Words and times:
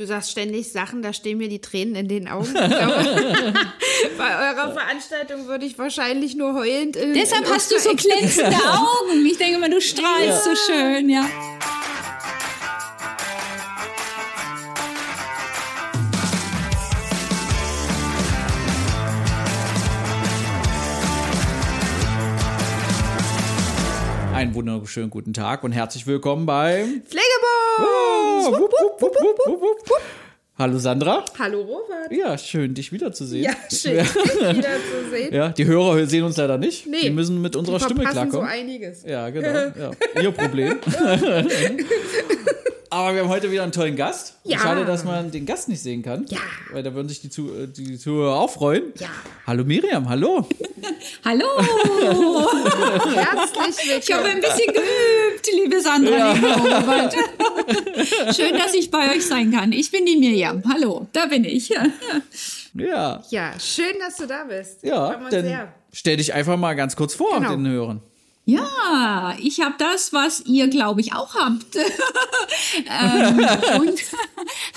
Du 0.00 0.06
sagst 0.06 0.30
ständig 0.30 0.72
Sachen, 0.72 1.02
da 1.02 1.12
stehen 1.12 1.36
mir 1.36 1.50
die 1.50 1.60
Tränen 1.60 1.94
in 1.94 2.08
den 2.08 2.26
Augen. 2.26 2.54
Glaube, 2.54 2.70
bei 4.16 4.48
eurer 4.48 4.72
Veranstaltung 4.72 5.46
würde 5.46 5.66
ich 5.66 5.76
wahrscheinlich 5.76 6.34
nur 6.34 6.54
heulend. 6.54 6.96
In, 6.96 7.12
Deshalb 7.12 7.46
in 7.46 7.52
hast 7.52 7.70
du 7.70 7.78
so 7.78 7.90
glänzende 7.94 8.56
Augen. 8.66 9.26
Ich 9.26 9.36
denke 9.36 9.58
mal, 9.58 9.68
du 9.68 9.78
strahlst 9.78 10.44
so 10.44 10.54
schön, 10.54 11.10
ja. 11.10 11.28
Einen 24.40 24.54
wunderschönen 24.54 25.10
guten 25.10 25.34
Tag 25.34 25.64
und 25.64 25.72
herzlich 25.72 26.06
willkommen 26.06 26.46
beim! 26.46 27.02
Oh, 27.78 28.50
wupp, 28.50 28.72
wupp. 28.98 30.00
Hallo 30.56 30.78
Sandra. 30.78 31.26
Hallo 31.38 31.60
Robert. 31.60 32.10
Ja, 32.10 32.38
schön, 32.38 32.72
dich 32.72 32.90
wiederzusehen. 32.90 33.44
Ja, 33.44 33.52
schön, 33.70 33.98
dich 33.98 34.56
wiederzusehen. 34.56 35.34
Ja, 35.34 35.50
die 35.50 35.66
Hörer 35.66 36.06
sehen 36.06 36.24
uns 36.24 36.38
leider 36.38 36.56
nicht. 36.56 36.86
Nee, 36.86 37.02
die 37.02 37.10
müssen 37.10 37.42
mit 37.42 37.54
unserer 37.54 37.80
Stimme 37.80 38.04
klarkommen. 38.04 38.30
so 38.30 38.40
einiges. 38.40 39.02
Ja, 39.04 39.28
genau. 39.28 39.72
Ja. 39.78 39.90
Ihr 40.22 40.30
Problem. 40.30 40.78
Aber 42.92 43.14
wir 43.14 43.22
haben 43.22 43.28
heute 43.28 43.52
wieder 43.52 43.62
einen 43.62 43.70
tollen 43.70 43.94
Gast. 43.94 44.34
Ja. 44.42 44.58
Schade, 44.58 44.84
dass 44.84 45.04
man 45.04 45.30
den 45.30 45.46
Gast 45.46 45.68
nicht 45.68 45.80
sehen 45.80 46.02
kann. 46.02 46.26
Ja. 46.28 46.38
Weil 46.72 46.82
da 46.82 46.92
würden 46.92 47.08
sich 47.08 47.20
die, 47.20 47.30
Zu 47.30 47.48
äh, 47.54 47.68
die 47.68 47.96
Zuhörer 47.98 48.34
auch 48.36 48.50
freuen. 48.50 48.92
Ja. 48.98 49.06
Hallo 49.46 49.62
Miriam, 49.64 50.08
hallo. 50.08 50.46
Hallo! 51.24 51.46
Herzlich 53.14 54.08
Ich 54.08 54.12
habe 54.12 54.24
ein 54.28 54.36
willkommen. 54.36 54.40
bisschen 54.40 54.74
geübt, 54.74 55.48
liebe 55.52 55.80
Sandra, 55.80 56.32
lieber 56.32 56.56
Robert. 56.56 57.14
Schön, 58.34 58.56
dass 58.58 58.74
ich 58.74 58.90
bei 58.90 59.14
euch 59.14 59.26
sein 59.26 59.52
kann. 59.52 59.72
Ich 59.72 59.90
bin 59.90 60.04
die 60.06 60.16
Miriam. 60.16 60.62
Hallo, 60.72 61.06
da 61.12 61.26
bin 61.26 61.44
ich. 61.44 61.72
Ja. 62.74 63.20
Ja, 63.30 63.52
schön, 63.58 63.98
dass 63.98 64.16
du 64.16 64.26
da 64.26 64.44
bist. 64.44 64.84
Ja, 64.84 65.16
dann 65.28 65.44
sehr. 65.44 65.72
stell 65.92 66.16
dich 66.18 66.32
einfach 66.32 66.56
mal 66.56 66.74
ganz 66.74 66.94
kurz 66.94 67.14
vor 67.14 67.34
Genau. 67.38 67.50
den 67.56 67.66
Hörern. 67.66 68.00
Ja, 68.46 69.36
ich 69.40 69.60
habe 69.60 69.74
das, 69.78 70.12
was 70.12 70.40
ihr, 70.46 70.68
glaube 70.68 71.00
ich, 71.00 71.12
auch 71.12 71.34
habt. 71.34 71.76
ähm, 72.76 73.38
und 73.80 74.02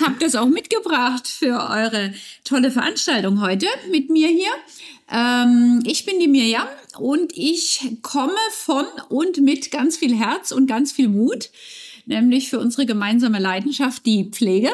habe 0.00 0.14
das 0.20 0.36
auch 0.36 0.46
mitgebracht 0.46 1.26
für 1.26 1.68
eure 1.70 2.14
tolle 2.44 2.70
Veranstaltung 2.70 3.40
heute 3.40 3.66
mit 3.90 4.10
mir 4.10 4.28
hier. 4.28 4.50
Ähm, 5.10 5.82
ich 5.84 6.04
bin 6.04 6.18
die 6.18 6.28
Mirjam 6.28 6.68
und 6.98 7.36
ich 7.36 7.96
komme 8.02 8.32
von 8.52 8.86
und 9.08 9.38
mit 9.38 9.70
ganz 9.70 9.96
viel 9.96 10.14
Herz 10.14 10.52
und 10.52 10.66
ganz 10.66 10.92
viel 10.92 11.08
Mut, 11.08 11.50
nämlich 12.06 12.50
für 12.50 12.60
unsere 12.60 12.86
gemeinsame 12.86 13.38
Leidenschaft, 13.38 14.06
die 14.06 14.30
Pflege. 14.30 14.70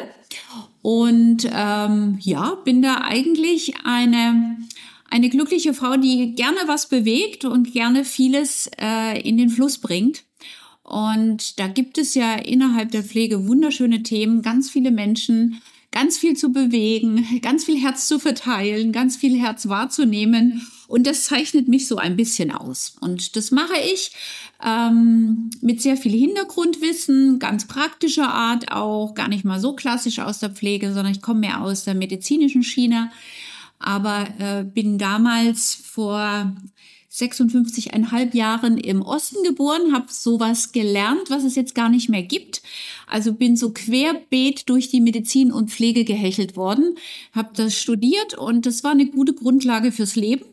Und 0.83 1.48
ähm, 1.52 2.18
ja, 2.20 2.55
bin 2.64 2.83
da 2.83 3.02
eigentlich 3.02 3.74
eine 3.84 4.56
eine 5.11 5.28
glückliche 5.28 5.75
Frau, 5.75 5.97
die 5.97 6.35
gerne 6.35 6.61
was 6.67 6.89
bewegt 6.89 7.45
und 7.45 7.73
gerne 7.73 8.05
vieles 8.05 8.70
äh, 8.80 9.20
in 9.20 9.36
den 9.36 9.51
Fluss 9.51 9.79
bringt. 9.79 10.24
Und 10.83 11.58
da 11.58 11.68
gibt 11.68 11.98
es 11.98 12.14
ja 12.14 12.35
innerhalb 12.35 12.90
der 12.92 13.05
Pflege 13.05 13.46
wunderschöne 13.46 14.02
Themen, 14.02 14.42
ganz 14.42 14.70
viele 14.70 14.90
Menschen, 14.90 15.61
ganz 15.92 16.18
viel 16.18 16.36
zu 16.36 16.52
bewegen, 16.52 17.27
ganz 17.42 17.64
viel 17.64 17.80
Herz 17.80 18.07
zu 18.07 18.18
verteilen, 18.18 18.92
ganz 18.92 19.17
viel 19.17 19.39
Herz 19.39 19.68
wahrzunehmen. 19.68 20.67
Und 20.86 21.07
das 21.07 21.24
zeichnet 21.27 21.68
mich 21.68 21.86
so 21.86 21.96
ein 21.96 22.17
bisschen 22.17 22.51
aus. 22.51 22.96
Und 23.01 23.36
das 23.36 23.51
mache 23.51 23.79
ich 23.92 24.12
ähm, 24.64 25.51
mit 25.61 25.80
sehr 25.80 25.96
viel 25.96 26.12
Hintergrundwissen, 26.12 27.39
ganz 27.39 27.67
praktischer 27.67 28.33
Art 28.33 28.73
auch, 28.73 29.14
gar 29.14 29.29
nicht 29.29 29.45
mal 29.45 29.61
so 29.61 29.74
klassisch 29.74 30.18
aus 30.18 30.40
der 30.40 30.51
Pflege, 30.51 30.92
sondern 30.92 31.12
ich 31.12 31.23
komme 31.23 31.40
mehr 31.40 31.61
aus 31.61 31.85
der 31.85 31.95
medizinischen 31.95 32.62
Schiene 32.62 33.11
aber 33.80 34.29
äh, 34.39 34.63
bin 34.63 34.98
damals 34.98 35.74
vor 35.74 36.55
56,5 37.13 38.36
Jahren 38.36 38.79
im 38.79 39.02
Osten 39.02 39.42
geboren, 39.42 39.92
habe 39.92 40.07
sowas 40.11 40.70
gelernt, 40.70 41.29
was 41.29 41.42
es 41.42 41.57
jetzt 41.57 41.74
gar 41.74 41.89
nicht 41.89 42.08
mehr 42.08 42.23
gibt. 42.23 42.63
Also 43.08 43.33
bin 43.33 43.57
so 43.57 43.73
querbeet 43.73 44.68
durch 44.68 44.91
die 44.91 45.01
Medizin 45.01 45.51
und 45.51 45.70
Pflege 45.70 46.05
gehechelt 46.05 46.57
worden, 46.57 46.95
habe 47.33 47.51
das 47.55 47.74
studiert 47.74 48.35
und 48.35 48.64
das 48.64 48.85
war 48.85 48.92
eine 48.92 49.07
gute 49.07 49.35
Grundlage 49.35 49.91
fürs 49.91 50.14
Leben 50.14 50.45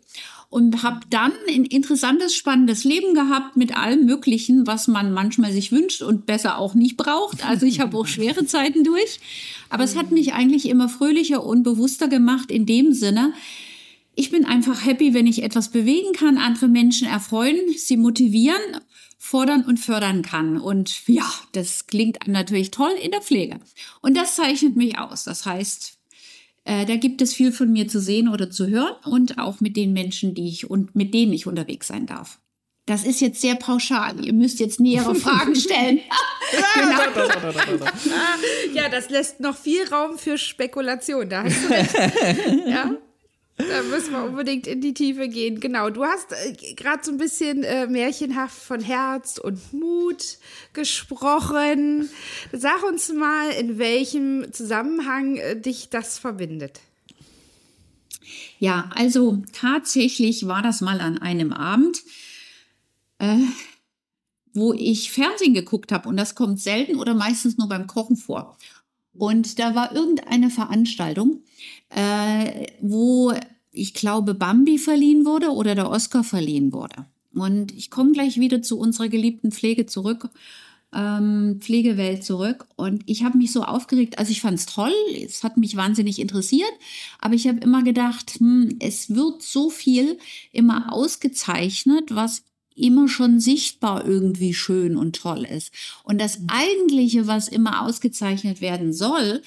und 0.50 0.82
habe 0.84 1.02
dann 1.10 1.34
ein 1.50 1.66
interessantes, 1.66 2.34
spannendes 2.34 2.84
Leben 2.84 3.14
gehabt 3.14 3.58
mit 3.58 3.76
allem 3.76 4.06
Möglichen, 4.06 4.66
was 4.66 4.88
man 4.88 5.12
manchmal 5.12 5.52
sich 5.52 5.72
wünscht 5.72 6.02
und 6.02 6.26
besser 6.26 6.58
auch 6.58 6.74
nicht 6.74 6.96
braucht. 6.96 7.46
Also 7.46 7.66
ich 7.66 7.80
habe 7.80 7.98
auch 7.98 8.08
schwere 8.08 8.46
Zeiten 8.46 8.84
durch, 8.84 9.20
aber 9.70 9.84
es 9.84 9.96
hat 9.96 10.12
mich 10.12 10.34
eigentlich 10.34 10.70
immer 10.70 10.90
fröhlicher 10.90 11.44
und 11.44 11.64
bewusster 11.64 12.08
gemacht 12.08 12.52
in 12.52 12.66
dem 12.66 12.94
Sinne, 12.94 13.34
ich 14.20 14.32
bin 14.32 14.46
einfach 14.46 14.84
happy, 14.84 15.14
wenn 15.14 15.28
ich 15.28 15.44
etwas 15.44 15.70
bewegen 15.70 16.12
kann, 16.14 16.40
andere 16.40 16.68
Menschen 16.68 17.08
erfreuen, 17.08 17.60
sie 17.78 17.98
motivieren, 17.98 18.60
fordern 19.20 19.64
und 19.64 19.78
fördern 19.78 20.24
kann. 20.24 20.58
Und 20.58 21.08
ja, 21.08 21.32
das 21.52 21.86
klingt 21.86 22.24
einem 22.24 22.34
natürlich 22.34 22.72
toll 22.72 22.94
in 23.00 23.12
der 23.12 23.22
Pflege. 23.22 23.60
Und 24.02 24.18
das 24.18 24.36
zeichnet 24.36 24.76
mich 24.76 24.98
aus. 24.98 25.24
Das 25.24 25.46
heißt, 25.46 25.97
äh, 26.68 26.86
da 26.86 26.98
gibt 26.98 27.22
es 27.22 27.34
viel 27.34 27.54
von 27.54 27.72
mir 27.72 27.88
zu 27.88 28.02
sehen 28.02 28.28
oder 28.28 28.50
zu 28.50 28.68
hören 28.68 28.94
und 29.06 29.40
auch 29.40 29.62
mit 29.62 29.78
den 29.78 29.94
Menschen, 29.94 30.34
die 30.34 30.50
ich 30.50 30.70
und 30.70 30.96
mit 30.96 31.14
denen 31.14 31.32
ich 31.32 31.48
unterwegs 31.48 31.88
sein 31.88 32.06
darf. 32.06 32.40
Das 32.86 33.06
ist 33.06 33.22
jetzt 33.22 33.40
sehr 33.40 33.56
pauschal. 33.56 34.24
Ihr 34.26 34.34
müsst 34.34 34.60
jetzt 34.60 34.82
nähere 34.82 35.16
Fragen 35.16 35.56
stellen. 35.56 36.02
genau. 36.74 37.86
Ja, 38.74 38.90
das 38.90 39.10
lässt 39.10 39.40
noch 39.40 39.58
viel 39.58 39.88
Raum 39.88 40.18
für 40.18 40.38
Spekulation. 40.38 41.30
Da 41.30 41.44
hast 41.44 41.64
du 41.64 41.70
recht. 41.70 41.96
ja. 42.68 42.92
Da 43.58 43.82
müssen 43.82 44.12
wir 44.12 44.24
unbedingt 44.24 44.68
in 44.68 44.82
die 44.82 44.94
Tiefe 44.94 45.28
gehen. 45.28 45.60
Genau, 45.60 45.90
du 45.90 46.04
hast 46.04 46.32
äh, 46.32 46.54
gerade 46.76 47.04
so 47.04 47.12
ein 47.12 47.18
bisschen 47.18 47.64
äh, 47.64 47.88
märchenhaft 47.88 48.58
von 48.58 48.82
Herz 48.82 49.40
und 49.40 49.74
Mut 49.74 50.38
gesprochen. 50.74 52.08
Sag 52.52 52.84
uns 52.84 53.12
mal, 53.12 53.50
in 53.50 53.80
welchem 53.80 54.54
Zusammenhang 54.54 55.38
äh, 55.38 55.60
dich 55.60 55.90
das 55.90 56.20
verbindet. 56.20 56.82
Ja, 58.60 58.92
also 58.94 59.42
tatsächlich 59.54 60.48
war 60.48 60.62
das 60.62 60.82
mal 60.82 61.02
an 61.02 61.18
einem 61.18 61.52
Abend, 61.52 62.04
äh, 63.18 63.40
wo 64.54 64.74
ich 64.74 65.12
Fernsehen 65.12 65.56
geguckt 65.56 65.92
habe 65.92 66.10
und 66.10 66.18
das 66.18 66.36
kommt 66.36 66.60
selten 66.60 66.98
oder 66.98 67.16
meistens 67.16 67.58
nur 67.58 67.70
beim 67.70 67.88
Kochen 67.88 68.18
vor. 68.18 68.56
Und 69.14 69.58
da 69.58 69.74
war 69.74 69.96
irgendeine 69.96 70.52
Veranstaltung, 70.52 71.44
äh, 71.90 72.68
wo 72.82 73.34
ich 73.72 73.94
glaube 73.94 74.34
Bambi 74.34 74.78
verliehen 74.78 75.26
wurde 75.26 75.50
oder 75.50 75.76
der 75.76 75.90
Oscar 75.90 76.24
verliehen 76.24 76.74
wurde. 76.74 77.06
Und 77.34 77.72
ich 77.72 77.92
komme 77.92 78.12
gleich 78.12 78.40
wieder 78.40 78.62
zu 78.62 78.80
unserer 78.80 79.10
geliebten 79.10 79.52
Pflege 79.52 79.86
zurück, 79.86 80.30
ähm, 80.94 81.58
Pflegewelt 81.60 82.24
zurück. 82.24 82.66
Und 82.76 83.04
ich 83.06 83.24
habe 83.24 83.38
mich 83.38 83.52
so 83.52 83.64
aufgeregt, 83.64 84.18
also 84.18 84.32
ich 84.32 84.42
fand 84.42 84.58
es 84.58 84.66
toll, 84.66 84.94
es 85.24 85.44
hat 85.44 85.58
mich 85.58 85.76
wahnsinnig 85.76 86.20
interessiert, 86.20 86.72
aber 87.20 87.36
ich 87.36 87.48
habe 87.48 87.60
immer 87.60 87.84
gedacht, 87.84 88.40
hm, 88.40 88.78
es 88.80 89.14
wird 89.14 89.44
so 89.44 89.70
viel 89.70 90.18
immer 90.52 90.92
ausgezeichnet, 90.92 92.16
was 92.16 92.44
immer 92.76 93.08
schon 93.08 93.40
sichtbar 93.40 94.06
irgendwie 94.06 94.54
schön 94.54 94.98
und 94.98 95.16
toll 95.16 95.46
ist. 95.46 95.72
Und 96.04 96.22
das 96.22 96.42
eigentliche, 96.48 97.28
was 97.28 97.48
immer 97.48 97.82
ausgezeichnet 97.82 98.62
werden 98.62 98.94
soll, 98.94 99.42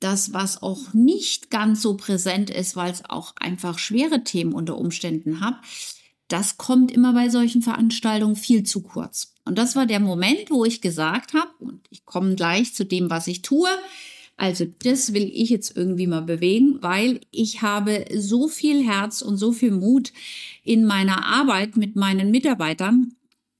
das, 0.00 0.32
was 0.32 0.62
auch 0.62 0.92
nicht 0.92 1.50
ganz 1.50 1.82
so 1.82 1.96
präsent 1.96 2.50
ist, 2.50 2.76
weil 2.76 2.92
es 2.92 3.04
auch 3.08 3.34
einfach 3.36 3.78
schwere 3.78 4.24
Themen 4.24 4.52
unter 4.52 4.78
Umständen 4.78 5.40
hat, 5.40 5.56
das 6.28 6.58
kommt 6.58 6.90
immer 6.90 7.12
bei 7.12 7.28
solchen 7.28 7.62
Veranstaltungen 7.62 8.36
viel 8.36 8.64
zu 8.64 8.82
kurz. 8.82 9.34
Und 9.44 9.58
das 9.58 9.76
war 9.76 9.86
der 9.86 10.00
Moment, 10.00 10.50
wo 10.50 10.64
ich 10.64 10.80
gesagt 10.80 11.34
habe, 11.34 11.50
und 11.60 11.80
ich 11.90 12.04
komme 12.04 12.34
gleich 12.34 12.74
zu 12.74 12.84
dem, 12.84 13.10
was 13.10 13.28
ich 13.28 13.42
tue, 13.42 13.68
also 14.36 14.66
das 14.82 15.14
will 15.14 15.30
ich 15.32 15.48
jetzt 15.48 15.76
irgendwie 15.76 16.06
mal 16.06 16.22
bewegen, 16.22 16.78
weil 16.82 17.20
ich 17.30 17.62
habe 17.62 18.04
so 18.14 18.48
viel 18.48 18.84
Herz 18.84 19.22
und 19.22 19.38
so 19.38 19.52
viel 19.52 19.70
Mut 19.70 20.12
in 20.62 20.84
meiner 20.84 21.24
Arbeit 21.24 21.76
mit 21.76 21.96
meinen 21.96 22.30
Mitarbeitern 22.30 23.14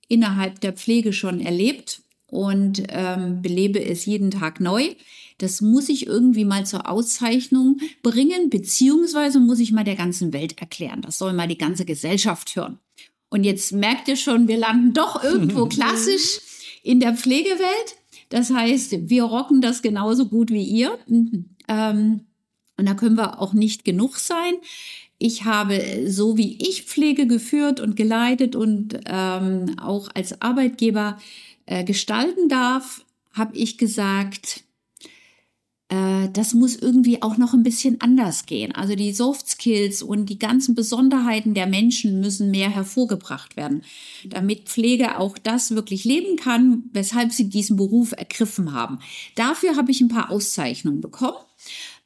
innerhalb 0.09 0.61
der 0.61 0.75
Pflege 0.75 1.13
schon 1.13 1.41
erlebt 1.41 2.03
und 2.27 2.83
ähm, 2.89 3.43
belebe 3.43 3.83
es 3.85 4.07
jeden 4.07 4.31
Tag 4.31 4.61
neu. 4.61 4.95
Das 5.39 5.61
muss 5.61 5.89
ich 5.89 6.07
irgendwie 6.07 6.45
mal 6.45 6.67
zur 6.67 6.89
Auszeichnung 6.89 7.79
bringen, 8.03 8.51
beziehungsweise 8.51 9.39
muss 9.39 9.61
ich 9.61 9.73
mal 9.73 9.85
der 9.85 9.97
ganzen 9.97 10.33
Welt 10.33 10.59
erklären. 10.59 11.03
Das 11.03 11.19
soll 11.19 11.33
mal 11.33 11.49
die 11.49 11.59
ganze 11.59 11.85
Gesellschaft 11.85 12.57
hören. 12.57 12.79
Und 13.29 13.45
jetzt 13.45 13.73
merkt 13.73 14.09
ihr 14.09 14.17
schon, 14.17 14.49
wir 14.49 14.57
landen 14.57 14.93
doch 14.95 15.23
irgendwo 15.23 15.67
klassisch 15.67 16.41
in 16.83 17.01
der 17.01 17.15
Pflegewelt. 17.15 17.97
Das 18.29 18.51
heißt, 18.51 19.09
wir 19.09 19.25
rocken 19.25 19.61
das 19.61 19.83
genauso 19.83 20.27
gut 20.29 20.51
wie 20.51 20.65
ihr. 20.65 20.99
Ähm, 21.69 22.21
und 22.79 22.89
da 22.89 22.95
können 22.95 23.17
wir 23.17 23.41
auch 23.41 23.53
nicht 23.53 23.85
genug 23.85 24.17
sein. 24.17 24.55
Ich 25.19 25.45
habe 25.45 26.05
so 26.07 26.37
wie 26.37 26.59
ich 26.59 26.83
Pflege 26.83 27.27
geführt 27.27 27.81
und 27.81 27.97
geleitet 27.97 28.55
und 28.55 28.99
ähm, 29.07 29.77
auch 29.81 30.09
als 30.15 30.43
Arbeitgeber 30.43 31.19
äh, 31.67 31.85
gestalten 31.85 32.49
darf, 32.49 33.05
habe 33.33 33.57
ich 33.57 33.77
gesagt, 33.77 34.65
äh, 35.89 36.29
das 36.33 36.55
muss 36.55 36.77
irgendwie 36.77 37.23
auch 37.23 37.37
noch 37.37 37.55
ein 37.55 37.63
bisschen 37.63 38.01
anders 38.01 38.47
gehen. 38.47 38.75
Also 38.75 38.95
die 38.95 39.13
Soft 39.13 39.49
Skills 39.49 40.03
und 40.03 40.27
die 40.27 40.39
ganzen 40.39 40.75
Besonderheiten 40.75 41.55
der 41.55 41.67
Menschen 41.67 42.21
müssen 42.21 42.51
mehr 42.51 42.71
hervorgebracht 42.71 43.57
werden, 43.57 43.83
damit 44.25 44.69
Pflege 44.69 45.19
auch 45.19 45.39
das 45.39 45.73
wirklich 45.73 46.05
leben 46.05 46.37
kann, 46.37 46.85
weshalb 46.93 47.33
sie 47.33 47.49
diesen 47.49 47.77
Beruf 47.77 48.13
ergriffen 48.13 48.73
haben. 48.73 48.99
Dafür 49.35 49.77
habe 49.77 49.91
ich 49.91 50.01
ein 50.01 50.09
paar 50.09 50.31
Auszeichnungen 50.31 51.01
bekommen. 51.01 51.39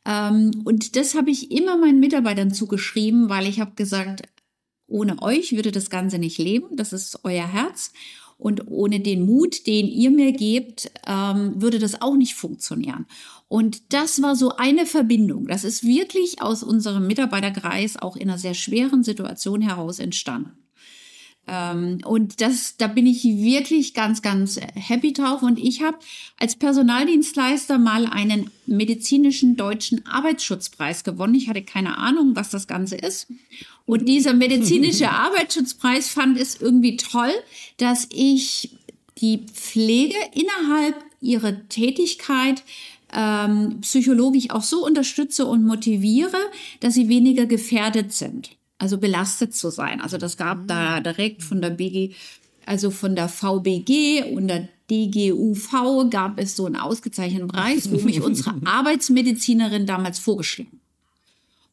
Ähm, 0.04 0.62
und 0.64 0.96
das 0.96 1.14
habe 1.14 1.30
ich 1.30 1.50
immer 1.50 1.76
meinen 1.76 2.00
Mitarbeitern 2.00 2.52
zugeschrieben, 2.52 3.28
weil 3.28 3.46
ich 3.46 3.60
habe 3.60 3.72
gesagt, 3.76 4.22
ohne 4.86 5.22
euch 5.22 5.52
würde 5.52 5.72
das 5.72 5.88
Ganze 5.88 6.18
nicht 6.18 6.38
leben. 6.38 6.76
Das 6.76 6.92
ist 6.92 7.20
euer 7.24 7.46
Herz. 7.46 7.92
Und 8.40 8.68
ohne 8.68 9.00
den 9.00 9.24
Mut, 9.26 9.66
den 9.66 9.86
ihr 9.86 10.10
mir 10.10 10.32
gebt, 10.32 10.90
ähm, 11.06 11.60
würde 11.60 11.78
das 11.78 12.00
auch 12.00 12.16
nicht 12.16 12.34
funktionieren. 12.34 13.06
Und 13.48 13.92
das 13.92 14.22
war 14.22 14.34
so 14.34 14.56
eine 14.56 14.86
Verbindung. 14.86 15.46
Das 15.46 15.64
ist 15.64 15.84
wirklich 15.84 16.40
aus 16.40 16.62
unserem 16.62 17.06
Mitarbeiterkreis 17.06 17.96
auch 17.96 18.16
in 18.16 18.30
einer 18.30 18.38
sehr 18.38 18.54
schweren 18.54 19.02
Situation 19.02 19.60
heraus 19.60 19.98
entstanden. 19.98 20.52
Ähm, 21.46 21.98
und 22.04 22.40
das, 22.40 22.76
da 22.76 22.86
bin 22.86 23.06
ich 23.06 23.24
wirklich 23.24 23.94
ganz, 23.94 24.22
ganz 24.22 24.60
happy 24.74 25.12
drauf. 25.12 25.42
Und 25.42 25.58
ich 25.58 25.82
habe 25.82 25.98
als 26.38 26.56
Personaldienstleister 26.56 27.78
mal 27.78 28.06
einen 28.06 28.50
medizinischen 28.66 29.56
deutschen 29.56 30.06
Arbeitsschutzpreis 30.06 31.04
gewonnen. 31.04 31.34
Ich 31.34 31.48
hatte 31.48 31.62
keine 31.62 31.98
Ahnung, 31.98 32.36
was 32.36 32.50
das 32.50 32.66
Ganze 32.66 32.96
ist. 32.96 33.26
Und 33.86 34.06
dieser 34.06 34.34
medizinische 34.34 35.10
Arbeitsschutzpreis 35.10 36.08
fand 36.08 36.38
es 36.38 36.60
irgendwie 36.60 36.96
toll, 36.96 37.32
dass 37.78 38.08
ich 38.12 38.70
die 39.18 39.44
Pflege 39.52 40.16
innerhalb 40.32 40.96
ihrer 41.20 41.68
Tätigkeit 41.68 42.62
ähm, 43.12 43.80
psychologisch 43.80 44.50
auch 44.50 44.62
so 44.62 44.86
unterstütze 44.86 45.44
und 45.46 45.66
motiviere, 45.66 46.38
dass 46.78 46.94
sie 46.94 47.08
weniger 47.08 47.46
gefährdet 47.46 48.12
sind 48.12 48.50
also 48.80 48.98
belastet 48.98 49.54
zu 49.54 49.70
sein. 49.70 50.00
Also 50.00 50.16
das 50.16 50.36
gab 50.36 50.66
da 50.66 50.98
mhm. 50.98 51.04
direkt 51.04 51.42
von 51.42 51.60
der 51.60 51.70
BG, 51.70 52.14
also 52.66 52.90
von 52.90 53.14
der 53.14 53.28
VBG 53.28 54.32
und 54.34 54.48
der 54.48 54.68
DGUV 54.90 56.08
gab 56.10 56.40
es 56.40 56.56
so 56.56 56.66
einen 56.66 56.76
ausgezeichneten 56.76 57.48
Preis, 57.48 57.90
wo 57.92 57.98
mich 58.00 58.22
unsere 58.22 58.54
Arbeitsmedizinerin 58.64 59.86
damals 59.86 60.18
vorgeschlagen 60.18 60.80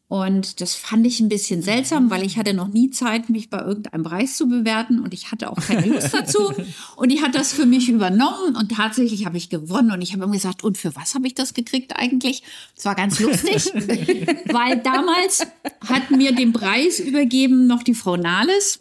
und 0.10 0.62
das 0.62 0.74
fand 0.74 1.06
ich 1.06 1.20
ein 1.20 1.28
bisschen 1.28 1.62
seltsam, 1.62 2.10
weil 2.10 2.26
ich 2.26 2.38
hatte 2.38 2.54
noch 2.54 2.70
nie 2.70 2.92
Zeit, 2.92 3.30
mich 3.30 3.50
bei 3.50 3.60
irgendeinem 3.60 4.04
Preis 4.04 4.38
zu 4.38 4.48
bewerten 4.48 5.00
und 5.00 5.14
ich 5.14 5.32
hatte 5.32 5.52
auch 5.52 5.58
keine 5.58 5.86
Lust 5.86 6.14
dazu. 6.14 6.54
Und 6.96 7.12
die 7.12 7.22
hat 7.22 7.36
das 7.36 7.54
für 7.54 7.66
mich 7.66 7.90
übernommen 7.90 8.56
und 8.56 8.72
tatsächlich 8.72 9.26
habe 9.26 9.38
ich 9.38 9.50
gewonnen 9.50 9.92
und 9.92 10.02
ich 10.02 10.14
habe 10.14 10.24
ihm 10.24 10.32
gesagt, 10.32 10.64
und 10.64 10.78
für 10.78 10.96
was 10.96 11.14
habe 11.14 11.28
ich 11.28 11.36
das 11.36 11.54
gekriegt 11.54 11.96
eigentlich? 11.96 12.42
Es 12.76 12.86
war 12.86 12.96
ganz 12.96 13.20
lustig, 13.20 13.72
weil 14.46 14.78
damals 14.80 15.46
hat 15.88 16.10
mir 16.10 16.34
den 16.34 16.54
Preis 16.54 17.00
übergeben 17.00 17.68
noch 17.68 17.84
die 17.84 17.94
Frau 17.94 18.18
Nahles 18.18 18.80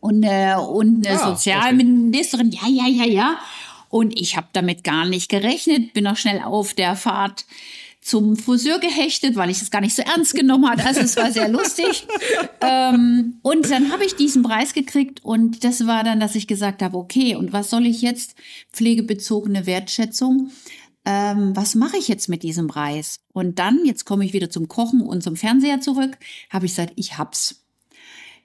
und, 0.00 0.22
äh, 0.22 0.54
und 0.54 1.06
eine 1.06 1.20
ah, 1.20 1.30
Sozialministerin. 1.30 2.52
Ja, 2.52 2.68
ja, 2.68 2.86
ja, 2.86 3.04
ja. 3.04 3.38
Und 3.90 4.18
ich 4.18 4.36
habe 4.36 4.48
damit 4.52 4.82
gar 4.82 5.04
nicht 5.04 5.28
gerechnet, 5.28 5.92
bin 5.92 6.04
noch 6.04 6.16
schnell 6.16 6.40
auf 6.42 6.72
der 6.72 6.96
Fahrt 6.96 7.44
zum 8.06 8.36
Friseur 8.36 8.78
gehechtet, 8.78 9.34
weil 9.34 9.50
ich 9.50 9.60
es 9.60 9.70
gar 9.70 9.80
nicht 9.80 9.96
so 9.96 10.02
ernst 10.02 10.34
genommen 10.34 10.70
hatte. 10.70 10.86
Also 10.86 11.00
es 11.00 11.16
war 11.16 11.32
sehr 11.32 11.48
lustig. 11.48 12.06
ähm, 12.60 13.40
und 13.42 13.68
dann 13.68 13.90
habe 13.90 14.04
ich 14.04 14.14
diesen 14.14 14.44
Preis 14.44 14.72
gekriegt 14.74 15.24
und 15.24 15.64
das 15.64 15.86
war 15.88 16.04
dann, 16.04 16.20
dass 16.20 16.36
ich 16.36 16.46
gesagt 16.46 16.82
habe, 16.82 16.96
okay, 16.96 17.34
und 17.34 17.52
was 17.52 17.68
soll 17.68 17.84
ich 17.84 18.02
jetzt? 18.02 18.36
Pflegebezogene 18.72 19.66
Wertschätzung. 19.66 20.52
Ähm, 21.04 21.56
was 21.56 21.74
mache 21.74 21.96
ich 21.96 22.06
jetzt 22.06 22.28
mit 22.28 22.44
diesem 22.44 22.68
Preis? 22.68 23.20
Und 23.32 23.58
dann, 23.58 23.84
jetzt 23.84 24.04
komme 24.04 24.24
ich 24.24 24.32
wieder 24.32 24.50
zum 24.50 24.68
Kochen 24.68 25.00
und 25.00 25.22
zum 25.22 25.34
Fernseher 25.34 25.80
zurück, 25.80 26.16
habe 26.50 26.66
ich 26.66 26.72
gesagt, 26.72 26.92
ich 26.96 27.18
hab's 27.18 27.65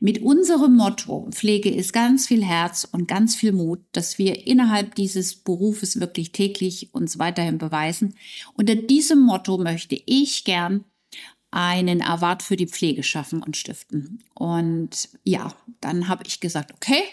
mit 0.02 0.24
unserem 0.24 0.76
Motto 0.76 1.28
Pflege 1.30 1.70
ist 1.70 1.94
ganz 1.94 2.28
viel 2.28 2.44
Herz 2.44 2.88
und 2.92 3.08
ganz 3.08 3.36
viel 3.36 3.52
Mut, 3.52 3.82
dass 3.92 4.18
wir 4.18 4.48
innerhalb 4.48 4.96
dieses 4.96 5.36
Berufes 5.36 6.00
wirklich 6.00 6.32
täglich 6.32 6.92
uns 6.92 7.20
weiterhin 7.20 7.60
beweisen. 7.60 8.16
Unter 8.56 8.74
diesem 8.74 9.22
Motto 9.22 9.60
möchte 9.60 9.96
ich 10.08 10.44
gern 10.44 10.86
einen 11.52 12.02
Award 12.02 12.42
für 12.42 12.56
die 12.56 12.66
Pflege 12.66 13.04
schaffen 13.04 13.44
und 13.44 13.56
stiften. 13.56 14.24
Und 14.34 15.10
ja, 15.24 15.54
dann 15.82 16.08
habe 16.08 16.24
ich 16.26 16.40
gesagt, 16.40 16.74
okay, 16.74 17.04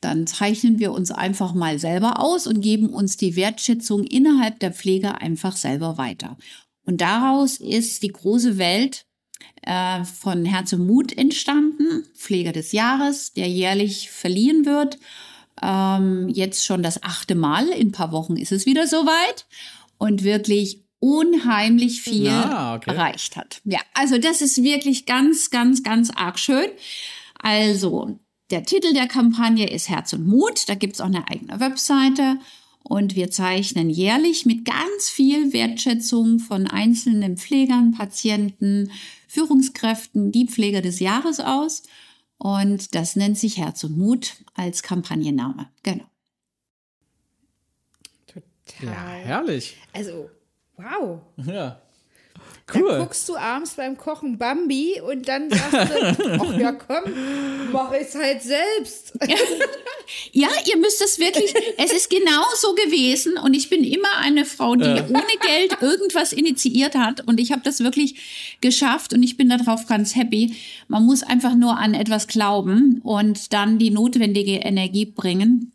dann 0.00 0.26
zeichnen 0.26 0.80
wir 0.80 0.90
uns 0.90 1.12
einfach 1.12 1.54
mal 1.54 1.78
selber 1.78 2.18
aus 2.18 2.48
und 2.48 2.60
geben 2.60 2.88
uns 2.90 3.16
die 3.16 3.36
Wertschätzung 3.36 4.02
innerhalb 4.02 4.58
der 4.58 4.72
Pflege 4.72 5.20
einfach 5.20 5.56
selber 5.56 5.96
weiter. 5.96 6.36
Und 6.84 7.00
daraus 7.00 7.58
ist 7.58 8.02
die 8.02 8.08
große 8.08 8.58
Welt 8.58 9.05
äh, 9.62 10.04
von 10.04 10.44
Herz 10.44 10.72
und 10.72 10.86
Mut 10.86 11.16
entstanden, 11.16 12.04
Pfleger 12.14 12.52
des 12.52 12.72
Jahres, 12.72 13.32
der 13.32 13.48
jährlich 13.48 14.10
verliehen 14.10 14.64
wird. 14.64 14.98
Ähm, 15.62 16.28
jetzt 16.28 16.64
schon 16.64 16.82
das 16.82 17.02
achte 17.02 17.34
Mal. 17.34 17.68
In 17.68 17.88
ein 17.88 17.92
paar 17.92 18.12
Wochen 18.12 18.36
ist 18.36 18.52
es 18.52 18.66
wieder 18.66 18.86
soweit 18.86 19.46
und 19.98 20.22
wirklich 20.22 20.84
unheimlich 20.98 22.02
viel 22.02 22.28
ah, 22.28 22.76
okay. 22.76 22.90
erreicht 22.90 23.36
hat. 23.36 23.60
Ja, 23.64 23.80
also 23.94 24.18
das 24.18 24.40
ist 24.40 24.62
wirklich 24.62 25.06
ganz, 25.06 25.50
ganz, 25.50 25.82
ganz 25.82 26.10
arg 26.10 26.38
schön. 26.38 26.66
Also, 27.38 28.18
der 28.50 28.64
Titel 28.64 28.92
der 28.92 29.08
Kampagne 29.08 29.68
ist 29.68 29.88
Herz 29.88 30.12
und 30.12 30.26
Mut. 30.26 30.68
Da 30.68 30.74
gibt's 30.74 31.00
auch 31.00 31.06
eine 31.06 31.28
eigene 31.28 31.60
Webseite. 31.60 32.38
Und 32.88 33.16
wir 33.16 33.32
zeichnen 33.32 33.90
jährlich 33.90 34.46
mit 34.46 34.64
ganz 34.64 35.08
viel 35.10 35.52
Wertschätzung 35.52 36.38
von 36.38 36.68
einzelnen 36.68 37.36
Pflegern, 37.36 37.90
Patienten, 37.90 38.92
Führungskräften 39.26 40.30
die 40.30 40.46
Pfleger 40.46 40.82
des 40.82 41.00
Jahres 41.00 41.40
aus. 41.40 41.82
Und 42.38 42.94
das 42.94 43.16
nennt 43.16 43.38
sich 43.38 43.58
Herz 43.58 43.82
und 43.82 43.98
Mut 43.98 44.36
als 44.54 44.84
Kampagnenname. 44.84 45.68
Genau. 45.82 46.04
Total. 48.28 48.86
Ja, 48.86 48.94
herrlich. 48.94 49.76
Also, 49.92 50.30
wow. 50.76 51.22
Ja. 51.44 51.82
Cool. 52.74 52.88
Dann 52.88 53.00
guckst 53.00 53.28
du 53.28 53.36
abends 53.36 53.74
beim 53.74 53.96
Kochen 53.96 54.38
Bambi 54.38 55.00
und 55.00 55.28
dann 55.28 55.48
sagst 55.50 56.18
du, 56.18 56.40
ach 56.40 56.58
ja 56.58 56.72
komm, 56.72 57.04
mach 57.70 57.92
es 57.92 58.14
halt 58.14 58.42
selbst. 58.42 59.12
Ja, 60.30 60.46
ihr 60.66 60.76
müsst 60.76 61.02
es 61.02 61.18
wirklich, 61.18 61.52
es 61.78 61.92
ist 61.92 62.10
genau 62.10 62.44
so 62.54 62.74
gewesen 62.74 63.38
und 63.38 63.54
ich 63.54 63.68
bin 63.68 63.82
immer 63.82 64.18
eine 64.20 64.44
Frau, 64.44 64.76
die 64.76 64.84
ja. 64.84 65.04
ohne 65.08 65.36
Geld 65.40 65.82
irgendwas 65.82 66.32
initiiert 66.32 66.94
hat 66.94 67.26
und 67.26 67.40
ich 67.40 67.50
habe 67.50 67.62
das 67.64 67.80
wirklich 67.80 68.58
geschafft 68.60 69.12
und 69.12 69.24
ich 69.24 69.36
bin 69.36 69.48
darauf 69.48 69.86
ganz 69.86 70.14
happy. 70.14 70.54
Man 70.86 71.04
muss 71.04 71.24
einfach 71.24 71.56
nur 71.56 71.76
an 71.76 71.94
etwas 71.94 72.28
glauben 72.28 73.00
und 73.02 73.52
dann 73.52 73.80
die 73.80 73.90
notwendige 73.90 74.58
Energie 74.58 75.06
bringen. 75.06 75.72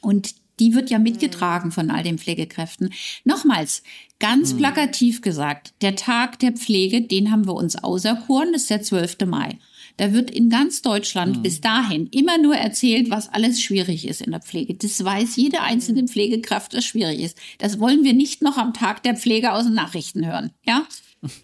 Und 0.00 0.34
die 0.60 0.74
wird 0.74 0.90
ja 0.90 0.98
mitgetragen 0.98 1.72
von 1.72 1.90
all 1.90 2.02
den 2.02 2.18
Pflegekräften. 2.18 2.92
Nochmals, 3.24 3.82
ganz 4.18 4.52
hm. 4.52 4.58
plakativ 4.58 5.22
gesagt, 5.22 5.72
der 5.82 5.96
Tag 5.96 6.38
der 6.38 6.52
Pflege, 6.52 7.02
den 7.02 7.32
haben 7.32 7.46
wir 7.46 7.54
uns 7.54 7.76
auserkoren, 7.76 8.52
das 8.52 8.62
ist 8.62 8.70
der 8.70 8.82
12. 8.82 9.16
Mai. 9.26 9.58
Da 9.96 10.14
wird 10.14 10.30
in 10.30 10.48
ganz 10.48 10.80
Deutschland 10.80 11.38
mhm. 11.38 11.42
bis 11.42 11.60
dahin 11.60 12.06
immer 12.06 12.38
nur 12.38 12.56
erzählt, 12.56 13.10
was 13.10 13.28
alles 13.28 13.60
schwierig 13.60 14.08
ist 14.08 14.22
in 14.22 14.30
der 14.30 14.40
Pflege. 14.40 14.74
Das 14.74 15.04
weiß 15.04 15.36
jede 15.36 15.60
einzelne 15.60 16.04
Pflegekraft, 16.04 16.72
was 16.72 16.86
schwierig 16.86 17.20
ist. 17.20 17.36
Das 17.58 17.78
wollen 17.80 18.02
wir 18.02 18.14
nicht 18.14 18.40
noch 18.40 18.56
am 18.56 18.72
Tag 18.72 19.02
der 19.02 19.14
Pflege 19.14 19.52
aus 19.52 19.64
den 19.64 19.74
Nachrichten 19.74 20.24
hören. 20.24 20.52
Ja? 20.64 20.86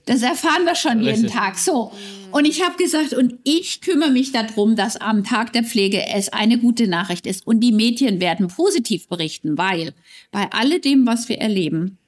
Das 0.07 0.23
erfahren 0.23 0.65
wir 0.65 0.75
schon 0.75 1.01
jeden 1.03 1.25
Richtig. 1.25 1.33
Tag. 1.33 1.59
So. 1.59 1.93
Und 2.31 2.47
ich 2.47 2.63
habe 2.63 2.77
gesagt, 2.77 3.13
und 3.13 3.35
ich 3.45 3.83
kümmere 3.83 4.11
mich 4.11 4.33
darum, 4.33 4.75
dass 4.75 4.97
am 4.97 5.23
Tag 5.23 5.53
der 5.53 5.65
Pflege 5.65 6.03
es 6.09 6.31
eine 6.31 6.59
gute 6.59 6.89
Nachricht 6.89 7.27
ist. 7.27 7.47
Und 7.47 7.61
die 7.61 7.73
Medien 7.73 8.21
werden 8.21 8.49
positiv 8.49 9.09
berichten, 9.09 9.59
weil 9.59 9.93
bei 10.31 10.51
alledem, 10.51 11.07
was 11.07 11.29
wir 11.29 11.39
erleben, 11.39 11.99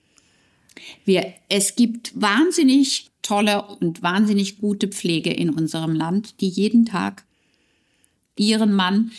wir, 1.04 1.34
es 1.48 1.76
gibt 1.76 2.12
wahnsinnig 2.14 3.10
tolle 3.20 3.62
und 3.62 4.02
wahnsinnig 4.02 4.58
gute 4.58 4.88
Pflege 4.88 5.30
in 5.30 5.50
unserem 5.50 5.94
Land, 5.94 6.40
die 6.40 6.48
jeden 6.48 6.86
Tag 6.86 7.24
ihren 8.36 8.72
Mann 8.72 9.10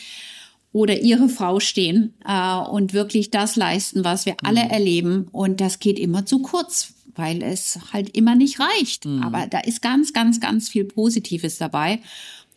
oder 0.71 0.99
ihre 0.99 1.29
Frau 1.29 1.59
stehen 1.59 2.13
äh, 2.25 2.55
und 2.57 2.93
wirklich 2.93 3.31
das 3.31 3.55
leisten, 3.55 4.03
was 4.03 4.25
wir 4.25 4.35
alle 4.43 4.65
mhm. 4.65 4.69
erleben. 4.69 5.27
Und 5.31 5.61
das 5.61 5.79
geht 5.79 5.97
immer 5.97 6.25
zu 6.25 6.39
kurz, 6.39 6.93
weil 7.15 7.41
es 7.41 7.79
halt 7.91 8.15
immer 8.15 8.35
nicht 8.35 8.59
reicht. 8.59 9.05
Mhm. 9.05 9.23
Aber 9.23 9.47
da 9.47 9.59
ist 9.59 9.81
ganz, 9.81 10.13
ganz, 10.13 10.39
ganz 10.39 10.69
viel 10.69 10.85
Positives 10.85 11.57
dabei. 11.57 11.99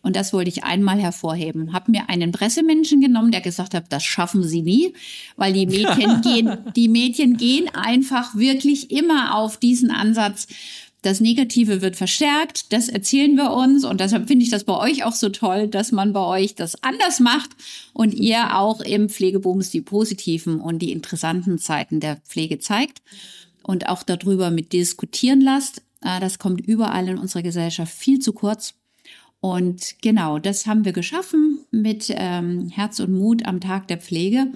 Und 0.03 0.17
das 0.17 0.33
wollte 0.33 0.51
ich 0.51 0.65
einmal 0.65 1.01
hervorheben. 1.01 1.73
Hab 1.73 1.89
mir 1.89 2.09
einen 2.09 2.33
Pressemenschen 2.33 3.01
genommen, 3.01 3.31
der 3.31 3.41
gesagt 3.41 3.73
hat, 3.73 3.85
das 3.91 4.03
schaffen 4.03 4.43
Sie 4.43 4.63
nie, 4.63 4.95
weil 5.37 5.53
die 5.53 5.67
Mädchen 5.67 6.21
gehen, 6.23 6.59
die 6.75 6.89
Mädchen 6.89 7.37
gehen 7.37 7.69
einfach 7.73 8.35
wirklich 8.35 8.91
immer 8.91 9.37
auf 9.37 9.57
diesen 9.59 9.93
Ansatz. 9.93 10.49
Das 11.03 11.21
Negative 11.21 11.83
wird 11.83 11.97
verstärkt, 11.97 12.73
das 12.73 12.89
erzählen 12.89 13.35
wir 13.35 13.51
uns 13.51 13.85
und 13.85 14.01
deshalb 14.01 14.29
finde 14.29 14.45
ich 14.45 14.51
das 14.51 14.63
bei 14.63 14.77
euch 14.77 15.05
auch 15.05 15.15
so 15.15 15.31
toll, 15.31 15.67
dass 15.67 15.91
man 15.91 16.13
bei 16.13 16.25
euch 16.25 16.55
das 16.55 16.81
anders 16.85 17.19
macht 17.19 17.51
und 17.93 18.15
ihr 18.15 18.57
auch 18.57 18.81
im 18.81 19.09
Pflegebooms 19.09 19.71
die 19.71 19.81
positiven 19.81 20.61
und 20.61 20.79
die 20.79 20.93
interessanten 20.93 21.59
Zeiten 21.59 21.99
der 21.99 22.17
Pflege 22.19 22.61
zeigt 22.61 23.03
und 23.65 23.89
auch 23.89 24.05
darüber 24.05 24.53
mit 24.53 24.73
diskutieren 24.73 25.41
lasst. 25.41 25.83
Äh, 26.03 26.21
das 26.21 26.39
kommt 26.39 26.61
überall 26.61 27.09
in 27.09 27.19
unserer 27.19 27.43
Gesellschaft 27.43 27.93
viel 27.93 28.21
zu 28.21 28.33
kurz. 28.33 28.75
Und 29.41 29.97
genau, 30.03 30.39
das 30.39 30.67
haben 30.67 30.85
wir 30.85 30.93
geschaffen 30.93 31.59
mit 31.73 32.07
ähm, 32.11 32.69
Herz 32.69 33.01
und 33.01 33.13
Mut 33.13 33.45
am 33.45 33.61
Tag 33.61 33.89
der 33.89 33.99
Pflege. 33.99 34.53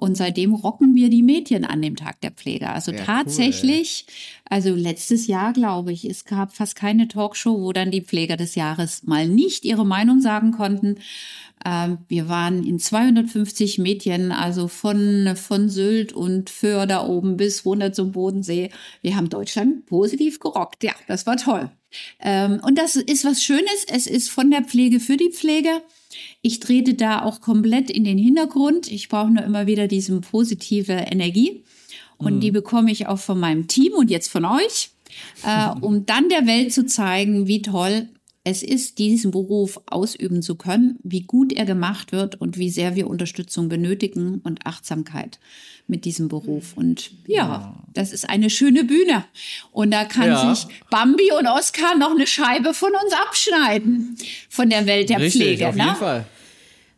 Und 0.00 0.16
seitdem 0.16 0.54
rocken 0.54 0.94
wir 0.94 1.10
die 1.10 1.24
Mädchen 1.24 1.64
an 1.64 1.82
dem 1.82 1.96
Tag 1.96 2.20
der 2.20 2.30
Pflege. 2.30 2.70
Also 2.70 2.92
ja, 2.92 3.02
tatsächlich, 3.04 4.06
cool, 4.06 4.14
also 4.48 4.74
letztes 4.76 5.26
Jahr, 5.26 5.52
glaube 5.52 5.90
ich, 5.90 6.08
es 6.08 6.24
gab 6.24 6.54
fast 6.54 6.76
keine 6.76 7.08
Talkshow, 7.08 7.60
wo 7.60 7.72
dann 7.72 7.90
die 7.90 8.02
Pfleger 8.02 8.36
des 8.36 8.54
Jahres 8.54 9.02
mal 9.02 9.26
nicht 9.26 9.64
ihre 9.64 9.84
Meinung 9.84 10.20
sagen 10.20 10.52
konnten. 10.52 11.00
Ähm, 11.66 11.98
wir 12.06 12.28
waren 12.28 12.62
in 12.62 12.78
250 12.78 13.78
Mädchen, 13.78 14.30
also 14.30 14.68
von, 14.68 15.34
von 15.34 15.68
Sylt 15.68 16.12
und 16.12 16.48
Föhr 16.48 16.86
da 16.86 17.04
oben 17.04 17.36
bis 17.36 17.64
runter 17.64 17.92
zum 17.92 18.12
Bodensee. 18.12 18.70
Wir 19.02 19.16
haben 19.16 19.28
Deutschland 19.28 19.86
positiv 19.86 20.38
gerockt. 20.38 20.84
Ja, 20.84 20.92
das 21.08 21.26
war 21.26 21.38
toll. 21.38 21.72
Ähm, 22.20 22.60
und 22.62 22.78
das 22.78 22.94
ist 22.94 23.24
was 23.24 23.42
Schönes. 23.42 23.84
Es 23.92 24.06
ist 24.06 24.30
von 24.30 24.52
der 24.52 24.62
Pflege 24.62 25.00
für 25.00 25.16
die 25.16 25.32
Pflege. 25.32 25.82
Ich 26.42 26.60
trete 26.60 26.94
da 26.94 27.22
auch 27.22 27.40
komplett 27.40 27.90
in 27.90 28.04
den 28.04 28.18
Hintergrund. 28.18 28.90
Ich 28.90 29.08
brauche 29.08 29.30
nur 29.30 29.44
immer 29.44 29.66
wieder 29.66 29.88
diese 29.88 30.20
positive 30.20 30.92
Energie. 30.92 31.62
Und 32.16 32.36
mhm. 32.36 32.40
die 32.40 32.50
bekomme 32.50 32.90
ich 32.90 33.06
auch 33.06 33.18
von 33.18 33.38
meinem 33.38 33.68
Team 33.68 33.92
und 33.94 34.10
jetzt 34.10 34.28
von 34.28 34.44
euch, 34.44 34.90
äh, 35.44 35.70
um 35.80 36.06
dann 36.06 36.28
der 36.28 36.46
Welt 36.46 36.72
zu 36.72 36.86
zeigen, 36.86 37.46
wie 37.46 37.62
toll 37.62 38.08
es 38.44 38.62
ist, 38.62 38.98
diesen 38.98 39.30
Beruf 39.30 39.80
ausüben 39.86 40.42
zu 40.42 40.54
können, 40.54 40.98
wie 41.02 41.22
gut 41.22 41.52
er 41.52 41.66
gemacht 41.66 42.12
wird 42.12 42.40
und 42.40 42.56
wie 42.56 42.70
sehr 42.70 42.94
wir 42.96 43.08
Unterstützung 43.08 43.68
benötigen 43.68 44.40
und 44.42 44.66
Achtsamkeit 44.66 45.38
mit 45.86 46.04
diesem 46.04 46.28
Beruf. 46.28 46.76
Und 46.76 47.10
ja, 47.26 47.36
ja. 47.36 47.84
das 47.92 48.12
ist 48.12 48.28
eine 48.28 48.48
schöne 48.48 48.84
Bühne. 48.84 49.24
Und 49.72 49.90
da 49.90 50.04
kann 50.04 50.28
ja. 50.28 50.54
sich 50.54 50.66
Bambi 50.90 51.30
und 51.38 51.46
Oskar 51.46 51.96
noch 51.96 52.12
eine 52.12 52.26
Scheibe 52.26 52.74
von 52.74 52.92
uns 52.92 53.12
abschneiden, 53.12 54.16
von 54.48 54.70
der 54.70 54.86
Welt 54.86 55.10
der 55.10 55.20
Richtig, 55.20 55.42
Pflege. 55.42 55.68
Auf 55.68 55.76
jeden 55.76 55.88
ne? 55.88 55.96
Fall. 55.96 56.26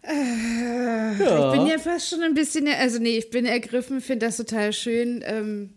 Äh, 0.03 1.23
ja. 1.23 1.53
Ich 1.53 1.59
bin 1.59 1.67
ja 1.67 1.79
fast 1.79 2.11
schon 2.11 2.23
ein 2.23 2.35
bisschen, 2.35 2.67
also 2.69 2.99
nee, 2.99 3.19
ich 3.19 3.31
bin 3.31 3.45
ergriffen, 3.45 4.01
finde 4.01 4.27
das 4.27 4.37
total 4.37 4.73
schön. 4.73 5.23
Ähm, 5.25 5.71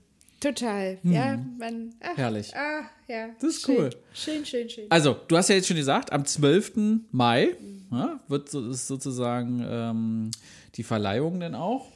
total, 0.43 0.97
hm. 1.01 1.11
ja. 1.11 1.39
Man, 1.57 1.95
ach, 2.01 2.17
Herrlich. 2.17 2.55
Ah, 2.55 2.89
ja. 3.07 3.29
Das 3.39 3.55
ist 3.55 3.65
schön. 3.65 3.77
cool. 3.77 3.89
Schön, 4.13 4.45
schön, 4.45 4.69
schön. 4.69 4.85
Also, 4.89 5.17
du 5.27 5.37
hast 5.37 5.49
ja 5.49 5.55
jetzt 5.55 5.67
schon 5.67 5.77
gesagt, 5.77 6.11
am 6.11 6.25
12. 6.25 6.73
Mai 7.11 7.55
mhm. 7.59 7.97
ja, 7.97 8.19
wird 8.27 8.49
so, 8.49 8.69
ist 8.69 8.87
sozusagen 8.87 9.65
ähm, 9.67 10.31
die 10.75 10.83
Verleihung 10.83 11.39
dann 11.39 11.55
auch. 11.55 11.87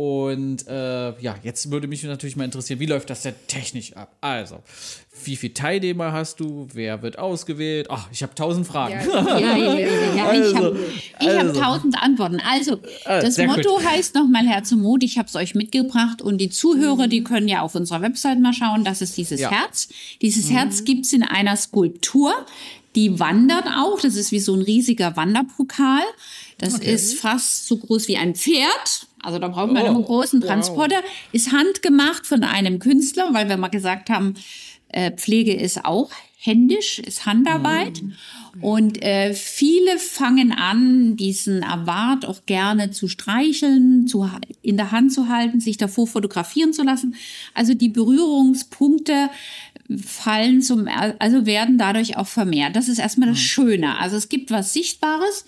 Und 0.00 0.66
äh, 0.66 1.20
ja, 1.20 1.34
jetzt 1.42 1.70
würde 1.70 1.86
mich 1.86 2.02
natürlich 2.04 2.34
mal 2.34 2.46
interessieren, 2.46 2.80
wie 2.80 2.86
läuft 2.86 3.10
das 3.10 3.20
denn 3.20 3.34
technisch 3.48 3.94
ab? 3.94 4.16
Also, 4.22 4.60
wie 5.26 5.36
viele 5.36 5.52
Teilnehmer 5.52 6.10
hast 6.10 6.40
du? 6.40 6.66
Wer 6.72 7.02
wird 7.02 7.18
ausgewählt? 7.18 7.88
Ach, 7.90 8.08
ich 8.10 8.22
habe 8.22 8.34
tausend 8.34 8.66
Fragen. 8.66 8.94
Ja, 8.94 9.38
ja, 9.38 9.56
ja, 9.58 10.14
ja 10.16 10.26
also, 10.26 10.74
ich 10.74 11.12
habe 11.18 11.38
also. 11.40 11.60
hab 11.60 11.66
tausend 11.66 12.02
Antworten. 12.02 12.40
Also, 12.40 12.78
ah, 13.04 13.20
das 13.20 13.36
Motto 13.36 13.76
gut. 13.76 13.84
heißt 13.84 14.14
nochmal 14.14 14.46
Herz 14.46 14.72
und 14.72 14.80
Mut. 14.80 15.02
Ich 15.02 15.18
habe 15.18 15.28
es 15.28 15.36
euch 15.36 15.54
mitgebracht 15.54 16.22
und 16.22 16.38
die 16.38 16.48
Zuhörer, 16.48 17.06
die 17.06 17.22
können 17.22 17.46
ja 17.46 17.60
auf 17.60 17.74
unserer 17.74 18.00
Website 18.00 18.40
mal 18.40 18.54
schauen. 18.54 18.84
Das 18.84 19.02
ist 19.02 19.18
dieses. 19.18 19.42
Herz. 19.42 19.90
Dieses 20.22 20.48
mhm. 20.48 20.54
Herz 20.54 20.84
gibt's 20.84 21.12
in 21.12 21.24
einer 21.24 21.56
Skulptur. 21.56 22.32
Die 22.96 23.20
wandert 23.20 23.66
auch. 23.66 24.00
Das 24.00 24.16
ist 24.16 24.32
wie 24.32 24.40
so 24.40 24.54
ein 24.54 24.62
riesiger 24.62 25.14
Wanderpokal. 25.16 26.02
Das 26.60 26.74
okay. 26.74 26.92
ist 26.92 27.18
fast 27.18 27.66
so 27.66 27.78
groß 27.78 28.06
wie 28.08 28.18
ein 28.18 28.34
Pferd. 28.34 29.06
Also 29.22 29.38
da 29.38 29.48
braucht 29.48 29.72
man 29.72 29.82
oh, 29.82 29.86
einen 29.86 30.04
großen 30.04 30.40
Transporter. 30.40 30.96
Wow. 30.96 31.10
Ist 31.32 31.52
handgemacht 31.52 32.26
von 32.26 32.44
einem 32.44 32.78
Künstler, 32.78 33.32
weil 33.32 33.48
wir 33.48 33.56
mal 33.56 33.68
gesagt 33.68 34.10
haben, 34.10 34.34
äh, 34.88 35.10
Pflege 35.10 35.54
ist 35.54 35.84
auch 35.84 36.10
händisch, 36.36 36.98
ist 36.98 37.26
Handarbeit. 37.26 38.02
Mhm. 38.02 38.14
Und 38.62 39.02
äh, 39.02 39.34
viele 39.34 39.98
fangen 39.98 40.52
an, 40.52 41.16
diesen 41.16 41.62
Award 41.62 42.26
auch 42.26 42.44
gerne 42.46 42.90
zu 42.90 43.08
streicheln, 43.08 44.06
zu, 44.06 44.28
in 44.62 44.76
der 44.76 44.90
Hand 44.90 45.12
zu 45.12 45.28
halten, 45.28 45.60
sich 45.60 45.76
davor 45.76 46.06
fotografieren 46.06 46.72
zu 46.72 46.82
lassen. 46.82 47.14
Also 47.54 47.74
die 47.74 47.88
Berührungspunkte 47.88 49.30
fallen 50.04 50.62
zum, 50.62 50.88
also 51.18 51.46
werden 51.46 51.78
dadurch 51.78 52.16
auch 52.16 52.26
vermehrt. 52.26 52.76
Das 52.76 52.88
ist 52.88 52.98
erstmal 52.98 53.28
das 53.28 53.38
mhm. 53.38 53.42
Schöne. 53.42 53.98
Also 53.98 54.16
es 54.16 54.28
gibt 54.28 54.50
was 54.50 54.72
Sichtbares, 54.72 55.44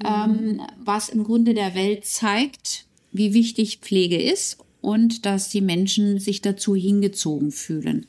mhm. 0.00 0.06
ähm, 0.06 0.60
was 0.82 1.08
im 1.08 1.24
Grunde 1.24 1.54
der 1.54 1.74
Welt 1.74 2.04
zeigt, 2.04 2.86
wie 3.12 3.34
wichtig 3.34 3.78
Pflege 3.78 4.20
ist 4.20 4.58
und 4.80 5.26
dass 5.26 5.48
die 5.48 5.60
Menschen 5.60 6.18
sich 6.18 6.40
dazu 6.40 6.74
hingezogen 6.74 7.52
fühlen. 7.52 8.06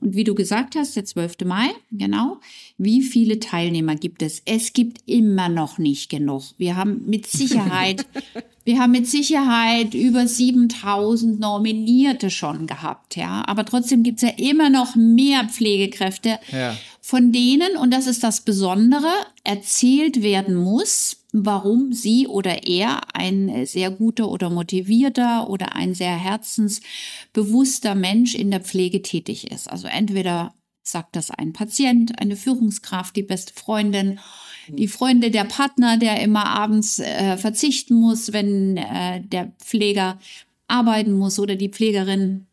Und 0.00 0.14
wie 0.14 0.24
du 0.24 0.34
gesagt 0.34 0.76
hast, 0.76 0.96
der 0.96 1.04
12. 1.04 1.44
Mai, 1.44 1.70
genau, 1.90 2.38
wie 2.78 3.02
viele 3.02 3.38
Teilnehmer 3.38 3.96
gibt 3.96 4.22
es? 4.22 4.42
Es 4.44 4.72
gibt 4.72 4.98
immer 5.06 5.48
noch 5.48 5.78
nicht 5.78 6.10
genug. 6.10 6.42
Wir 6.58 6.76
haben 6.76 7.04
mit 7.06 7.26
Sicherheit, 7.26 8.06
wir 8.64 8.78
haben 8.78 8.92
mit 8.92 9.06
Sicherheit 9.06 9.94
über 9.94 10.26
7000 10.26 11.40
Nominierte 11.40 12.30
schon 12.30 12.66
gehabt, 12.66 13.16
ja. 13.16 13.42
Aber 13.46 13.64
trotzdem 13.64 14.02
gibt 14.02 14.22
es 14.22 14.28
ja 14.28 14.34
immer 14.36 14.70
noch 14.70 14.96
mehr 14.96 15.44
Pflegekräfte, 15.44 16.38
ja. 16.50 16.76
Von 17.10 17.32
denen, 17.32 17.76
und 17.76 17.92
das 17.92 18.06
ist 18.06 18.22
das 18.22 18.42
Besondere, 18.42 19.10
erzählt 19.42 20.22
werden 20.22 20.54
muss, 20.54 21.24
warum 21.32 21.92
sie 21.92 22.28
oder 22.28 22.68
er 22.68 23.00
ein 23.14 23.66
sehr 23.66 23.90
guter 23.90 24.28
oder 24.28 24.48
motivierter 24.48 25.50
oder 25.50 25.74
ein 25.74 25.92
sehr 25.92 26.16
herzensbewusster 26.16 27.96
Mensch 27.96 28.36
in 28.36 28.52
der 28.52 28.60
Pflege 28.60 29.02
tätig 29.02 29.50
ist. 29.50 29.68
Also 29.68 29.88
entweder 29.88 30.54
sagt 30.84 31.16
das 31.16 31.32
ein 31.32 31.52
Patient, 31.52 32.16
eine 32.20 32.36
Führungskraft, 32.36 33.16
die 33.16 33.24
beste 33.24 33.54
Freundin, 33.54 34.20
die 34.68 34.86
Freunde, 34.86 35.32
der 35.32 35.44
Partner, 35.44 35.96
der 35.96 36.20
immer 36.20 36.46
abends 36.46 37.00
äh, 37.00 37.36
verzichten 37.36 37.94
muss, 37.94 38.32
wenn 38.32 38.76
äh, 38.76 39.20
der 39.20 39.50
Pfleger 39.58 40.20
arbeiten 40.68 41.14
muss 41.14 41.40
oder 41.40 41.56
die 41.56 41.70
Pflegerin 41.70 42.46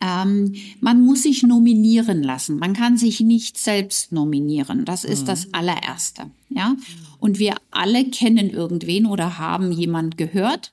ähm, 0.00 0.54
man 0.80 1.02
muss 1.02 1.22
sich 1.22 1.42
nominieren 1.42 2.22
lassen. 2.22 2.58
Man 2.58 2.74
kann 2.74 2.96
sich 2.96 3.20
nicht 3.20 3.58
selbst 3.58 4.12
nominieren. 4.12 4.84
Das 4.84 5.04
ist 5.04 5.22
mhm. 5.22 5.26
das 5.26 5.54
allererste. 5.54 6.30
Ja. 6.50 6.76
Und 7.18 7.38
wir 7.38 7.54
alle 7.70 8.04
kennen 8.04 8.50
irgendwen 8.50 9.06
oder 9.06 9.38
haben 9.38 9.72
jemand 9.72 10.18
gehört. 10.18 10.72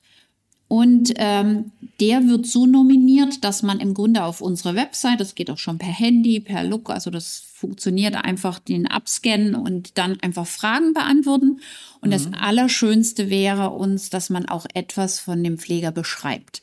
Und 0.67 1.11
ähm, 1.17 1.71
der 1.99 2.27
wird 2.27 2.45
so 2.45 2.65
nominiert, 2.65 3.43
dass 3.43 3.61
man 3.61 3.81
im 3.81 3.93
Grunde 3.93 4.23
auf 4.23 4.39
unsere 4.39 4.73
Website, 4.73 5.19
das 5.19 5.35
geht 5.35 5.51
auch 5.51 5.57
schon 5.57 5.77
per 5.77 5.91
Handy, 5.91 6.39
per 6.39 6.63
Look, 6.63 6.89
also 6.89 7.09
das 7.09 7.43
funktioniert 7.53 8.15
einfach, 8.15 8.57
den 8.57 8.87
abscannen 8.87 9.53
und 9.53 9.97
dann 9.97 10.17
einfach 10.21 10.47
Fragen 10.47 10.93
beantworten. 10.93 11.59
Und 11.99 12.07
mhm. 12.07 12.11
das 12.11 12.29
Allerschönste 12.39 13.29
wäre 13.29 13.71
uns, 13.71 14.09
dass 14.09 14.29
man 14.29 14.47
auch 14.47 14.65
etwas 14.73 15.19
von 15.19 15.43
dem 15.43 15.57
Pfleger 15.57 15.91
beschreibt. 15.91 16.61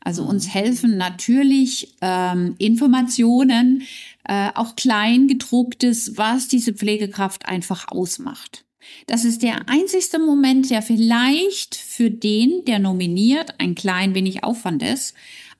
Also 0.00 0.22
uns 0.24 0.46
mhm. 0.46 0.50
helfen 0.50 0.96
natürlich 0.96 1.94
ähm, 2.00 2.54
Informationen, 2.58 3.82
äh, 4.24 4.50
auch 4.54 4.76
kleingedrucktes, 4.76 6.16
was 6.16 6.48
diese 6.48 6.72
Pflegekraft 6.72 7.46
einfach 7.46 7.88
ausmacht. 7.88 8.64
Das 9.06 9.24
ist 9.24 9.42
der 9.42 9.68
einzigste 9.68 10.18
Moment, 10.18 10.70
der 10.70 10.82
vielleicht 10.82 11.74
für 11.76 12.10
den, 12.10 12.64
der 12.66 12.78
nominiert, 12.78 13.54
ein 13.58 13.74
klein 13.74 14.14
wenig 14.14 14.44
Aufwand 14.44 14.82
ist. 14.82 15.14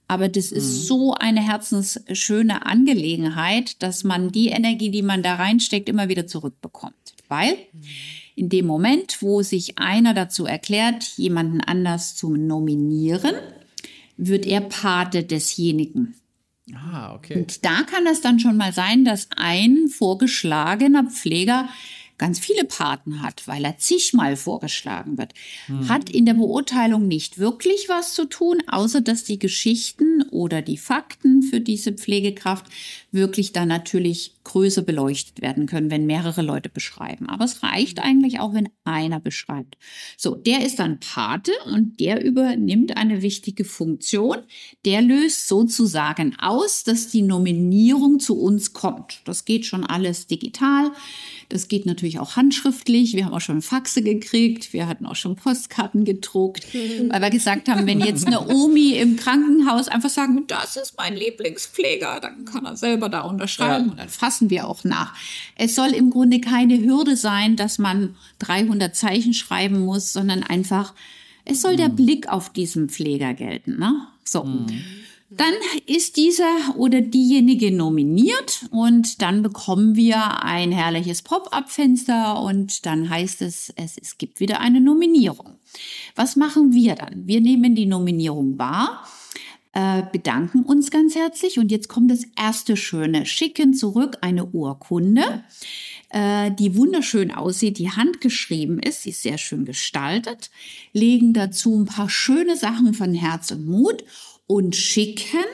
Aber 0.07 0.29
das 0.29 0.53
ist 0.53 0.65
mhm. 0.65 0.83
so 0.87 1.15
eine 1.15 1.47
herzensschöne 1.47 2.65
Angelegenheit, 2.65 3.83
dass 3.83 4.05
man 4.05 4.33
die 4.33 4.49
Energie, 4.49 4.91
die 4.91 5.03
man 5.03 5.23
da 5.23 5.35
reinsteckt, 5.35 5.89
immer 5.89 6.09
wieder 6.09 6.27
zurückbekommt. 6.27 6.95
Weil 7.29 7.59
in 8.35 8.49
dem 8.49 8.67
Moment, 8.67 9.21
wo 9.21 9.43
sich 9.43 9.79
einer 9.79 10.15
dazu 10.15 10.47
erklärt, 10.47 11.05
jemanden 11.17 11.61
anders 11.61 12.15
zu 12.15 12.31
nominieren, 12.31 13.35
wird 14.19 14.45
er 14.45 14.61
Pate 14.61 15.25
desjenigen. 15.25 16.15
Ah, 16.75 17.15
okay. 17.15 17.39
Und 17.39 17.65
da 17.65 17.83
kann 17.85 18.07
es 18.07 18.21
dann 18.21 18.41
schon 18.41 18.59
mal 18.59 18.75
sein, 18.75 19.05
dass 19.05 19.29
ein 19.37 19.89
vorgeschlagener 19.89 21.05
Pfleger 21.05 21.69
ganz 22.19 22.39
viele 22.39 22.65
Paten 22.65 23.23
hat, 23.23 23.47
weil 23.47 23.65
er 23.65 23.79
zigmal 23.79 24.37
vorgeschlagen 24.37 25.17
wird, 25.19 25.35
hm. 25.67 25.89
hat 25.89 26.11
in 26.11 26.27
der 26.27 26.35
Beurteilung 26.35 27.09
nicht 27.09 27.39
wirklich 27.39 27.89
was 27.89 28.15
zu 28.15 28.27
tun, 28.27 28.63
außer 28.67 29.01
dass 29.01 29.25
die 29.25 29.39
Geschichten 29.39 30.23
oder 30.31 30.61
die 30.61 30.77
Fakten 30.77 31.43
für 31.43 31.61
diese 31.61 31.93
Pflegekraft 31.93 32.67
wirklich 33.11 33.53
dann 33.53 33.69
natürlich 33.69 34.35
größer 34.45 34.83
beleuchtet 34.83 35.43
werden 35.43 35.67
können, 35.67 35.91
wenn 35.91 36.07
mehrere 36.07 36.43
Leute 36.43 36.69
beschreiben. 36.69 37.29
Aber 37.29 37.45
es 37.45 37.63
reicht 37.63 38.01
eigentlich 38.01 38.41
auch, 38.41 38.55
wenn 38.55 38.69
einer 38.85 39.21
beschreibt. 39.21 39.77
So, 40.17 40.35
der 40.35 40.65
ist 40.65 40.79
dann 40.79 41.01
Pate 41.01 41.53
und 41.67 42.01
der 42.01 42.25
übernimmt 42.25 42.97
eine 42.97 43.23
wichtige 43.23 43.65
Funktion. 43.65 44.39
Der 44.85 45.03
löst 45.03 45.49
sozusagen 45.49 46.37
aus, 46.39 46.85
dass 46.85 47.09
die 47.09 47.23
Nominierung 47.23 48.21
zu 48.21 48.41
uns 48.41 48.73
kommt. 48.73 49.21
Das 49.25 49.45
geht 49.45 49.67
schon 49.67 49.85
alles 49.85 50.27
digital. 50.27 50.93
Das 51.51 51.69
geht 51.69 51.87
natürlich 51.87 52.08
auch 52.17 52.37
handschriftlich. 52.37 53.15
Wir 53.15 53.27
haben 53.27 53.35
auch 53.35 53.41
schon 53.41 53.61
Faxe 53.61 54.03
gekriegt. 54.03 54.73
Wir 54.73 54.87
hatten 54.87 55.05
auch 55.05 55.17
schon 55.17 55.37
Postkarten 55.37 56.05
gedruckt, 56.05 56.67
weil 56.73 57.21
wir 57.21 57.31
gesagt 57.31 57.69
haben, 57.69 57.87
wenn 57.87 58.01
jetzt 58.01 58.27
eine 58.27 58.49
Omi 58.49 58.93
im 58.93 59.17
Krankenhaus 59.17 59.89
einfach 59.89 60.11
sagen, 60.11 60.45
das 60.47 60.77
ist 60.77 60.97
mein 60.97 61.17
Lieblingspfleger, 61.17 62.21
dann 62.21 62.45
kann 62.45 62.65
er 62.65 62.77
selber 62.77 63.09
da 63.09 63.23
unterschreiben 63.23 63.87
ja. 63.87 63.91
und 63.91 63.99
dann 63.99 64.09
fassen 64.09 64.49
wir 64.49 64.69
auch 64.69 64.85
nach. 64.85 65.15
Es 65.57 65.75
soll 65.75 65.89
im 65.89 66.11
Grunde 66.11 66.41
keine 66.41 66.79
Hürde 66.81 67.17
sein, 67.17 67.57
dass 67.57 67.79
man 67.79 68.15
300 68.39 68.95
Zeichen 68.95 69.35
schreiben 69.35 69.81
muss, 69.85 70.13
sondern 70.13 70.45
einfach, 70.45 70.95
es 71.45 71.61
soll 71.61 71.77
der 71.77 71.89
mhm. 71.89 71.97
Blick 71.97 72.29
auf 72.29 72.53
diesen 72.53 72.89
Pfleger 72.89 73.35
gelten. 73.35 73.79
Ne? 73.79 74.07
So. 74.25 74.45
Mhm. 74.45 74.69
Dann 75.31 75.53
ist 75.85 76.17
dieser 76.17 76.75
oder 76.77 77.03
diejenige 77.03 77.71
nominiert 77.71 78.67
und 78.71 79.21
dann 79.21 79.43
bekommen 79.43 79.95
wir 79.95 80.43
ein 80.43 80.73
herrliches 80.73 81.21
Pop-up-Fenster 81.21 82.41
und 82.41 82.87
dann 82.87 83.11
heißt 83.11 83.43
es, 83.43 83.71
es, 83.77 83.99
es 83.99 84.17
gibt 84.17 84.41
wieder 84.41 84.61
eine 84.61 84.81
Nominierung. 84.81 85.59
Was 86.15 86.37
machen 86.37 86.73
wir 86.73 86.95
dann? 86.95 87.27
Wir 87.27 87.43
nehmen 87.43 87.75
die 87.75 87.85
Nominierung 87.85 88.59
wahr, 88.59 89.05
äh, 89.75 90.03
bedanken 90.11 90.63
uns 90.63 90.91
ganz 90.91 91.15
herzlich 91.15 91.59
und 91.59 91.71
jetzt 91.71 91.89
kommt 91.89 92.11
das 92.11 92.25
erste 92.35 92.75
Schöne, 92.75 93.27
schicken 93.27 93.75
zurück 93.75 94.17
eine 94.23 94.47
Urkunde 94.47 95.45
äh, 96.11 96.51
die 96.53 96.77
wunderschön 96.77 97.31
aussieht, 97.31 97.79
die 97.79 97.91
handgeschrieben 97.91 98.79
ist, 98.79 99.03
sie 99.03 99.11
ist 99.11 99.23
sehr 99.23 99.39
schön 99.39 99.65
gestaltet, 99.65 100.51
legen 100.93 101.35
dazu 101.35 101.79
ein 101.79 101.87
paar 101.87 102.09
schöne 102.09 102.57
Sachen 102.57 102.95
von 102.95 103.15
Herz 103.15 103.51
und 103.51 103.67
Mut 103.67 104.05
und 104.49 104.75
schicken 104.75 105.45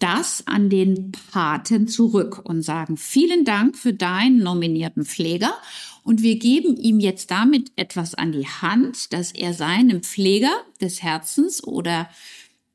das 0.00 0.44
an 0.48 0.68
den 0.68 1.12
Paten 1.30 1.86
zurück 1.86 2.40
und 2.42 2.62
sagen, 2.62 2.96
vielen 2.96 3.44
Dank 3.44 3.76
für 3.76 3.94
deinen 3.94 4.38
nominierten 4.38 5.04
Pfleger. 5.04 5.54
Und 6.02 6.22
wir 6.22 6.40
geben 6.40 6.76
ihm 6.76 6.98
jetzt 6.98 7.30
damit 7.30 7.70
etwas 7.76 8.16
an 8.16 8.32
die 8.32 8.48
Hand, 8.48 9.12
dass 9.12 9.30
er 9.30 9.54
seinem 9.54 10.02
Pfleger 10.02 10.50
des 10.80 11.04
Herzens 11.04 11.62
oder 11.62 12.08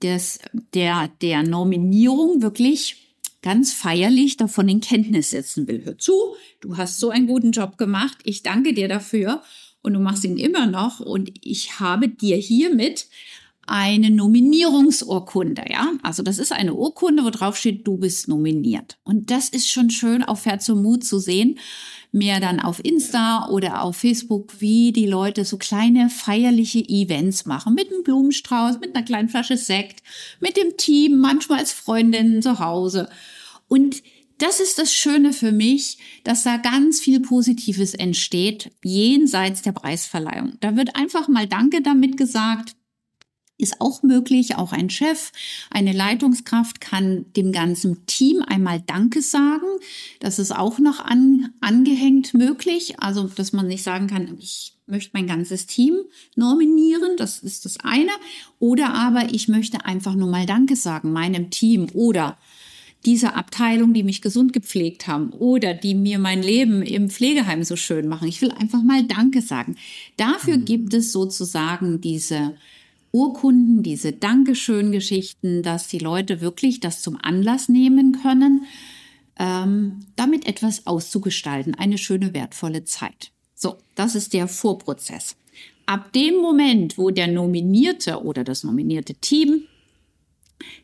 des, 0.01 0.39
der, 0.73 1.09
der 1.21 1.43
Nominierung 1.43 2.41
wirklich 2.41 3.07
ganz 3.41 3.73
feierlich 3.73 4.37
davon 4.37 4.69
in 4.69 4.79
Kenntnis 4.79 5.31
setzen 5.31 5.67
will. 5.67 5.83
Hör 5.83 5.97
zu, 5.97 6.13
du 6.61 6.77
hast 6.77 6.97
so 6.97 7.09
einen 7.09 7.27
guten 7.27 7.51
Job 7.51 7.77
gemacht. 7.77 8.17
Ich 8.23 8.41
danke 8.43 8.73
dir 8.73 8.87
dafür 8.87 9.41
und 9.81 9.93
du 9.93 9.99
machst 9.99 10.23
ihn 10.23 10.37
immer 10.37 10.65
noch. 10.65 11.01
Und 11.01 11.31
ich 11.41 11.79
habe 11.79 12.07
dir 12.07 12.37
hiermit 12.37 13.07
eine 13.67 14.09
Nominierungsurkunde, 14.09 15.65
ja. 15.69 15.91
Also 16.01 16.23
das 16.23 16.39
ist 16.39 16.51
eine 16.51 16.73
Urkunde, 16.73 17.23
wo 17.23 17.29
drauf 17.29 17.57
steht, 17.57 17.85
du 17.85 17.97
bist 17.97 18.27
nominiert. 18.27 18.97
Und 19.03 19.29
das 19.29 19.49
ist 19.49 19.69
schon 19.69 19.89
schön 19.89 20.23
auf 20.23 20.45
Herz 20.45 20.67
und 20.69 20.81
Mut 20.81 21.03
zu 21.03 21.19
sehen. 21.19 21.59
Mehr 22.13 22.39
dann 22.39 22.61
auf 22.61 22.83
Insta 22.83 23.49
oder 23.49 23.83
auf 23.83 23.97
Facebook, 23.97 24.59
wie 24.59 24.93
die 24.93 25.05
Leute 25.05 25.43
so 25.43 25.57
kleine 25.57 26.09
feierliche 26.09 26.79
Events 26.79 27.45
machen. 27.45 27.75
Mit 27.75 27.91
einem 27.91 28.03
Blumenstrauß, 28.03 28.79
mit 28.79 28.95
einer 28.95 29.05
kleinen 29.05 29.29
Flasche 29.29 29.57
Sekt, 29.57 30.01
mit 30.39 30.55
dem 30.55 30.77
Team, 30.77 31.19
manchmal 31.19 31.59
als 31.59 31.73
Freundinnen 31.73 32.41
zu 32.41 32.59
Hause. 32.59 33.09
Und 33.67 34.01
das 34.37 34.59
ist 34.59 34.77
das 34.77 34.93
Schöne 34.93 35.33
für 35.33 35.51
mich, 35.51 35.97
dass 36.23 36.43
da 36.43 36.57
ganz 36.57 36.99
viel 36.99 37.19
Positives 37.19 37.93
entsteht, 37.93 38.71
jenseits 38.83 39.63
der 39.63 39.71
Preisverleihung. 39.71 40.53
Da 40.59 40.75
wird 40.75 40.95
einfach 40.95 41.27
mal 41.27 41.47
Danke 41.47 41.81
damit 41.81 42.17
gesagt, 42.17 42.75
ist 43.57 43.81
auch 43.81 44.03
möglich. 44.03 44.55
Auch 44.55 44.71
ein 44.71 44.89
Chef, 44.89 45.31
eine 45.69 45.93
Leitungskraft 45.93 46.81
kann 46.81 47.25
dem 47.35 47.51
ganzen 47.51 48.05
Team 48.05 48.43
einmal 48.47 48.81
Danke 48.85 49.21
sagen. 49.21 49.65
Das 50.19 50.39
ist 50.39 50.55
auch 50.55 50.79
noch 50.79 50.99
an, 50.99 51.53
angehängt 51.61 52.33
möglich. 52.33 52.99
Also, 52.99 53.23
dass 53.23 53.53
man 53.53 53.67
nicht 53.67 53.83
sagen 53.83 54.07
kann, 54.07 54.37
ich 54.39 54.73
möchte 54.85 55.11
mein 55.13 55.27
ganzes 55.27 55.65
Team 55.65 55.95
nominieren. 56.35 57.17
Das 57.17 57.39
ist 57.39 57.65
das 57.65 57.79
eine. 57.81 58.11
Oder 58.59 58.93
aber 58.93 59.33
ich 59.33 59.47
möchte 59.47 59.85
einfach 59.85 60.15
nur 60.15 60.29
mal 60.29 60.45
Danke 60.45 60.75
sagen 60.75 61.11
meinem 61.11 61.49
Team 61.49 61.87
oder 61.93 62.37
dieser 63.05 63.35
Abteilung, 63.35 63.93
die 63.93 64.03
mich 64.03 64.21
gesund 64.21 64.53
gepflegt 64.53 65.07
haben 65.07 65.29
oder 65.29 65.73
die 65.73 65.95
mir 65.95 66.19
mein 66.19 66.41
Leben 66.41 66.81
im 66.81 67.09
Pflegeheim 67.09 67.63
so 67.63 67.75
schön 67.75 68.07
machen. 68.07 68.27
Ich 68.27 68.41
will 68.41 68.51
einfach 68.51 68.81
mal 68.81 69.03
Danke 69.03 69.41
sagen. 69.41 69.77
Dafür 70.17 70.57
mhm. 70.57 70.65
gibt 70.65 70.93
es 70.93 71.11
sozusagen 71.11 72.01
diese 72.01 72.55
Urkunden, 73.17 73.81
diese 73.81 74.13
Dankeschön-Geschichten, 74.13 75.63
dass 75.63 75.87
die 75.87 75.97
Leute 75.97 76.39
wirklich 76.39 76.79
das 76.79 77.01
zum 77.01 77.17
Anlass 77.19 77.67
nehmen 77.67 78.21
können, 78.21 78.65
ähm, 79.39 80.01
damit 80.15 80.45
etwas 80.47 80.85
auszugestalten, 80.85 81.73
eine 81.73 81.97
schöne, 81.97 82.35
wertvolle 82.35 82.83
Zeit. 82.83 83.31
So, 83.55 83.77
das 83.95 84.13
ist 84.13 84.33
der 84.33 84.47
Vorprozess. 84.47 85.35
Ab 85.87 86.13
dem 86.13 86.35
Moment, 86.35 86.99
wo 86.99 87.09
der 87.09 87.25
Nominierte 87.27 88.21
oder 88.23 88.43
das 88.43 88.63
nominierte 88.63 89.15
Team 89.15 89.63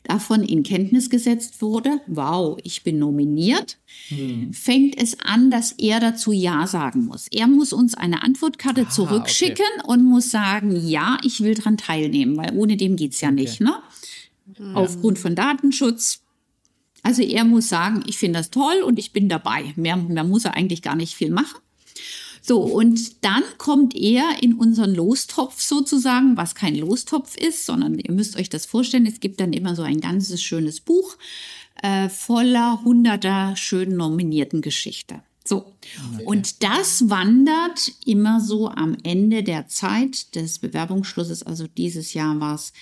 davon 0.03 0.43
in 0.43 0.63
Kenntnis 0.63 1.09
gesetzt 1.09 1.61
wurde, 1.61 2.01
wow, 2.07 2.57
ich 2.63 2.83
bin 2.83 2.99
nominiert, 2.99 3.77
hm. 4.09 4.53
fängt 4.53 5.01
es 5.01 5.19
an, 5.19 5.49
dass 5.51 5.71
er 5.73 5.99
dazu 5.99 6.31
Ja 6.31 6.67
sagen 6.67 7.05
muss. 7.05 7.27
Er 7.31 7.47
muss 7.47 7.73
uns 7.73 7.93
eine 7.95 8.23
Antwortkarte 8.23 8.85
ah, 8.87 8.89
zurückschicken 8.89 9.65
okay. 9.79 9.87
und 9.87 10.03
muss 10.03 10.29
sagen, 10.29 10.75
ja, 10.87 11.17
ich 11.23 11.41
will 11.41 11.55
daran 11.55 11.77
teilnehmen, 11.77 12.37
weil 12.37 12.55
ohne 12.55 12.77
dem 12.77 12.95
geht's 12.95 13.21
ja 13.21 13.29
okay. 13.29 13.41
nicht, 13.41 13.61
ne? 13.61 13.75
Ja. 14.59 14.73
Aufgrund 14.75 15.19
von 15.19 15.35
Datenschutz. 15.35 16.21
Also 17.01 17.21
er 17.21 17.43
muss 17.43 17.69
sagen, 17.69 18.03
ich 18.07 18.17
finde 18.17 18.39
das 18.39 18.49
toll 18.49 18.81
und 18.85 18.99
ich 18.99 19.11
bin 19.11 19.27
dabei. 19.27 19.73
Mehr, 19.75 19.97
mehr 19.97 20.23
muss 20.23 20.45
er 20.45 20.55
eigentlich 20.55 20.81
gar 20.81 20.95
nicht 20.95 21.15
viel 21.15 21.31
machen. 21.31 21.59
So, 22.45 22.59
und 22.59 23.23
dann 23.23 23.43
kommt 23.57 23.95
er 23.95 24.43
in 24.43 24.55
unseren 24.55 24.93
Lostopf 24.93 25.61
sozusagen, 25.61 26.35
was 26.35 26.55
kein 26.55 26.75
Lostopf 26.75 27.37
ist, 27.37 27.65
sondern 27.65 27.97
ihr 27.97 28.11
müsst 28.11 28.35
euch 28.35 28.49
das 28.49 28.65
vorstellen, 28.65 29.05
es 29.05 29.21
gibt 29.21 29.39
dann 29.39 29.53
immer 29.53 29.77
so 29.77 29.81
ein 29.81 30.01
ganzes 30.01 30.43
schönes 30.43 30.81
Buch 30.81 31.15
äh, 31.81 32.09
voller 32.09 32.83
hunderter 32.83 33.55
schön 33.55 33.95
nominierten 33.95 34.61
Geschichte. 34.61 35.21
So. 35.45 35.73
Okay. 36.15 36.25
Und 36.25 36.63
das 36.63 37.09
wandert 37.09 37.93
immer 38.05 38.41
so 38.41 38.67
am 38.67 38.97
Ende 39.03 39.43
der 39.43 39.69
Zeit 39.69 40.35
des 40.35 40.59
Bewerbungsschlusses, 40.59 41.43
also 41.43 41.67
dieses 41.67 42.13
Jahr 42.13 42.41
war 42.41 42.55
es 42.55 42.73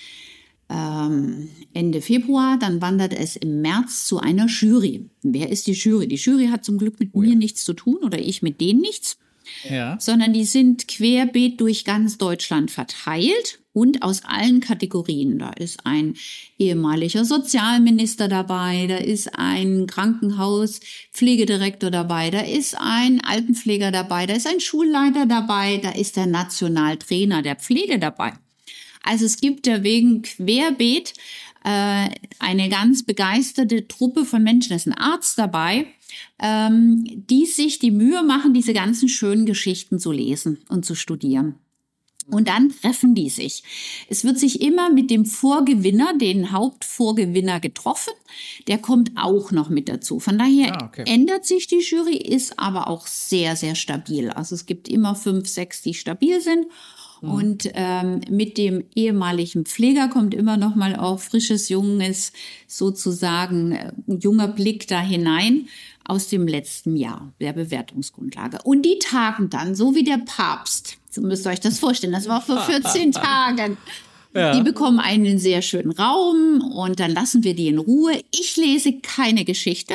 ähm, 0.68 1.50
Ende 1.72 2.00
Februar, 2.00 2.58
dann 2.58 2.80
wandert 2.82 3.12
es 3.12 3.36
im 3.36 3.60
März 3.60 4.06
zu 4.06 4.18
einer 4.18 4.46
Jury. 4.46 5.08
Wer 5.22 5.50
ist 5.50 5.68
die 5.68 5.74
Jury? 5.74 6.08
Die 6.08 6.16
Jury 6.16 6.48
hat 6.48 6.64
zum 6.64 6.78
Glück 6.78 6.98
mit 6.98 7.10
oh 7.12 7.22
ja. 7.22 7.30
mir 7.30 7.36
nichts 7.36 7.64
zu 7.64 7.74
tun 7.74 7.98
oder 8.02 8.18
ich 8.18 8.42
mit 8.42 8.60
denen 8.60 8.80
nichts 8.80 9.18
ja. 9.68 9.96
sondern 10.00 10.32
die 10.32 10.44
sind 10.44 10.88
querbeet 10.88 11.60
durch 11.60 11.84
ganz 11.84 12.18
Deutschland 12.18 12.70
verteilt 12.70 13.60
und 13.72 14.02
aus 14.02 14.24
allen 14.24 14.60
Kategorien. 14.60 15.38
Da 15.38 15.50
ist 15.50 15.86
ein 15.86 16.14
ehemaliger 16.58 17.24
Sozialminister 17.24 18.26
dabei, 18.28 18.86
da 18.86 18.96
ist 18.96 19.38
ein 19.38 19.86
Krankenhauspflegedirektor 19.86 21.90
dabei, 21.90 22.30
da 22.30 22.40
ist 22.40 22.76
ein 22.78 23.22
Altenpfleger 23.24 23.90
dabei, 23.90 24.26
da 24.26 24.34
ist 24.34 24.46
ein 24.46 24.60
Schulleiter 24.60 25.26
dabei, 25.26 25.78
da 25.78 25.90
ist 25.90 26.16
der 26.16 26.26
Nationaltrainer 26.26 27.42
der 27.42 27.56
Pflege 27.56 27.98
dabei. 27.98 28.34
Also 29.02 29.24
es 29.24 29.38
gibt 29.38 29.66
da 29.66 29.82
wegen 29.82 30.22
querbeet 30.22 31.14
äh, 31.64 32.08
eine 32.38 32.68
ganz 32.68 33.04
begeisterte 33.04 33.88
Truppe 33.88 34.24
von 34.24 34.42
Menschen. 34.42 34.70
Da 34.70 34.76
ist 34.76 34.86
ein 34.86 34.92
Arzt 34.92 35.38
dabei, 35.38 35.86
ähm, 36.42 37.04
die 37.06 37.46
sich 37.46 37.78
die 37.78 37.92
Mühe 37.92 38.22
machen, 38.22 38.52
diese 38.52 38.74
ganzen 38.74 39.08
schönen 39.08 39.46
Geschichten 39.46 39.98
zu 39.98 40.12
lesen 40.12 40.58
und 40.68 40.84
zu 40.84 40.94
studieren. 40.94 41.54
Und 42.28 42.48
dann 42.48 42.70
treffen 42.70 43.14
die 43.14 43.30
sich. 43.30 43.64
Es 44.08 44.24
wird 44.24 44.38
sich 44.38 44.62
immer 44.62 44.90
mit 44.90 45.10
dem 45.10 45.24
Vorgewinner, 45.24 46.16
den 46.16 46.52
Hauptvorgewinner 46.52 47.58
getroffen. 47.58 48.12
Der 48.68 48.78
kommt 48.78 49.12
auch 49.16 49.50
noch 49.50 49.70
mit 49.70 49.88
dazu. 49.88 50.20
Von 50.20 50.38
daher 50.38 50.80
ah, 50.80 50.86
okay. 50.86 51.04
ändert 51.06 51.44
sich 51.44 51.66
die 51.66 51.80
Jury, 51.80 52.16
ist 52.16 52.58
aber 52.58 52.86
auch 52.88 53.08
sehr, 53.08 53.56
sehr 53.56 53.74
stabil. 53.74 54.30
Also 54.30 54.54
es 54.54 54.66
gibt 54.66 54.88
immer 54.88 55.16
fünf, 55.16 55.48
sechs, 55.48 55.82
die 55.82 55.94
stabil 55.94 56.40
sind. 56.40 56.66
Und 57.22 57.70
ähm, 57.74 58.20
mit 58.28 58.58
dem 58.58 58.84
ehemaligen 58.96 59.64
Pfleger 59.64 60.08
kommt 60.08 60.34
immer 60.34 60.56
noch 60.56 60.74
mal 60.74 60.96
auch 60.96 61.20
frisches, 61.20 61.68
junges, 61.68 62.32
sozusagen 62.66 63.72
äh, 63.72 63.92
junger 64.06 64.48
Blick 64.48 64.88
da 64.88 65.00
hinein 65.00 65.68
aus 66.04 66.26
dem 66.26 66.48
letzten 66.48 66.96
Jahr 66.96 67.32
der 67.40 67.52
Bewertungsgrundlage. 67.52 68.58
Und 68.64 68.82
die 68.82 68.98
tagen 68.98 69.50
dann, 69.50 69.76
so 69.76 69.94
wie 69.94 70.02
der 70.02 70.18
Papst. 70.18 70.98
So 71.10 71.20
müsst 71.20 71.46
ihr 71.46 71.50
euch 71.50 71.60
das 71.60 71.78
vorstellen. 71.78 72.12
Das 72.12 72.26
war 72.26 72.40
vor 72.40 72.60
14 72.60 73.12
Tagen. 73.12 73.76
Ja. 74.34 74.56
Die 74.56 74.62
bekommen 74.62 74.98
einen 74.98 75.38
sehr 75.38 75.62
schönen 75.62 75.92
Raum 75.92 76.60
und 76.74 76.98
dann 76.98 77.12
lassen 77.12 77.44
wir 77.44 77.54
die 77.54 77.68
in 77.68 77.78
Ruhe. 77.78 78.20
Ich 78.32 78.56
lese 78.56 78.94
keine 79.00 79.44
Geschichte. 79.44 79.94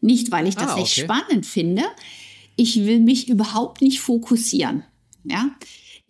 Nicht, 0.00 0.30
weil 0.30 0.46
ich 0.46 0.54
das 0.54 0.68
ah, 0.68 0.72
okay. 0.72 0.80
nicht 0.82 0.94
spannend 0.94 1.46
finde. 1.46 1.82
Ich 2.54 2.76
will 2.84 3.00
mich 3.00 3.28
überhaupt 3.28 3.80
nicht 3.80 4.00
fokussieren. 4.00 4.84
Ja. 5.24 5.50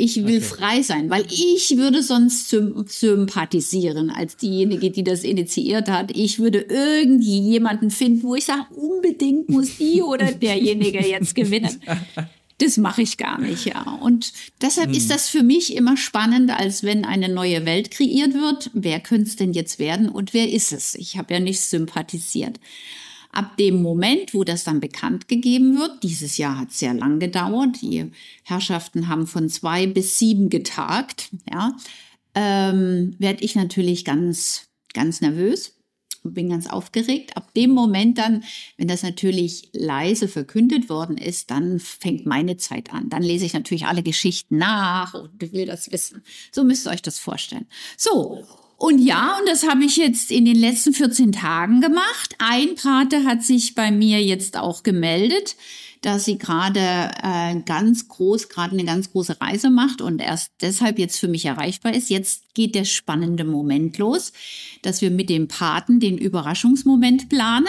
Ich 0.03 0.17
will 0.17 0.39
okay. 0.39 0.41
frei 0.41 0.83
sein, 0.83 1.11
weil 1.11 1.25
ich 1.31 1.77
würde 1.77 2.03
sonst 2.03 2.49
sympathisieren 2.49 4.11
als 4.11 4.37
diejenige, 4.37 4.91
die 4.91 5.05
das 5.05 5.23
initiiert 5.23 5.89
hat. 5.89 6.11
Ich 6.17 6.41
würde 6.41 6.59
irgendwie 6.69 7.39
jemanden 7.39 7.93
finden, 7.93 8.25
wo 8.25 8.35
ich 8.35 8.47
sage, 8.47 8.67
unbedingt 8.75 9.49
muss 9.49 9.77
die 9.77 10.03
oder 10.03 10.33
derjenige 10.33 11.07
jetzt 11.07 11.37
gewinnen. 11.37 11.81
Das 12.59 12.79
mache 12.79 13.03
ich 13.03 13.17
gar 13.17 13.41
nicht, 13.41 13.67
ja. 13.67 13.97
Und 14.03 14.33
deshalb 14.61 14.89
hm. 14.89 14.97
ist 14.97 15.09
das 15.09 15.29
für 15.29 15.45
mich 15.45 15.77
immer 15.77 15.97
spannend, 15.97 16.51
als 16.51 16.83
wenn 16.83 17.05
eine 17.05 17.29
neue 17.29 17.65
Welt 17.65 17.93
kreiert 17.93 18.35
wird. 18.35 18.71
Wer 18.73 18.99
könnte 18.99 19.29
es 19.29 19.37
denn 19.37 19.53
jetzt 19.53 19.79
werden 19.79 20.09
und 20.09 20.35
wer 20.35 20.51
ist 20.51 20.73
es? 20.73 20.97
Ich 20.97 21.17
habe 21.17 21.35
ja 21.35 21.39
nicht 21.39 21.61
sympathisiert. 21.61 22.59
Ab 23.33 23.57
dem 23.57 23.83
Moment, 23.83 24.35
wo 24.35 24.45
das 24.45 24.63
dann 24.63 24.81
bekannt 24.81 25.27
gegeben 25.27 25.79
wird, 25.79 26.03
dieses 26.03 26.37
Jahr 26.37 26.59
hat 26.59 26.71
sehr 26.71 26.93
lang 26.93 27.19
gedauert, 27.19 27.81
die 27.81 28.11
Herrschaften 28.45 29.09
haben 29.09 29.27
von 29.27 29.49
zwei 29.49 29.87
bis 29.87 30.19
sieben 30.19 30.51
getagt, 30.51 31.31
ja, 31.51 31.75
ähm, 32.35 33.15
werde 33.19 33.43
ich 33.43 33.55
natürlich 33.55 34.05
ganz, 34.05 34.69
ganz 34.93 35.23
nervös 35.23 35.79
und 36.23 36.35
bin 36.35 36.51
ganz 36.51 36.67
aufgeregt. 36.67 37.37
Ab 37.37 37.55
dem 37.55 37.71
Moment 37.71 38.19
dann, 38.19 38.45
wenn 38.77 38.89
das 38.89 39.03
natürlich 39.03 39.71
leise 39.73 40.29
verkündet 40.29 40.89
worden 40.89 41.17
ist, 41.17 41.51
dann 41.51 41.79
fängt 41.81 42.27
meine 42.27 42.59
Zeit 42.59 42.93
an. 42.93 43.09
Dann 43.09 43.23
lese 43.23 43.47
ich 43.47 43.55
natürlich 43.55 43.87
alle 43.87 44.03
Geschichten 44.03 44.59
nach 44.59 45.15
und 45.15 45.53
will 45.53 45.67
das 45.67 45.91
wissen. 45.91 46.23
So 46.53 46.65
müsst 46.65 46.87
ihr 46.87 46.91
euch 46.91 47.03
das 47.03 47.19
vorstellen. 47.19 47.67
So, 47.97 48.45
und 48.83 48.99
ja, 48.99 49.39
und 49.39 49.49
das 49.49 49.65
habe 49.69 49.85
ich 49.85 49.97
jetzt 49.97 50.33
in 50.33 50.45
den 50.45 50.57
letzten 50.57 50.93
14 50.93 51.31
Tagen 51.31 51.81
gemacht. 51.81 52.35
Ein 52.39 52.75
Pate 52.75 53.23
hat 53.23 53.45
sich 53.45 53.77
bei 53.77 53.93
mir 53.93 54.21
jetzt 54.21 54.57
auch 54.57 54.83
gemeldet, 54.83 55.55
dass 56.01 56.25
sie 56.25 56.37
gerade 56.37 56.81
äh, 57.23 57.61
ganz 57.65 58.09
groß, 58.09 58.49
gerade 58.49 58.73
eine 58.73 58.85
ganz 58.85 59.13
große 59.13 59.41
Reise 59.41 59.71
macht 59.71 60.01
und 60.01 60.19
erst 60.19 60.51
deshalb 60.63 60.99
jetzt 60.99 61.21
für 61.21 61.29
mich 61.29 61.45
erreichbar 61.45 61.95
ist. 61.95 62.11
Jetzt 62.11 62.55
geht 62.55 62.75
der 62.75 62.85
spannende 62.85 63.45
Moment 63.45 63.99
los, 63.99 64.33
dass 64.83 65.01
wir 65.01 65.13
mit 65.13 65.31
dem 65.31 65.47
Paten 65.47 66.01
den 66.01 66.19
Überraschungsmoment 66.19 67.29
planen. 67.29 67.69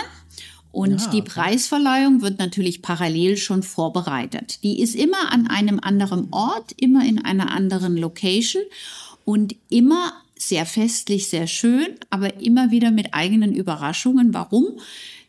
Und 0.72 1.00
ja, 1.00 1.08
die 1.12 1.22
Preisverleihung 1.22 2.24
wird 2.24 2.40
natürlich 2.40 2.82
parallel 2.82 3.38
schon 3.38 3.62
vorbereitet. 3.62 4.64
Die 4.64 4.82
ist 4.82 4.96
immer 4.96 5.32
an 5.32 5.46
einem 5.46 5.80
anderen 5.80 6.30
Ort, 6.32 6.72
immer 6.76 7.06
in 7.06 7.24
einer 7.24 7.52
anderen 7.52 7.98
Location 7.98 8.64
und 9.26 9.56
immer 9.70 10.14
sehr 10.38 10.66
festlich, 10.66 11.30
sehr 11.30 11.48
schön, 11.48 11.96
aber 12.10 12.42
immer 12.42 12.72
wieder 12.72 12.92
mit 12.92 13.14
eigenen 13.14 13.54
Überraschungen. 13.54 14.34
Warum? 14.34 14.80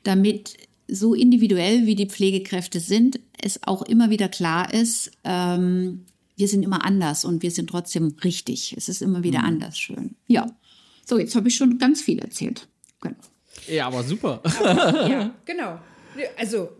Damit 0.03 0.57
so 0.89 1.15
individuell 1.15 1.87
wie 1.87 1.95
die 1.95 2.09
Pflegekräfte 2.09 2.81
sind, 2.81 3.21
es 3.41 3.63
auch 3.63 3.83
immer 3.83 4.11
wieder 4.11 4.29
klar 4.29 4.73
ist, 4.73 5.11
ähm, 5.25 6.05
wir 6.37 6.49
sind 6.49 6.63
immer 6.63 6.85
anders 6.85 7.25
und 7.25 7.43
wir 7.43 7.51
sind 7.51 7.71
trotzdem 7.71 8.17
richtig. 8.25 8.75
Es 8.77 8.89
ist 8.89 9.03
immer 9.03 9.23
wieder 9.23 9.41
mhm. 9.41 9.47
anders 9.47 9.79
schön. 9.79 10.17
Ja. 10.27 10.47
So, 11.07 11.19
jetzt 11.19 11.37
habe 11.37 11.49
ich 11.49 11.57
schon 11.57 11.79
ganz 11.79 12.03
viel 12.03 12.19
erzählt. 12.19 12.67
Genau. 13.01 13.17
Ja, 13.69 13.87
aber 13.87 14.03
super. 14.03 14.41
Aber, 14.43 15.09
ja, 15.09 15.35
genau. 15.45 15.79
Also, 16.37 16.71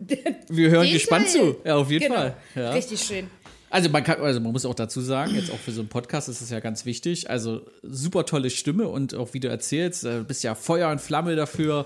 wir 0.49 0.69
hören 0.69 0.91
gespannt 0.91 1.27
Teil. 1.27 1.33
zu. 1.33 1.55
Ja, 1.63 1.75
auf 1.77 1.91
jeden 1.91 2.03
genau. 2.03 2.15
Fall. 2.15 2.37
Ja. 2.55 2.71
Richtig 2.71 3.01
schön. 3.01 3.27
Also 3.75 3.89
man 3.89 4.05
kann, 4.05 4.21
also 4.21 4.39
man 4.39 4.53
muss 4.53 4.65
auch 4.65 4.73
dazu 4.73 5.01
sagen, 5.01 5.35
jetzt 5.35 5.51
auch 5.51 5.57
für 5.57 5.73
so 5.73 5.81
einen 5.81 5.89
Podcast 5.89 6.29
ist 6.29 6.39
es 6.39 6.49
ja 6.49 6.61
ganz 6.61 6.85
wichtig. 6.85 7.29
Also 7.29 7.59
super 7.83 8.25
tolle 8.25 8.49
Stimme 8.49 8.87
und 8.87 9.13
auch 9.15 9.33
wie 9.33 9.41
du 9.41 9.49
erzählst, 9.49 10.05
äh, 10.05 10.23
bist 10.25 10.45
ja 10.45 10.55
Feuer 10.55 10.89
und 10.91 11.01
Flamme 11.01 11.35
dafür 11.35 11.85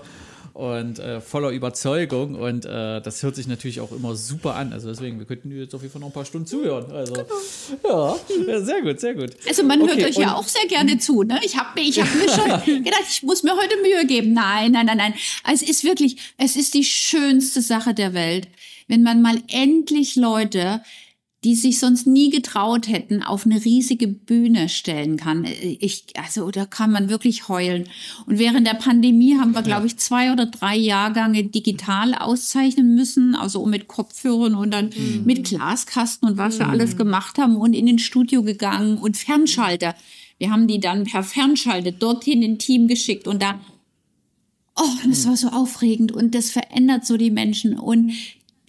und 0.52 1.00
äh, 1.00 1.20
voller 1.20 1.50
Überzeugung 1.50 2.36
und 2.36 2.64
äh, 2.64 3.00
das 3.00 3.24
hört 3.24 3.34
sich 3.34 3.48
natürlich 3.48 3.80
auch 3.80 3.90
immer 3.90 4.14
super 4.14 4.54
an. 4.54 4.72
Also 4.72 4.88
deswegen, 4.88 5.18
wir 5.18 5.26
könnten 5.26 5.50
jetzt 5.50 5.74
auf 5.74 5.82
jeden 5.82 5.92
Fall 5.92 6.00
noch 6.00 6.10
ein 6.10 6.12
paar 6.12 6.24
Stunden 6.24 6.46
zuhören. 6.46 6.92
Also 6.92 7.14
ja, 7.82 8.16
ja 8.46 8.60
sehr 8.60 8.82
gut, 8.82 9.00
sehr 9.00 9.14
gut. 9.14 9.30
Also 9.48 9.64
man 9.64 9.82
okay, 9.82 9.96
hört 9.96 10.10
euch 10.10 10.16
ja 10.16 10.36
auch 10.36 10.46
sehr 10.46 10.68
gerne 10.68 10.96
zu. 10.98 11.24
Ne? 11.24 11.40
Ich 11.42 11.58
habe 11.58 11.80
ich 11.80 12.00
hab 12.00 12.14
mir 12.14 12.28
schon 12.28 12.84
gedacht, 12.84 13.02
ich 13.10 13.24
muss 13.24 13.42
mir 13.42 13.56
heute 13.56 13.74
Mühe 13.82 14.06
geben. 14.06 14.32
Nein, 14.32 14.70
nein, 14.70 14.86
nein, 14.86 14.96
nein. 14.96 15.14
Also 15.42 15.64
es 15.64 15.70
ist 15.70 15.82
wirklich, 15.82 16.18
es 16.38 16.54
ist 16.54 16.72
die 16.74 16.84
schönste 16.84 17.60
Sache 17.62 17.94
der 17.94 18.14
Welt, 18.14 18.46
wenn 18.86 19.02
man 19.02 19.22
mal 19.22 19.42
endlich 19.48 20.14
Leute 20.14 20.82
die 21.42 21.54
sich 21.54 21.78
sonst 21.78 22.06
nie 22.06 22.28
getraut 22.28 22.86
hätten, 22.86 23.22
auf 23.22 23.46
eine 23.46 23.64
riesige 23.64 24.06
Bühne 24.06 24.68
stellen 24.68 25.16
kann. 25.16 25.46
Ich, 25.62 26.04
also 26.18 26.50
da 26.50 26.66
kann 26.66 26.90
man 26.90 27.08
wirklich 27.08 27.48
heulen. 27.48 27.88
Und 28.26 28.38
während 28.38 28.66
der 28.66 28.74
Pandemie 28.74 29.38
haben 29.38 29.54
wir, 29.54 29.62
glaube 29.62 29.86
ich, 29.86 29.96
zwei 29.96 30.32
oder 30.32 30.44
drei 30.44 30.76
Jahrgänge 30.76 31.44
digital 31.44 32.14
auszeichnen 32.14 32.94
müssen, 32.94 33.34
also 33.34 33.64
mit 33.64 33.88
Kopfhörern 33.88 34.54
und 34.54 34.70
dann 34.70 34.90
mhm. 34.90 35.22
mit 35.24 35.44
Glaskasten 35.44 36.28
und 36.28 36.36
was 36.36 36.58
wir 36.58 36.66
mhm. 36.66 36.72
alles 36.72 36.98
gemacht 36.98 37.38
haben 37.38 37.56
und 37.56 37.72
in 37.72 37.86
den 37.86 37.98
Studio 37.98 38.42
gegangen 38.42 38.98
und 38.98 39.16
Fernschalter. 39.16 39.94
Wir 40.36 40.50
haben 40.50 40.66
die 40.66 40.80
dann 40.80 41.04
per 41.04 41.22
Fernschalte 41.22 41.92
dorthin 41.92 42.42
in 42.42 42.58
Team 42.58 42.86
geschickt 42.86 43.26
und 43.26 43.40
da 43.40 43.58
Oh, 44.76 44.96
das 45.06 45.26
war 45.26 45.36
so 45.36 45.48
aufregend 45.48 46.10
und 46.10 46.34
das 46.34 46.50
verändert 46.50 47.04
so 47.04 47.18
die 47.18 47.30
Menschen. 47.30 47.78
Und 47.78 48.12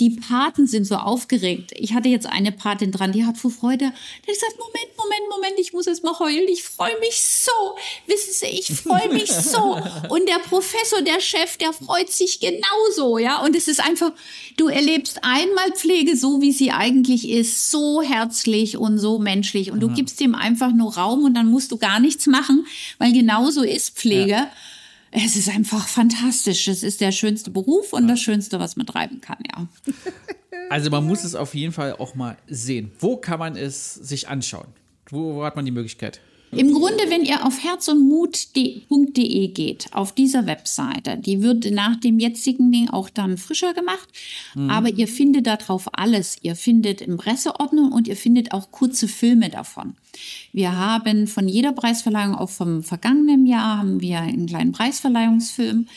die 0.02 0.10
Paten 0.10 0.66
sind 0.66 0.86
so 0.86 0.96
aufgeregt. 0.96 1.74
Ich 1.76 1.94
hatte 1.94 2.10
jetzt 2.10 2.26
eine 2.26 2.52
Patin 2.52 2.92
dran, 2.92 3.12
die 3.12 3.24
hat 3.24 3.38
vor 3.38 3.52
Freude, 3.52 3.86
die 3.86 4.32
hat 4.32 4.40
gesagt, 4.40 4.58
Moment, 4.58 4.98
Moment, 4.98 5.30
Moment, 5.30 5.60
ich 5.60 5.74
muss 5.74 5.86
jetzt 5.86 6.04
mal 6.04 6.18
heulen. 6.18 6.48
Ich 6.50 6.64
freue 6.64 7.00
mich 7.00 7.22
so. 7.22 7.52
Wissen 8.08 8.34
Sie, 8.34 8.48
ich 8.48 8.72
freue 8.72 9.10
mich 9.14 9.32
so. 9.32 9.80
Und 10.10 10.28
der 10.28 10.40
Professor, 10.40 11.04
der 11.04 11.22
Chef, 11.22 11.58
der 11.58 11.72
freut 11.72 12.10
sich 12.10 12.40
genauso, 12.40 13.20
ja. 13.20 13.44
Und 13.44 13.56
es 13.56 13.68
ist 13.68 13.80
einfach, 13.80 14.12
du 14.58 14.70
erlebst 14.70 15.20
einmal 15.22 15.72
Pflege 15.74 16.18
so, 16.18 16.42
wie 16.42 16.52
sie 16.52 16.72
eigentlich 16.72 17.30
ist, 17.30 17.70
so 17.70 18.02
herzlich 18.02 18.78
und 18.78 18.98
so 18.98 19.20
menschlich. 19.20 19.72
Und 19.72 19.82
du 19.82 19.90
gibst 19.90 20.20
ihm 20.20 20.34
einfach 20.34 20.74
nur 20.74 20.96
Raum 20.96 21.26
und 21.26 21.36
dann 21.36 21.46
musst 21.46 21.72
du 21.72 21.78
gar 21.78 22.00
nichts 22.00 22.26
machen, 22.26 22.66
weil 22.98 23.14
genauso 23.14 23.62
ist 23.62 23.96
Pflege. 23.96 24.32
Ja 24.32 24.52
es 25.12 25.36
ist 25.36 25.50
einfach 25.50 25.88
fantastisch. 25.88 26.68
Es 26.68 26.84
ist 26.84 27.02
der 27.02 27.12
schönste 27.12 27.52
Beruf 27.52 27.94
und 27.94 28.08
das 28.08 28.20
Schönste, 28.20 28.60
was 28.60 28.76
man 28.78 28.88
treiben 28.88 29.22
kann, 29.22 29.38
ja. 29.48 29.68
Also 30.70 30.90
man 30.90 31.06
muss 31.06 31.26
es 31.26 31.36
auf 31.36 31.54
jeden 31.54 31.74
Fall 31.74 31.94
auch 31.98 32.16
mal 32.16 32.38
sehen. 32.48 32.94
Wo 32.98 33.18
kann 33.18 33.40
man 33.40 33.58
es 33.58 33.94
sich 33.94 34.30
anschauen? 34.30 34.68
Wo, 35.10 35.36
wo 35.36 35.44
hat 35.44 35.58
man 35.58 35.66
die 35.66 35.72
Möglichkeit? 35.72 36.22
Im 36.52 36.74
Grunde, 36.74 37.06
wenn 37.08 37.24
ihr 37.24 37.46
auf 37.46 37.64
herzundmut.de 37.64 39.48
geht, 39.48 39.88
auf 39.94 40.14
dieser 40.14 40.46
Webseite, 40.48 41.18
die 41.18 41.42
wird 41.42 41.72
nach 41.72 41.98
dem 42.00 42.20
jetzigen 42.20 42.72
Ding 42.72 42.90
auch 42.90 43.10
dann 43.10 43.38
frischer 43.38 43.74
gemacht, 43.74 44.10
mhm. 44.56 44.70
aber 44.70 44.90
ihr 44.90 45.08
findet 45.08 45.48
darauf 45.48 45.90
alles. 45.94 46.38
Ihr 46.42 46.56
findet 46.56 47.02
im 47.02 47.18
Presseordnung 47.18 47.92
und 47.92 48.08
ihr 48.08 48.18
findet 48.18 48.52
auch 48.52 48.72
kurze 48.72 49.08
Filme 49.08 49.50
davon. 49.50 49.96
Wir 50.52 50.76
haben 50.76 51.28
von 51.28 51.48
jeder 51.48 51.72
Preisverleihung, 51.72 52.36
auch 52.36 52.50
vom 52.50 52.84
vergangenen 52.84 53.46
Jahr, 53.46 53.78
haben 53.78 54.02
wir 54.02 54.20
einen 54.20 54.48
kleinen 54.48 54.74
Preisverleihungsfilm 54.74 55.88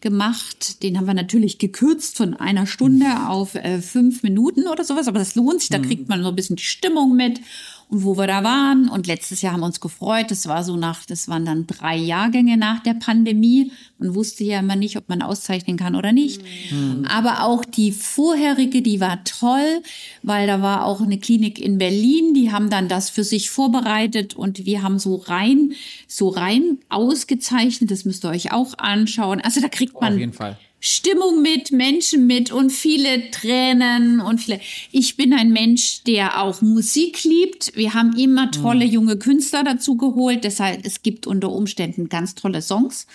gemacht. 0.00 0.82
Den 0.82 0.96
haben 0.96 1.06
wir 1.06 1.14
natürlich 1.14 1.58
gekürzt 1.58 2.16
von 2.16 2.34
einer 2.34 2.66
Stunde 2.66 3.06
auf 3.28 3.56
äh, 3.56 3.80
fünf 3.80 4.22
Minuten 4.22 4.68
oder 4.68 4.84
sowas, 4.84 5.08
aber 5.08 5.18
das 5.18 5.34
lohnt 5.34 5.60
sich, 5.60 5.70
da 5.70 5.78
mhm. 5.78 5.82
kriegt 5.82 6.08
man 6.08 6.22
so 6.22 6.28
ein 6.28 6.36
bisschen 6.36 6.56
die 6.56 6.62
Stimmung 6.62 7.16
mit 7.16 7.40
und 7.88 8.04
wo 8.04 8.16
wir 8.16 8.26
da 8.26 8.42
waren. 8.44 8.88
Und 8.88 9.06
letztes 9.06 9.42
Jahr 9.42 9.52
haben 9.52 9.60
wir 9.60 9.66
uns 9.66 9.80
gefreut. 9.80 10.30
Das 10.30 10.46
war 10.48 10.64
so 10.64 10.76
nach, 10.76 11.04
das 11.04 11.28
waren 11.28 11.44
dann 11.44 11.66
drei 11.66 11.96
Jahrgänge 11.96 12.56
nach 12.56 12.82
der 12.82 12.94
Pandemie. 12.94 13.72
Man 13.98 14.14
wusste 14.14 14.44
ja 14.44 14.60
immer 14.60 14.76
nicht, 14.76 14.96
ob 14.96 15.08
man 15.08 15.22
auszeichnen 15.22 15.76
kann 15.76 15.94
oder 15.94 16.12
nicht. 16.12 16.42
Mhm. 16.70 17.06
Aber 17.08 17.44
auch 17.44 17.64
die 17.64 17.92
vorherige, 17.92 18.82
die 18.82 19.00
war 19.00 19.22
toll, 19.24 19.82
weil 20.22 20.46
da 20.46 20.62
war 20.62 20.84
auch 20.84 21.00
eine 21.00 21.18
Klinik 21.18 21.60
in 21.60 21.78
Berlin, 21.78 22.34
die 22.34 22.52
haben 22.52 22.70
dann 22.70 22.88
das 22.88 23.10
für 23.10 23.24
sich 23.24 23.50
vorbereitet 23.50 24.34
und 24.34 24.66
wir 24.66 24.82
haben 24.82 24.98
so 24.98 25.16
rein, 25.16 25.72
so 26.06 26.28
rein 26.28 26.78
ausgezeichnet. 26.88 27.90
Das 27.90 28.04
müsst 28.04 28.24
ihr 28.24 28.30
euch 28.30 28.52
auch 28.52 28.78
anschauen. 28.78 29.40
Also 29.40 29.60
da 29.60 29.68
kriegt 29.68 30.00
man. 30.00 30.14
Auf 30.14 30.18
jeden 30.18 30.32
Fall 30.32 30.58
Stimmung 30.86 31.40
mit, 31.40 31.72
Menschen 31.72 32.26
mit 32.26 32.52
und 32.52 32.70
viele 32.70 33.30
Tränen 33.30 34.20
und 34.20 34.36
viele. 34.36 34.60
Ich 34.92 35.16
bin 35.16 35.32
ein 35.32 35.50
Mensch, 35.50 36.02
der 36.02 36.42
auch 36.42 36.60
Musik 36.60 37.24
liebt. 37.24 37.74
Wir 37.74 37.94
haben 37.94 38.14
immer 38.18 38.50
tolle 38.50 38.84
mhm. 38.84 38.92
junge 38.92 39.16
Künstler 39.16 39.64
dazu 39.64 39.96
geholt. 39.96 40.44
Deshalb, 40.44 40.84
es 40.84 41.00
gibt 41.00 41.26
unter 41.26 41.50
Umständen 41.50 42.10
ganz 42.10 42.34
tolle 42.34 42.60
Songs 42.60 43.06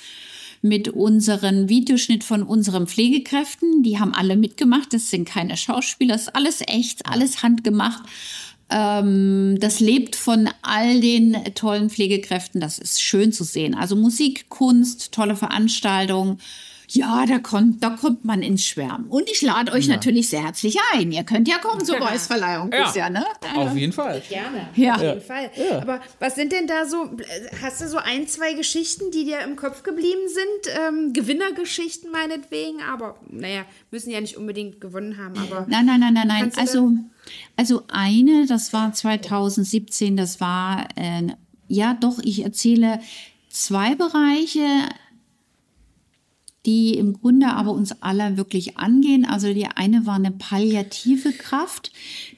mit 0.64 0.90
unserem 0.90 1.70
Videoschnitt 1.70 2.24
von 2.24 2.42
unseren 2.42 2.88
Pflegekräften. 2.88 3.84
Die 3.84 4.00
haben 4.00 4.16
alle 4.16 4.36
mitgemacht. 4.36 4.92
Das 4.92 5.12
sind 5.12 5.30
keine 5.30 5.56
Schauspieler. 5.56 6.14
Das 6.14 6.24
ist 6.24 6.36
alles 6.36 6.62
echt, 6.66 7.06
alles 7.06 7.44
handgemacht. 7.44 8.02
ähm, 8.72 9.58
das 9.60 9.80
lebt 9.80 10.16
von 10.16 10.50
all 10.64 11.02
den 11.02 11.38
tollen 11.54 11.92
Pflegekräften. 11.92 12.62
Das 12.62 12.80
ist 12.80 13.00
schön 13.00 13.32
zu 13.32 13.44
sehen. 13.44 13.76
Also 13.76 13.96
Musik, 13.96 14.50
Kunst, 14.50 15.12
tolle 15.12 15.36
Veranstaltungen. 15.36 16.40
Ja, 16.92 17.24
da 17.28 17.38
kommt, 17.38 17.84
da 17.84 17.92
kommt 17.92 18.26
man 18.26 18.42
ins 18.42 18.66
Schwärmen. 18.66 19.06
Und 19.10 19.30
ich 19.30 19.44
lade 19.44 19.72
euch 19.74 19.86
ja. 19.86 19.94
natürlich 19.94 20.30
sehr 20.30 20.44
herzlich 20.44 20.76
ein. 20.94 21.12
Ihr 21.12 21.24
könnt 21.24 21.48
ja 21.48 21.60
kommen 21.60 21.86
zur 21.86 21.98
Preisverleihung. 21.98 22.72
Ja. 22.72 22.92
ja, 22.96 23.10
ne? 23.12 23.24
Auf 23.56 23.76
jeden 23.76 23.94
Fall. 23.94 24.24
Gerne. 24.28 24.70
Ja. 24.76 24.96
Auf 24.96 25.02
jeden 25.04 25.22
Fall. 25.22 25.52
Ja. 25.56 25.82
Aber 25.84 26.02
was 26.20 26.34
sind 26.34 26.52
denn 26.52 26.66
da 26.66 26.88
so, 26.88 27.12
hast 27.62 27.82
du 27.82 27.88
so 27.88 27.98
ein, 27.98 28.28
zwei 28.28 28.54
Geschichten, 28.54 29.12
die 29.12 29.26
dir 29.26 29.42
im 29.42 29.56
Kopf 29.56 29.84
geblieben 29.84 30.28
sind? 30.28 30.76
Ähm, 30.88 31.14
Gewinnergeschichten 31.14 32.12
meinetwegen, 32.12 32.82
aber 32.82 33.20
naja, 33.30 33.66
müssen 33.92 34.10
ja 34.10 34.20
nicht 34.20 34.38
unbedingt 34.38 34.82
gewonnen 34.82 35.18
haben. 35.18 35.38
Aber 35.38 35.68
nein, 35.70 35.86
nein, 35.86 36.00
nein, 36.00 36.16
nein, 36.16 36.28
nein. 36.28 36.52
Also, 36.58 36.92
also 37.56 37.84
eine, 37.88 38.48
das 38.48 38.74
war 38.74 38.94
2017, 38.94 40.18
das 40.18 40.42
war, 40.42 40.88
äh, 40.96 41.28
ja 41.68 41.94
doch, 41.94 42.18
ich 42.24 42.44
erzähle 42.44 43.00
zwei 43.50 43.94
Bereiche 43.94 44.62
die 46.70 46.94
im 46.94 47.14
Grunde 47.14 47.48
aber 47.48 47.72
uns 47.72 48.04
alle 48.04 48.38
wirklich 48.38 48.78
angehen. 48.78 49.26
Also 49.26 49.54
die 49.56 49.66
eine 49.66 50.06
war 50.06 50.16
eine 50.16 50.30
palliative 50.30 51.32
Kraft, 51.32 51.92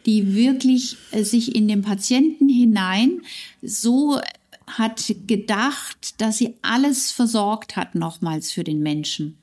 die 0.05 0.33
wirklich 0.33 0.95
äh, 1.11 1.23
sich 1.23 1.53
in 1.53 1.67
den 1.67 1.81
Patienten 1.81 2.47
hinein 2.47 3.23
so 3.61 4.21
hat 4.67 5.13
gedacht, 5.27 6.21
dass 6.21 6.37
sie 6.37 6.55
alles 6.61 7.11
versorgt 7.11 7.75
hat 7.75 7.93
nochmals 7.93 8.53
für 8.53 8.63
den 8.63 8.81
Menschen. 8.81 9.37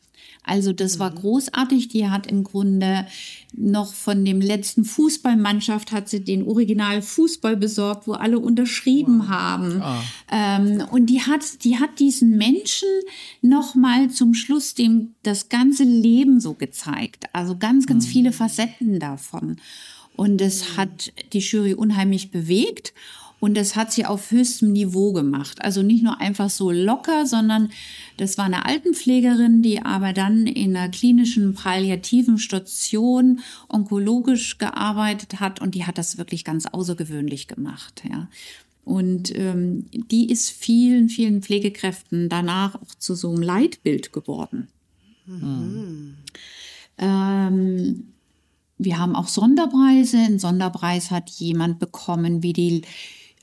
Also 0.49 0.73
das 0.73 0.99
war 0.99 1.11
mhm. 1.11 1.17
großartig. 1.17 1.89
Die 1.89 2.09
hat 2.09 2.27
im 2.27 2.43
Grunde 2.43 3.07
noch 3.55 3.93
von 3.93 4.25
dem 4.25 4.41
letzten 4.41 4.85
Fußballmannschaft 4.85 5.93
hat 5.93 6.09
sie 6.09 6.25
den 6.25 6.47
Original 6.47 7.03
Fußball 7.03 7.57
besorgt, 7.57 8.07
wo 8.07 8.13
alle 8.13 8.39
unterschrieben 8.39 9.21
wow. 9.21 9.29
haben. 9.29 9.83
Ah. 9.83 10.03
Ähm, 10.31 10.85
und 10.91 11.07
die 11.07 11.23
hat, 11.23 11.65
die 11.65 11.79
hat 11.79 11.99
diesen 11.99 12.37
Menschen 12.37 12.89
noch 13.43 13.75
mal 13.75 14.11
zum 14.11 14.35
Schluss 14.35 14.75
dem 14.75 15.15
das 15.23 15.49
ganze 15.49 15.85
Leben 15.85 16.41
so 16.41 16.55
gezeigt. 16.55 17.27
Also 17.33 17.57
ganz, 17.57 17.87
ganz 17.87 18.07
mhm. 18.07 18.11
viele 18.11 18.33
Facetten 18.33 18.99
davon. 18.99 19.57
Und 20.17 20.41
es 20.41 20.63
mhm. 20.63 20.77
hat 20.79 21.13
die 21.33 21.41
Jury 21.41 21.75
unheimlich 21.75 22.31
bewegt. 22.31 22.93
Und 23.41 23.57
das 23.57 23.77
hat 23.77 23.93
sie 23.93 24.05
auf 24.05 24.31
höchstem 24.33 24.73
Niveau 24.73 25.13
gemacht. 25.13 25.63
Also 25.63 25.83
nicht 25.83 26.03
nur 26.03 26.21
einfach 26.21 26.51
so 26.51 26.73
locker, 26.73 27.25
sondern 27.25 27.71
das 28.17 28.37
war 28.37 28.47
eine 28.47 28.65
Altenpflegerin, 28.65 29.63
die 29.63 29.81
aber 29.81 30.13
dann 30.13 30.47
in 30.47 30.77
einer 30.77 30.89
klinischen 30.89 31.55
palliativen 31.55 32.39
Station 32.39 33.41
onkologisch 33.69 34.59
gearbeitet 34.59 35.39
hat 35.39 35.61
und 35.61 35.77
die 35.77 35.87
hat 35.87 35.99
das 35.99 36.19
wirklich 36.19 36.45
ganz 36.45 36.67
außergewöhnlich 36.67 37.47
gemacht. 37.47 38.03
Ja. 38.11 38.29
Und 38.85 39.37
ähm, 39.37 39.87
die 39.93 40.31
ist 40.31 40.51
vielen, 40.51 41.09
vielen 41.09 41.43
Pflegekräften 41.43 42.29
danach 42.29 42.75
auch 42.75 42.95
zu 42.99 43.15
so 43.15 43.31
einem 43.31 43.43
Leitbild 43.43 44.13
geworden. 44.13 44.69
Mhm. 45.27 46.15
Ähm, 46.97 48.09
wir 48.79 48.99
haben 48.99 49.15
auch 49.15 49.29
Sonderpreise. 49.29 50.17
Ein 50.17 50.39
Sonderpreis 50.39 51.11
hat 51.11 51.29
jemand 51.31 51.79
bekommen 51.79 52.43
wie 52.43 52.53
die 52.53 52.83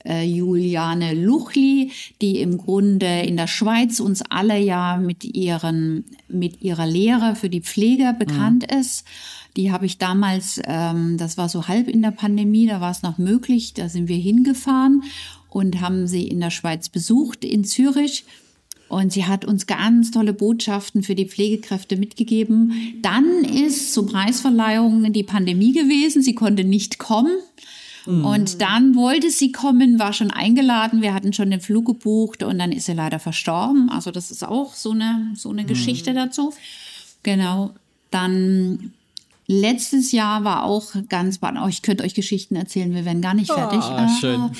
äh, 0.06 0.24
Juliane 0.24 1.14
Luchli, 1.14 1.90
die 2.22 2.40
im 2.40 2.58
Grunde 2.58 3.20
in 3.22 3.36
der 3.36 3.46
Schweiz 3.46 4.00
uns 4.00 4.22
alle 4.22 4.58
ja 4.58 4.96
mit 4.96 5.24
ihren 5.24 6.04
mit 6.28 6.62
ihrer 6.62 6.86
Lehre 6.86 7.34
für 7.34 7.50
die 7.50 7.60
Pfleger 7.60 8.12
bekannt 8.12 8.66
mhm. 8.70 8.78
ist. 8.78 9.04
Die 9.56 9.72
habe 9.72 9.86
ich 9.86 9.98
damals, 9.98 10.60
ähm, 10.66 11.16
das 11.16 11.38
war 11.38 11.48
so 11.48 11.66
halb 11.66 11.88
in 11.88 12.02
der 12.02 12.10
Pandemie, 12.10 12.66
da 12.66 12.80
war 12.80 12.90
es 12.90 13.02
noch 13.02 13.18
möglich, 13.18 13.74
da 13.74 13.88
sind 13.88 14.08
wir 14.08 14.18
hingefahren 14.18 15.02
und 15.48 15.80
haben 15.80 16.06
sie 16.06 16.28
in 16.28 16.40
der 16.40 16.50
Schweiz 16.50 16.88
besucht, 16.88 17.44
in 17.44 17.64
Zürich. 17.64 18.24
Und 18.88 19.12
sie 19.12 19.24
hat 19.24 19.44
uns 19.44 19.66
ganz 19.66 20.12
tolle 20.12 20.32
Botschaften 20.32 21.02
für 21.02 21.16
die 21.16 21.26
Pflegekräfte 21.26 21.96
mitgegeben. 21.96 23.00
Dann 23.02 23.42
ist 23.44 23.92
zur 23.92 24.06
Preisverleihung 24.06 25.12
die 25.12 25.24
Pandemie 25.24 25.72
gewesen. 25.72 26.22
Sie 26.22 26.36
konnte 26.36 26.62
nicht 26.62 26.98
kommen. 26.98 27.36
Mhm. 28.06 28.24
Und 28.24 28.62
dann 28.62 28.94
wollte 28.94 29.30
sie 29.30 29.52
kommen, 29.52 29.98
war 29.98 30.12
schon 30.12 30.30
eingeladen, 30.30 31.02
wir 31.02 31.12
hatten 31.12 31.32
schon 31.32 31.50
den 31.50 31.60
Flug 31.60 31.86
gebucht 31.86 32.42
und 32.42 32.58
dann 32.58 32.72
ist 32.72 32.86
sie 32.86 32.92
leider 32.92 33.18
verstorben. 33.18 33.90
Also 33.90 34.10
das 34.10 34.30
ist 34.30 34.44
auch 34.44 34.74
so 34.74 34.92
eine, 34.92 35.32
so 35.34 35.50
eine 35.50 35.62
mhm. 35.62 35.66
Geschichte 35.66 36.14
dazu. 36.14 36.52
Genau. 37.22 37.72
Dann 38.10 38.92
Letztes 39.48 40.10
Jahr 40.10 40.42
war 40.42 40.64
auch 40.64 40.92
ganz. 41.08 41.38
Oh, 41.42 41.68
ich 41.68 41.82
könnte 41.82 42.02
euch 42.02 42.14
Geschichten 42.14 42.56
erzählen, 42.56 42.92
wir 42.92 43.04
werden 43.04 43.22
gar 43.22 43.34
nicht 43.34 43.52
fertig. 43.52 43.80
Oh, 43.80 43.92
ah, 43.92 44.08
schön. 44.20 44.50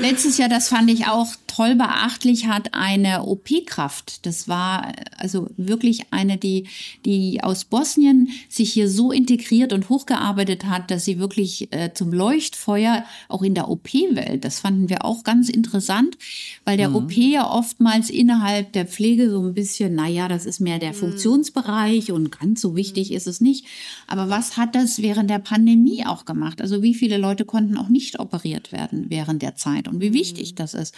Letztes 0.00 0.36
Jahr, 0.36 0.48
das 0.48 0.68
fand 0.68 0.90
ich 0.90 1.06
auch 1.06 1.28
toll 1.54 1.74
beachtlich, 1.74 2.46
hat 2.46 2.72
eine 2.72 3.24
OP-Kraft. 3.24 4.24
Das 4.26 4.48
war 4.48 4.92
also 5.18 5.48
wirklich 5.56 6.06
eine, 6.10 6.38
die, 6.38 6.66
die 7.04 7.42
aus 7.42 7.64
Bosnien 7.64 8.30
sich 8.48 8.72
hier 8.72 8.88
so 8.88 9.12
integriert 9.12 9.72
und 9.72 9.88
hochgearbeitet 9.88 10.64
hat, 10.64 10.90
dass 10.90 11.04
sie 11.04 11.18
wirklich 11.18 11.72
äh, 11.72 11.92
zum 11.92 12.12
Leuchtfeuer 12.12 13.04
auch 13.28 13.42
in 13.42 13.54
der 13.54 13.68
OP-Welt, 13.68 14.44
das 14.44 14.60
fanden 14.60 14.88
wir 14.88 15.04
auch 15.04 15.24
ganz 15.24 15.48
interessant, 15.48 16.16
weil 16.64 16.76
der 16.76 16.88
mhm. 16.88 16.96
OP 16.96 17.12
ja 17.12 17.48
oftmals 17.48 18.10
innerhalb 18.10 18.72
der 18.72 18.86
Pflege 18.86 19.30
so 19.30 19.42
ein 19.42 19.54
bisschen, 19.54 19.94
naja, 19.94 20.28
das 20.28 20.46
ist 20.46 20.60
mehr 20.60 20.78
der 20.78 20.92
mhm. 20.92 20.96
Funktionsbereich 20.96 22.12
und 22.12 22.38
ganz 22.38 22.60
so 22.60 22.76
wichtig 22.76 23.10
mhm. 23.10 23.16
ist 23.16 23.26
es 23.26 23.40
nicht. 23.40 23.66
Aber 24.06 24.30
was 24.32 24.56
hat 24.56 24.74
das 24.74 25.02
während 25.02 25.28
der 25.28 25.40
Pandemie 25.40 26.06
auch 26.06 26.24
gemacht? 26.24 26.62
Also 26.62 26.82
wie 26.82 26.94
viele 26.94 27.18
Leute 27.18 27.44
konnten 27.44 27.76
auch 27.76 27.90
nicht 27.90 28.18
operiert 28.18 28.72
werden 28.72 29.04
während 29.10 29.42
der 29.42 29.56
Zeit 29.56 29.88
und 29.88 30.00
wie 30.00 30.14
wichtig 30.14 30.52
mhm. 30.52 30.56
das 30.56 30.72
ist. 30.72 30.94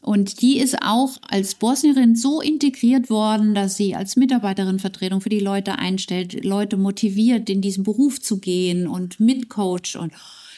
Und 0.00 0.40
die 0.40 0.58
ist 0.58 0.82
auch 0.82 1.18
als 1.28 1.54
Bosnierin 1.54 2.16
so 2.16 2.40
integriert 2.40 3.10
worden, 3.10 3.54
dass 3.54 3.76
sie 3.76 3.94
als 3.94 4.16
Mitarbeiterin 4.16 4.78
Vertretung 4.78 5.20
für 5.20 5.28
die 5.28 5.38
Leute 5.38 5.78
einstellt, 5.78 6.44
Leute 6.44 6.78
motiviert, 6.78 7.50
in 7.50 7.60
diesen 7.60 7.84
Beruf 7.84 8.20
zu 8.20 8.38
gehen 8.38 8.88
und 8.88 9.20
mitcoacht 9.20 9.94
und 9.96 10.14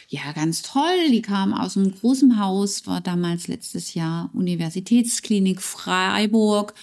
ja, 0.09 0.31
ganz 0.35 0.63
toll. 0.63 1.11
Die 1.11 1.23
kam 1.23 1.53
aus 1.53 1.77
einem 1.77 1.93
großen 1.93 2.39
Haus, 2.39 2.87
war 2.87 3.01
damals 3.01 3.49
letztes 3.49 3.95
Jahr 3.95 4.31
Universitätsklinik 4.33 5.61
Freiburg 5.61 6.75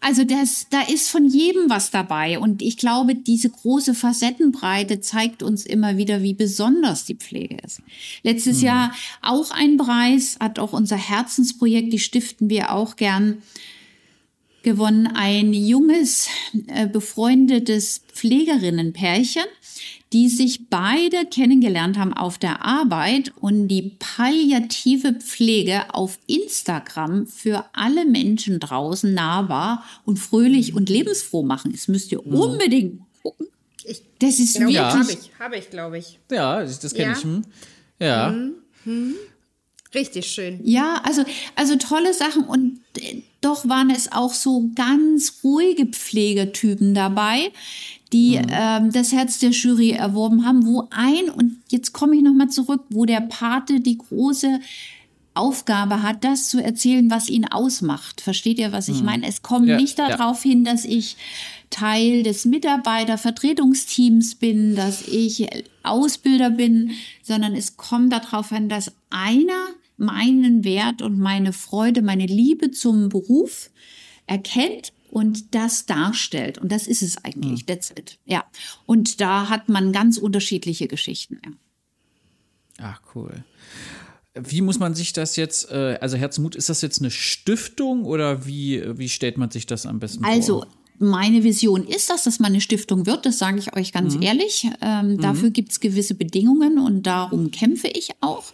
also 0.00 0.24
das, 0.24 0.66
da 0.70 0.82
ist 0.82 1.08
von 1.08 1.26
jedem 1.26 1.68
was 1.70 1.90
dabei. 1.90 2.38
Und 2.38 2.62
ich 2.62 2.76
glaube, 2.76 3.14
diese 3.14 3.50
große 3.50 3.94
Facettenbreite 3.94 5.00
zeigt 5.00 5.42
uns 5.42 5.66
immer 5.66 5.96
wieder, 5.96 6.22
wie 6.22 6.34
besonders 6.34 7.04
die 7.04 7.16
Pflege 7.16 7.58
ist. 7.64 7.82
Letztes 8.22 8.58
mhm. 8.58 8.66
Jahr 8.66 8.94
auch 9.22 9.50
ein 9.50 9.76
Preis, 9.76 10.36
hat 10.40 10.58
auch 10.58 10.72
unser 10.72 10.96
Herzensprojekt, 10.96 11.92
die 11.92 11.98
stiften 11.98 12.48
wir 12.50 12.72
auch 12.72 12.96
gern 12.96 13.42
gewonnen. 14.66 15.06
Ein 15.06 15.54
junges, 15.54 16.28
äh, 16.66 16.86
befreundetes 16.86 18.02
Pflegerinnenpärchen 18.12 19.44
die 20.12 20.28
sich 20.28 20.70
beide 20.70 21.26
kennengelernt 21.26 21.98
haben 21.98 22.12
auf 22.12 22.38
der 22.38 22.64
Arbeit 22.64 23.32
und 23.40 23.68
die 23.68 23.96
palliative 23.98 25.14
Pflege 25.14 25.92
auf 25.94 26.18
Instagram 26.26 27.26
für 27.26 27.64
alle 27.72 28.04
Menschen 28.04 28.60
draußen 28.60 29.12
nahbar 29.12 29.84
und 30.04 30.18
fröhlich 30.18 30.74
und 30.74 30.88
lebensfroh 30.88 31.42
machen. 31.42 31.72
Das 31.72 31.88
müsst 31.88 32.12
ihr 32.12 32.24
unbedingt 32.24 33.00
gucken. 33.22 33.48
Das 34.20 34.38
ist 34.38 34.54
genau, 34.54 34.68
wirklich. 34.68 34.74
Ja. 34.76 34.98
Habe 34.98 35.12
ich, 35.12 35.30
habe 35.38 35.56
ich 35.56 35.70
glaube 35.70 35.98
ich. 35.98 36.18
Ja, 36.30 36.62
das 36.62 36.94
kenne 36.94 37.10
ja. 37.10 37.16
ich. 37.18 37.24
Hm. 37.24 37.42
Ja. 37.98 38.30
Hm. 38.30 38.54
Hm. 38.84 39.14
Richtig 39.96 40.26
schön. 40.26 40.60
Ja, 40.62 41.00
also, 41.04 41.24
also 41.54 41.76
tolle 41.76 42.12
Sachen 42.12 42.44
und 42.44 42.80
äh, 42.98 43.22
doch 43.40 43.66
waren 43.66 43.88
es 43.90 44.12
auch 44.12 44.34
so 44.34 44.70
ganz 44.74 45.40
ruhige 45.42 45.86
Pflegetypen 45.86 46.94
dabei, 46.94 47.50
die 48.12 48.38
mhm. 48.38 48.46
ähm, 48.50 48.92
das 48.92 49.12
Herz 49.12 49.38
der 49.38 49.50
Jury 49.50 49.92
erworben 49.92 50.44
haben, 50.44 50.66
wo 50.66 50.86
ein, 50.90 51.30
und 51.30 51.56
jetzt 51.68 51.92
komme 51.92 52.14
ich 52.14 52.22
nochmal 52.22 52.48
zurück, 52.48 52.82
wo 52.90 53.06
der 53.06 53.22
Pate 53.22 53.80
die 53.80 53.96
große 53.96 54.60
Aufgabe 55.32 56.02
hat, 56.02 56.24
das 56.24 56.48
zu 56.48 56.62
erzählen, 56.62 57.10
was 57.10 57.28
ihn 57.28 57.46
ausmacht. 57.46 58.20
Versteht 58.20 58.58
ihr, 58.58 58.72
was 58.72 58.88
ich 58.88 59.00
mhm. 59.00 59.06
meine? 59.06 59.26
Es 59.26 59.42
kommt 59.42 59.68
ja, 59.68 59.76
nicht 59.76 59.98
darauf 59.98 60.44
ja. 60.44 60.50
hin, 60.50 60.64
dass 60.64 60.84
ich 60.84 61.16
Teil 61.70 62.22
des 62.22 62.44
Mitarbeitervertretungsteams 62.44 64.36
bin, 64.36 64.76
dass 64.76 65.08
ich 65.08 65.48
Ausbilder 65.82 66.50
bin, 66.50 66.92
sondern 67.22 67.54
es 67.54 67.76
kommt 67.76 68.12
darauf 68.12 68.50
hin, 68.50 68.68
dass 68.68 68.92
einer 69.10 69.68
meinen 69.96 70.64
Wert 70.64 71.02
und 71.02 71.18
meine 71.18 71.52
Freude, 71.52 72.02
meine 72.02 72.26
Liebe 72.26 72.70
zum 72.70 73.08
Beruf 73.08 73.70
erkennt 74.26 74.92
und 75.10 75.54
das 75.54 75.86
darstellt. 75.86 76.58
Und 76.58 76.70
das 76.72 76.86
ist 76.86 77.02
es 77.02 77.24
eigentlich. 77.24 77.62
Mhm. 77.62 77.66
That's 77.66 77.90
it. 77.90 78.18
Ja. 78.24 78.44
Und 78.84 79.20
da 79.20 79.48
hat 79.48 79.68
man 79.68 79.92
ganz 79.92 80.18
unterschiedliche 80.18 80.88
Geschichten. 80.88 81.40
Ja. 81.44 81.52
Ach, 82.78 83.00
cool. 83.14 83.44
Wie 84.34 84.60
muss 84.60 84.78
man 84.78 84.94
sich 84.94 85.14
das 85.14 85.36
jetzt, 85.36 85.70
äh, 85.70 85.96
also 86.00 86.18
Herzmut, 86.18 86.56
ist 86.56 86.68
das 86.68 86.82
jetzt 86.82 87.00
eine 87.00 87.10
Stiftung 87.10 88.04
oder 88.04 88.46
wie, 88.46 88.82
wie 88.98 89.08
stellt 89.08 89.38
man 89.38 89.50
sich 89.50 89.64
das 89.66 89.86
am 89.86 89.98
besten 89.98 90.24
also, 90.24 90.60
vor? 90.60 90.66
meine 90.98 91.42
Vision 91.42 91.86
ist, 91.86 92.10
dass 92.10 92.24
das 92.24 92.38
mal 92.38 92.48
eine 92.48 92.60
Stiftung 92.60 93.06
wird, 93.06 93.24
das 93.26 93.38
sage 93.38 93.58
ich 93.58 93.74
euch 93.76 93.92
ganz 93.92 94.14
Mhm. 94.16 94.22
ehrlich. 94.22 94.68
Ähm, 94.82 95.18
Dafür 95.18 95.50
gibt 95.50 95.72
es 95.72 95.80
gewisse 95.80 96.14
Bedingungen 96.14 96.78
und 96.78 97.04
darum 97.04 97.50
kämpfe 97.50 97.88
ich 97.88 98.10
auch. 98.20 98.44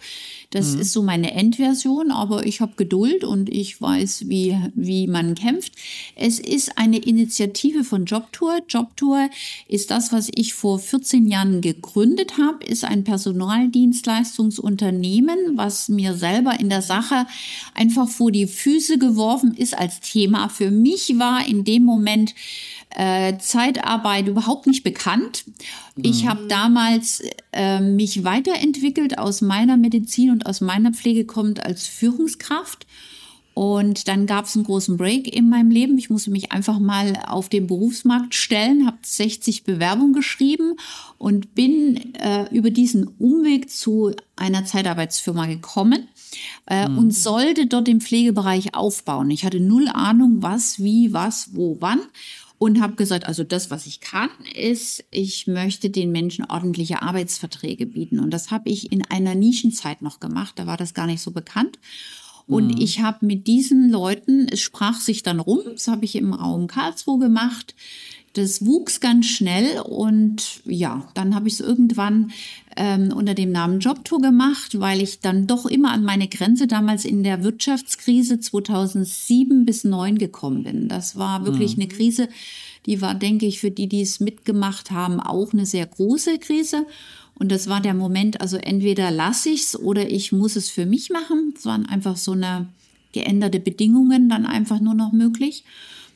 Das 0.52 0.74
ist 0.74 0.92
so 0.92 1.02
meine 1.02 1.32
Endversion, 1.32 2.10
aber 2.10 2.44
ich 2.44 2.60
habe 2.60 2.74
Geduld 2.76 3.24
und 3.24 3.48
ich 3.48 3.80
weiß, 3.80 4.28
wie, 4.28 4.54
wie 4.74 5.06
man 5.06 5.34
kämpft. 5.34 5.72
Es 6.14 6.38
ist 6.38 6.76
eine 6.76 6.98
Initiative 6.98 7.84
von 7.84 8.04
Jobtour. 8.04 8.58
Jobtour 8.68 9.30
ist 9.66 9.90
das, 9.90 10.12
was 10.12 10.28
ich 10.34 10.52
vor 10.52 10.78
14 10.78 11.26
Jahren 11.26 11.62
gegründet 11.62 12.36
habe, 12.36 12.66
ist 12.66 12.84
ein 12.84 13.02
Personaldienstleistungsunternehmen, 13.02 15.56
was 15.56 15.88
mir 15.88 16.12
selber 16.14 16.60
in 16.60 16.68
der 16.68 16.82
Sache 16.82 17.26
einfach 17.74 18.08
vor 18.08 18.30
die 18.30 18.46
Füße 18.46 18.98
geworfen 18.98 19.54
ist 19.54 19.78
als 19.78 20.00
Thema. 20.00 20.50
Für 20.50 20.70
mich 20.70 21.18
war 21.18 21.48
in 21.48 21.64
dem 21.64 21.84
Moment 21.84 22.34
äh, 22.96 23.38
Zeitarbeit 23.38 24.28
überhaupt 24.28 24.66
nicht 24.66 24.82
bekannt. 24.82 25.44
Ich 25.96 26.26
habe 26.26 26.46
damals 26.46 27.22
äh, 27.52 27.80
mich 27.80 28.24
weiterentwickelt 28.24 29.18
aus 29.18 29.40
meiner 29.40 29.76
Medizin 29.76 30.30
und 30.30 30.46
aus 30.46 30.60
meiner 30.60 30.92
Pflege 30.92 31.24
kommt 31.24 31.64
als 31.64 31.86
Führungskraft. 31.86 32.86
Und 33.54 34.08
dann 34.08 34.26
gab 34.26 34.46
es 34.46 34.56
einen 34.56 34.64
großen 34.64 34.96
Break 34.96 35.34
in 35.34 35.50
meinem 35.50 35.70
Leben. 35.70 35.98
Ich 35.98 36.08
musste 36.08 36.30
mich 36.30 36.52
einfach 36.52 36.78
mal 36.78 37.12
auf 37.26 37.50
den 37.50 37.66
Berufsmarkt 37.66 38.34
stellen, 38.34 38.86
habe 38.86 38.98
60 39.02 39.64
Bewerbungen 39.64 40.14
geschrieben 40.14 40.76
und 41.18 41.54
bin 41.54 42.14
äh, 42.14 42.46
über 42.50 42.70
diesen 42.70 43.08
Umweg 43.18 43.68
zu 43.68 44.12
einer 44.36 44.64
Zeitarbeitsfirma 44.64 45.46
gekommen 45.46 46.08
äh, 46.64 46.88
und 46.88 47.12
sollte 47.12 47.66
dort 47.66 47.88
den 47.88 48.00
Pflegebereich 48.00 48.74
aufbauen. 48.74 49.30
Ich 49.30 49.44
hatte 49.44 49.60
null 49.60 49.88
Ahnung, 49.88 50.38
was, 50.40 50.82
wie, 50.82 51.12
was, 51.12 51.50
wo, 51.54 51.76
wann 51.80 52.00
und 52.62 52.80
habe 52.80 52.94
gesagt, 52.94 53.26
also 53.26 53.42
das, 53.42 53.72
was 53.72 53.86
ich 53.86 53.98
kann, 53.98 54.30
ist, 54.54 55.02
ich 55.10 55.48
möchte 55.48 55.90
den 55.90 56.12
Menschen 56.12 56.44
ordentliche 56.44 57.02
Arbeitsverträge 57.02 57.86
bieten. 57.86 58.20
Und 58.20 58.30
das 58.30 58.52
habe 58.52 58.70
ich 58.70 58.92
in 58.92 59.04
einer 59.04 59.34
Nischenzeit 59.34 60.00
noch 60.00 60.20
gemacht. 60.20 60.60
Da 60.60 60.68
war 60.68 60.76
das 60.76 60.94
gar 60.94 61.08
nicht 61.08 61.22
so 61.22 61.32
bekannt. 61.32 61.80
Und 62.46 62.80
ich 62.80 63.00
habe 63.00 63.26
mit 63.26 63.48
diesen 63.48 63.90
Leuten, 63.90 64.46
es 64.48 64.60
sprach 64.60 65.00
sich 65.00 65.24
dann 65.24 65.40
rum, 65.40 65.58
das 65.72 65.88
habe 65.88 66.04
ich 66.04 66.14
im 66.14 66.34
Raum 66.34 66.68
Karlsruhe 66.68 67.18
gemacht. 67.18 67.74
Das 68.34 68.64
wuchs 68.64 69.00
ganz 69.00 69.26
schnell 69.26 69.80
und 69.80 70.60
ja, 70.64 71.08
dann 71.14 71.34
habe 71.34 71.48
ich 71.48 71.54
es 71.54 71.60
irgendwann 71.60 72.30
ähm, 72.76 73.12
unter 73.12 73.34
dem 73.34 73.52
Namen 73.52 73.80
Jobtour 73.80 74.20
gemacht, 74.20 74.78
weil 74.80 75.00
ich 75.00 75.20
dann 75.20 75.46
doch 75.46 75.66
immer 75.66 75.92
an 75.92 76.04
meine 76.04 76.28
Grenze 76.28 76.66
damals 76.66 77.04
in 77.04 77.22
der 77.22 77.42
Wirtschaftskrise 77.42 78.40
2007 78.40 79.64
bis 79.64 79.82
2009 79.82 80.18
gekommen 80.18 80.62
bin. 80.64 80.88
Das 80.88 81.16
war 81.16 81.44
wirklich 81.44 81.76
eine 81.76 81.88
Krise, 81.88 82.28
die 82.86 83.00
war, 83.00 83.14
denke 83.14 83.46
ich, 83.46 83.60
für 83.60 83.70
die, 83.70 83.88
die 83.88 84.02
es 84.02 84.20
mitgemacht 84.20 84.90
haben, 84.90 85.20
auch 85.20 85.52
eine 85.52 85.66
sehr 85.66 85.86
große 85.86 86.38
Krise. 86.38 86.86
Und 87.34 87.50
das 87.50 87.68
war 87.68 87.80
der 87.80 87.94
Moment, 87.94 88.40
also 88.40 88.56
entweder 88.56 89.10
lasse 89.10 89.50
ich 89.50 89.62
es 89.62 89.78
oder 89.78 90.10
ich 90.10 90.32
muss 90.32 90.56
es 90.56 90.68
für 90.68 90.86
mich 90.86 91.10
machen. 91.10 91.54
Es 91.56 91.64
waren 91.64 91.86
einfach 91.86 92.16
so 92.16 92.32
eine 92.32 92.68
geänderte 93.12 93.60
Bedingungen 93.60 94.28
dann 94.28 94.46
einfach 94.46 94.80
nur 94.80 94.94
noch 94.94 95.12
möglich. 95.12 95.64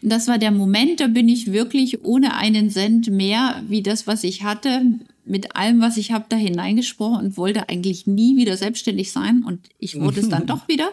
Und 0.03 0.11
das 0.11 0.29
war 0.29 0.39
der 0.39 0.51
Moment, 0.51 1.01
da 1.01 1.07
bin 1.07 1.29
ich 1.29 1.53
wirklich 1.53 2.05
ohne 2.05 2.35
einen 2.35 2.71
Cent 2.71 3.11
mehr 3.11 3.63
wie 3.69 3.83
das, 3.83 4.07
was 4.07 4.25
ich 4.25 4.43
hatte, 4.43 4.83
mit 5.27 5.57
allem, 5.57 5.81
was 5.81 5.97
ich 5.97 6.13
habe, 6.13 6.27
da 6.29 6.37
hineingesprochen 6.37 7.27
und 7.27 7.37
wollte 7.37 7.69
eigentlich 7.69 8.07
nie 8.07 8.37
wieder 8.37 8.57
selbstständig 8.57 9.13
sein. 9.13 9.43
Und 9.45 9.61
ich 9.79 9.99
wurde 10.01 10.21
es 10.21 10.29
dann 10.29 10.47
doch 10.47 10.69
wieder. 10.69 10.91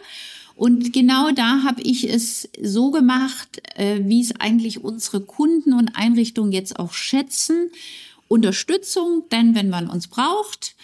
Und 0.56 0.93
genau 0.93 1.32
da 1.32 1.63
habe 1.63 1.82
ich 1.82 2.10
es 2.10 2.50
so 2.62 2.91
gemacht, 2.91 3.62
äh, 3.76 4.02
wie 4.04 4.22
es 4.22 4.39
eigentlich 4.39 4.84
unsere 4.84 5.22
Kunden 5.22 5.74
und 5.74 5.96
Einrichtungen 5.96 6.52
jetzt 6.52 6.80
auch 6.80 6.93
schätzen. 6.93 7.72
Unterstützung, 8.28 9.24
denn 9.32 9.56
wenn 9.56 9.69
man 9.69 9.89
uns 9.89 10.08
braucht, 10.08 10.76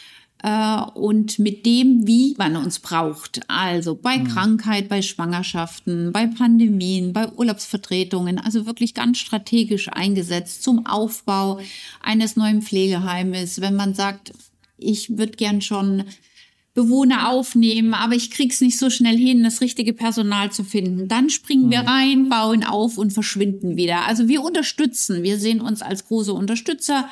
und 0.94 1.38
mit 1.38 1.66
dem, 1.66 2.08
wie 2.08 2.34
man 2.38 2.56
uns 2.56 2.80
braucht. 2.80 3.42
Also 3.50 3.96
bei 3.96 4.20
Krankheit, 4.20 4.88
bei 4.88 5.02
Schwangerschaften, 5.02 6.14
bei 6.14 6.28
Pandemien, 6.28 7.12
bei 7.12 7.30
Urlaubsvertretungen, 7.30 8.40
also 8.40 8.66
wirklich 8.66 8.94
ganz 8.94 9.18
strategisch 9.18 9.90
eingesetzt 9.90 10.64
zum 10.64 10.86
Aufbau 10.86 11.60
eines 12.02 12.38
neuen 12.38 12.62
Pflegeheimes. 12.62 13.60
Wenn 13.60 13.76
man 13.76 13.94
sagt, 13.94 14.32
ich 14.78 15.18
würde 15.18 15.34
gern 15.34 15.62
schon 15.62 16.06
Bewohner 16.74 17.30
aufnehmen, 17.30 17.94
aber 17.94 18.16
ich 18.16 18.32
krieg's 18.32 18.62
nicht 18.62 18.78
so 18.78 18.90
schnell 18.90 19.18
hin, 19.18 19.44
das 19.44 19.60
richtige 19.60 19.92
Personal 19.92 20.54
zu 20.54 20.64
finden. 20.64 21.10
Dann 21.10 21.30
springen 21.30 21.70
wir 21.70 21.82
rein, 21.82 22.30
bauen 22.30 22.64
auf 22.64 22.98
und 22.98 23.12
verschwinden 23.12 23.76
wieder. 23.76 24.06
Also 24.06 24.30
wir 24.30 24.42
unterstützen. 24.42 25.24
Wir 25.24 25.38
sehen 25.38 25.60
uns 25.60 25.82
als 25.82 26.08
große 26.08 26.32
Unterstützer 26.32 27.10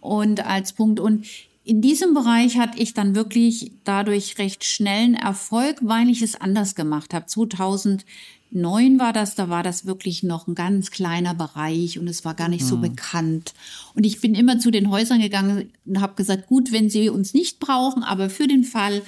und 0.00 0.46
als 0.46 0.74
Punkt. 0.74 1.00
Und 1.00 1.26
in 1.68 1.82
diesem 1.82 2.14
Bereich 2.14 2.56
hatte 2.56 2.78
ich 2.78 2.94
dann 2.94 3.14
wirklich 3.14 3.72
dadurch 3.84 4.38
recht 4.38 4.64
schnellen 4.64 5.14
Erfolg, 5.14 5.76
weil 5.82 6.08
ich 6.08 6.22
es 6.22 6.34
anders 6.34 6.74
gemacht 6.74 7.12
habe. 7.12 7.26
2009 7.26 8.98
war 8.98 9.12
das, 9.12 9.34
da 9.34 9.50
war 9.50 9.62
das 9.62 9.84
wirklich 9.84 10.22
noch 10.22 10.46
ein 10.46 10.54
ganz 10.54 10.90
kleiner 10.90 11.34
Bereich 11.34 11.98
und 11.98 12.08
es 12.08 12.24
war 12.24 12.32
gar 12.32 12.48
nicht 12.48 12.64
so 12.64 12.78
bekannt. 12.78 13.52
Und 13.94 14.06
ich 14.06 14.22
bin 14.22 14.34
immer 14.34 14.58
zu 14.58 14.70
den 14.70 14.88
Häusern 14.88 15.20
gegangen 15.20 15.70
und 15.84 16.00
habe 16.00 16.14
gesagt, 16.14 16.46
gut, 16.46 16.72
wenn 16.72 16.88
sie 16.88 17.10
uns 17.10 17.34
nicht 17.34 17.60
brauchen, 17.60 18.02
aber 18.02 18.30
für 18.30 18.46
den 18.46 18.64
Fall, 18.64 19.02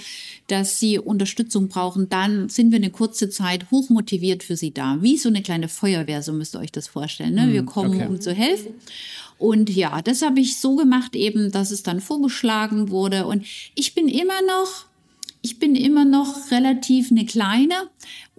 dass 0.49 0.79
sie 0.79 0.99
Unterstützung 0.99 1.69
brauchen, 1.69 2.11
dann 2.11 2.51
sind 2.51 2.73
wir 2.73 2.77
eine 2.77 2.91
kurze 2.91 3.31
Zeit 3.31 3.71
hochmotiviert 3.71 4.43
für 4.43 4.59
sie 4.59 4.75
da. 4.75 4.99
Wie 5.01 5.17
so 5.17 5.31
eine 5.31 5.41
kleine 5.41 5.69
Feuerwehr, 5.69 6.23
so 6.23 6.35
müsst 6.35 6.55
ihr 6.55 6.61
euch 6.61 6.73
das 6.73 6.89
vorstellen. 6.89 7.37
Ne? 7.37 7.55
Wir 7.55 7.63
kommen, 7.63 7.95
okay. 7.95 8.07
um 8.07 8.21
zu 8.21 8.35
helfen. 8.35 8.75
Und 9.41 9.71
ja, 9.71 10.03
das 10.03 10.21
habe 10.21 10.39
ich 10.39 10.61
so 10.61 10.77
gemacht 10.77 11.17
eben, 11.17 11.51
dass 11.51 11.71
es 11.71 11.83
dann 11.83 12.03
vorgeschlagen 12.03 12.91
wurde. 12.91 13.27
Und 13.27 13.47
ich 13.75 13.95
bin 13.95 14.07
immer 14.07 14.43
noch, 14.43 14.85
ich 15.41 15.59
bin 15.59 15.75
immer 15.75 16.05
noch 16.05 16.51
relativ 16.51 17.11
eine 17.11 17.25
kleine 17.25 17.89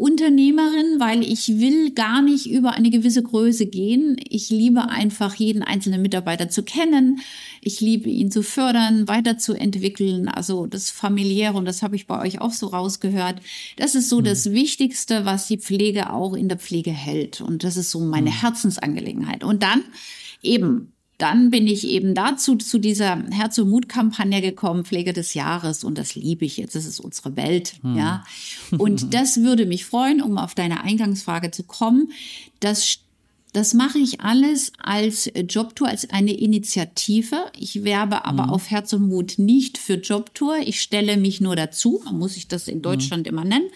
Unternehmerin, 0.01 0.99
weil 0.99 1.21
ich 1.21 1.59
will 1.59 1.91
gar 1.91 2.23
nicht 2.23 2.49
über 2.49 2.71
eine 2.71 2.89
gewisse 2.89 3.21
Größe 3.21 3.67
gehen. 3.67 4.17
Ich 4.27 4.49
liebe 4.49 4.89
einfach 4.89 5.35
jeden 5.35 5.61
einzelnen 5.61 6.01
Mitarbeiter 6.01 6.49
zu 6.49 6.63
kennen. 6.63 7.19
Ich 7.61 7.81
liebe 7.81 8.09
ihn 8.09 8.31
zu 8.31 8.41
fördern, 8.41 9.07
weiterzuentwickeln. 9.07 10.27
Also 10.27 10.65
das 10.65 10.89
familiäre, 10.89 11.55
und 11.55 11.65
das 11.65 11.83
habe 11.83 11.95
ich 11.95 12.07
bei 12.07 12.19
euch 12.19 12.41
auch 12.41 12.51
so 12.51 12.65
rausgehört. 12.67 13.41
Das 13.77 13.93
ist 13.93 14.09
so 14.09 14.21
das 14.21 14.51
Wichtigste, 14.51 15.25
was 15.25 15.47
die 15.47 15.59
Pflege 15.59 16.11
auch 16.11 16.33
in 16.33 16.49
der 16.49 16.57
Pflege 16.57 16.89
hält. 16.89 17.39
Und 17.39 17.63
das 17.63 17.77
ist 17.77 17.91
so 17.91 17.99
meine 17.99 18.41
Herzensangelegenheit. 18.41 19.43
Und 19.43 19.61
dann 19.61 19.83
eben 20.41 20.93
dann 21.21 21.51
bin 21.51 21.67
ich 21.67 21.88
eben 21.88 22.15
dazu 22.15 22.55
zu 22.55 22.79
dieser 22.79 23.23
Herz- 23.29 23.60
und 23.60 23.69
Mut-Kampagne 23.69 24.41
gekommen, 24.41 24.86
Pflege 24.86 25.13
des 25.13 25.36
Jahres, 25.36 25.84
und 25.84 25.97
das 25.97 26.15
liebe 26.15 26.45
ich 26.45 26.57
jetzt. 26.57 26.75
Das 26.75 26.86
ist 26.86 26.99
unsere 26.99 27.36
Welt, 27.36 27.75
ja. 27.84 28.23
Und 28.77 29.13
das 29.13 29.38
würde 29.38 29.65
mich 29.65 29.86
freuen, 29.86 30.21
um 30.21 30.38
auf 30.38 30.55
deine 30.55 30.81
Eingangsfrage 30.81 31.51
zu 31.51 31.63
kommen. 31.63 32.12
Das 32.60 32.99
das 33.53 33.73
mache 33.73 33.97
ich 33.97 34.21
alles 34.21 34.71
als 34.81 35.29
Jobtour, 35.36 35.89
als 35.89 36.10
eine 36.10 36.31
Initiative. 36.31 37.51
Ich 37.60 37.84
werbe 37.84 38.23
aber 38.23 38.49
auf 38.49 38.71
Herz 38.71 38.93
und 38.93 39.10
Mut 39.10 39.34
nicht 39.38 39.77
für 39.77 39.95
Jobtour. 39.95 40.60
Ich 40.63 40.81
stelle 40.81 41.17
mich 41.17 41.41
nur 41.41 41.57
dazu. 41.57 42.01
Man 42.05 42.17
muss 42.17 42.36
sich 42.36 42.47
das 42.47 42.69
in 42.69 42.81
Deutschland 42.81 43.27
immer 43.27 43.43
nennen. 43.43 43.69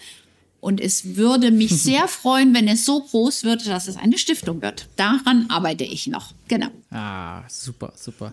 Und 0.66 0.80
es 0.80 1.14
würde 1.14 1.52
mich 1.52 1.70
sehr 1.80 2.08
freuen, 2.08 2.52
wenn 2.52 2.66
es 2.66 2.84
so 2.84 3.00
groß 3.00 3.44
wird, 3.44 3.68
dass 3.68 3.86
es 3.86 3.96
eine 3.96 4.18
Stiftung 4.18 4.62
wird. 4.62 4.88
Daran 4.96 5.46
arbeite 5.48 5.84
ich 5.84 6.08
noch. 6.08 6.32
Genau. 6.48 6.66
Ah, 6.90 7.44
super, 7.48 7.92
super. 7.94 8.32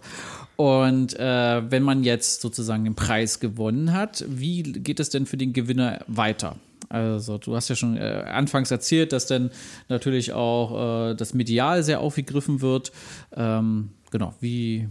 Und 0.55 1.13
äh, 1.19 1.61
wenn 1.69 1.83
man 1.83 2.03
jetzt 2.03 2.41
sozusagen 2.41 2.85
den 2.85 2.95
Preis 2.95 3.39
gewonnen 3.39 3.93
hat, 3.93 4.25
wie 4.27 4.63
geht 4.63 4.99
es 4.99 5.11
denn 5.11 5.27
für 5.27 5.37
den 5.37 5.53
Gewinner 5.53 6.03
weiter? 6.07 6.55
Also 6.89 7.37
du 7.37 7.55
hast 7.55 7.69
ja 7.69 7.75
schon 7.75 7.97
äh, 7.97 8.23
anfangs 8.27 8.71
erzählt, 8.71 9.13
dass 9.13 9.27
dann 9.27 9.51
natürlich 9.87 10.33
auch 10.33 11.11
äh, 11.11 11.13
das 11.13 11.35
Medial 11.35 11.83
sehr 11.83 11.99
aufgegriffen 11.99 12.61
wird. 12.61 12.91
Ähm, 13.35 13.89
genau, 14.09 14.33
wie, 14.39 14.87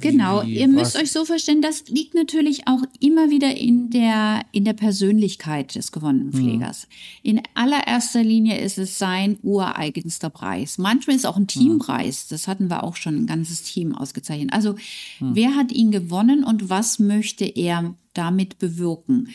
Genau, 0.00 0.42
ihr 0.42 0.68
müsst 0.68 0.96
euch 0.96 1.12
so 1.12 1.24
verstehen, 1.24 1.62
das 1.62 1.88
liegt 1.88 2.14
natürlich 2.14 2.66
auch 2.66 2.82
immer 3.00 3.30
wieder 3.30 3.56
in 3.56 3.90
der, 3.90 4.42
in 4.52 4.64
der 4.64 4.72
Persönlichkeit 4.72 5.74
des 5.74 5.92
gewonnenen 5.92 6.32
Pflegers. 6.32 6.88
In 7.22 7.42
allererster 7.54 8.22
Linie 8.22 8.58
ist 8.58 8.78
es 8.78 8.98
sein 8.98 9.38
ureigenster 9.42 10.30
Preis. 10.30 10.78
Manchmal 10.78 11.16
ist 11.16 11.22
es 11.22 11.26
auch 11.26 11.36
ein 11.36 11.46
Teampreis. 11.46 12.28
Das 12.28 12.48
hatten 12.48 12.68
wir 12.68 12.82
auch 12.82 12.96
schon 12.96 13.16
ein 13.16 13.26
ganzes 13.26 13.62
Team 13.62 13.94
ausgezeichnet. 13.94 14.52
Also, 14.52 14.76
wer 15.20 15.54
hat 15.56 15.72
ihn 15.72 15.90
gewonnen 15.90 16.44
und 16.44 16.70
was 16.70 16.98
möchte 16.98 17.44
er 17.44 17.94
damit 18.14 18.58
bewirken? 18.58 19.28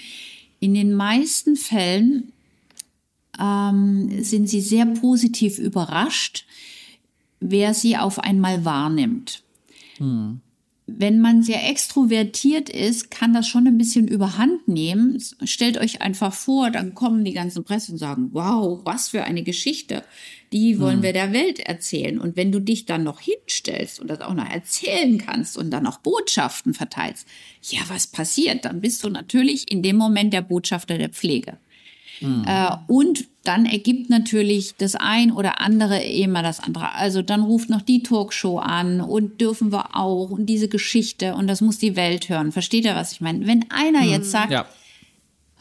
In 0.59 0.73
den 0.73 0.93
meisten 0.93 1.55
Fällen 1.55 2.31
ähm, 3.39 4.23
sind 4.23 4.49
sie 4.49 4.61
sehr 4.61 4.85
positiv 4.85 5.59
überrascht, 5.59 6.45
wer 7.39 7.73
sie 7.73 7.97
auf 7.97 8.19
einmal 8.19 8.65
wahrnimmt. 8.65 9.43
Wenn 10.87 11.19
man 11.19 11.41
sehr 11.41 11.67
extrovertiert 11.67 12.69
ist, 12.69 13.09
kann 13.09 13.33
das 13.33 13.47
schon 13.47 13.65
ein 13.65 13.77
bisschen 13.77 14.07
überhand 14.07 14.67
nehmen. 14.67 15.21
Stellt 15.43 15.77
euch 15.79 16.01
einfach 16.01 16.33
vor, 16.33 16.69
dann 16.69 16.93
kommen 16.93 17.25
die 17.25 17.33
ganzen 17.33 17.63
Presse 17.63 17.93
und 17.93 17.97
sagen, 17.97 18.29
wow, 18.33 18.81
was 18.83 19.09
für 19.09 19.23
eine 19.23 19.41
Geschichte. 19.41 20.03
Die 20.51 20.79
wollen 20.79 21.01
wir 21.01 21.11
der 21.11 21.33
Welt 21.33 21.59
erzählen. 21.59 22.19
Und 22.19 22.37
wenn 22.37 22.51
du 22.51 22.59
dich 22.59 22.85
dann 22.85 23.03
noch 23.03 23.19
hinstellst 23.19 23.99
und 23.99 24.09
das 24.09 24.21
auch 24.21 24.35
noch 24.35 24.49
erzählen 24.49 25.17
kannst 25.17 25.57
und 25.57 25.71
dann 25.71 25.83
noch 25.83 25.97
Botschaften 25.99 26.75
verteilst, 26.75 27.27
ja, 27.63 27.81
was 27.87 28.05
passiert? 28.07 28.63
Dann 28.63 28.79
bist 28.79 29.03
du 29.03 29.09
natürlich 29.09 29.71
in 29.71 29.81
dem 29.81 29.95
Moment 29.95 30.33
der 30.33 30.43
Botschafter 30.43 30.99
der 30.99 31.09
Pflege. 31.09 31.57
Äh, 32.45 32.77
und 32.87 33.27
dann 33.47 33.65
ergibt 33.65 34.09
natürlich 34.09 34.75
das 34.77 34.95
ein 34.95 35.31
oder 35.31 35.61
andere 35.61 36.03
immer 36.03 36.41
das 36.43 36.59
andere. 36.59 36.93
Also 36.93 37.21
dann 37.21 37.41
ruft 37.41 37.69
noch 37.69 37.81
die 37.81 38.03
Talkshow 38.03 38.57
an 38.59 39.01
und 39.01 39.39
dürfen 39.41 39.71
wir 39.71 39.95
auch 39.95 40.31
und 40.31 40.47
diese 40.47 40.67
Geschichte 40.67 41.35
und 41.35 41.47
das 41.47 41.61
muss 41.61 41.77
die 41.77 41.95
Welt 41.95 42.29
hören. 42.29 42.51
Versteht 42.51 42.85
ihr, 42.85 42.95
was 42.95 43.11
ich 43.13 43.21
meine? 43.21 43.45
Wenn 43.47 43.65
einer 43.69 44.03
jetzt 44.03 44.31
sagt, 44.31 44.51
Ja. 44.51 44.65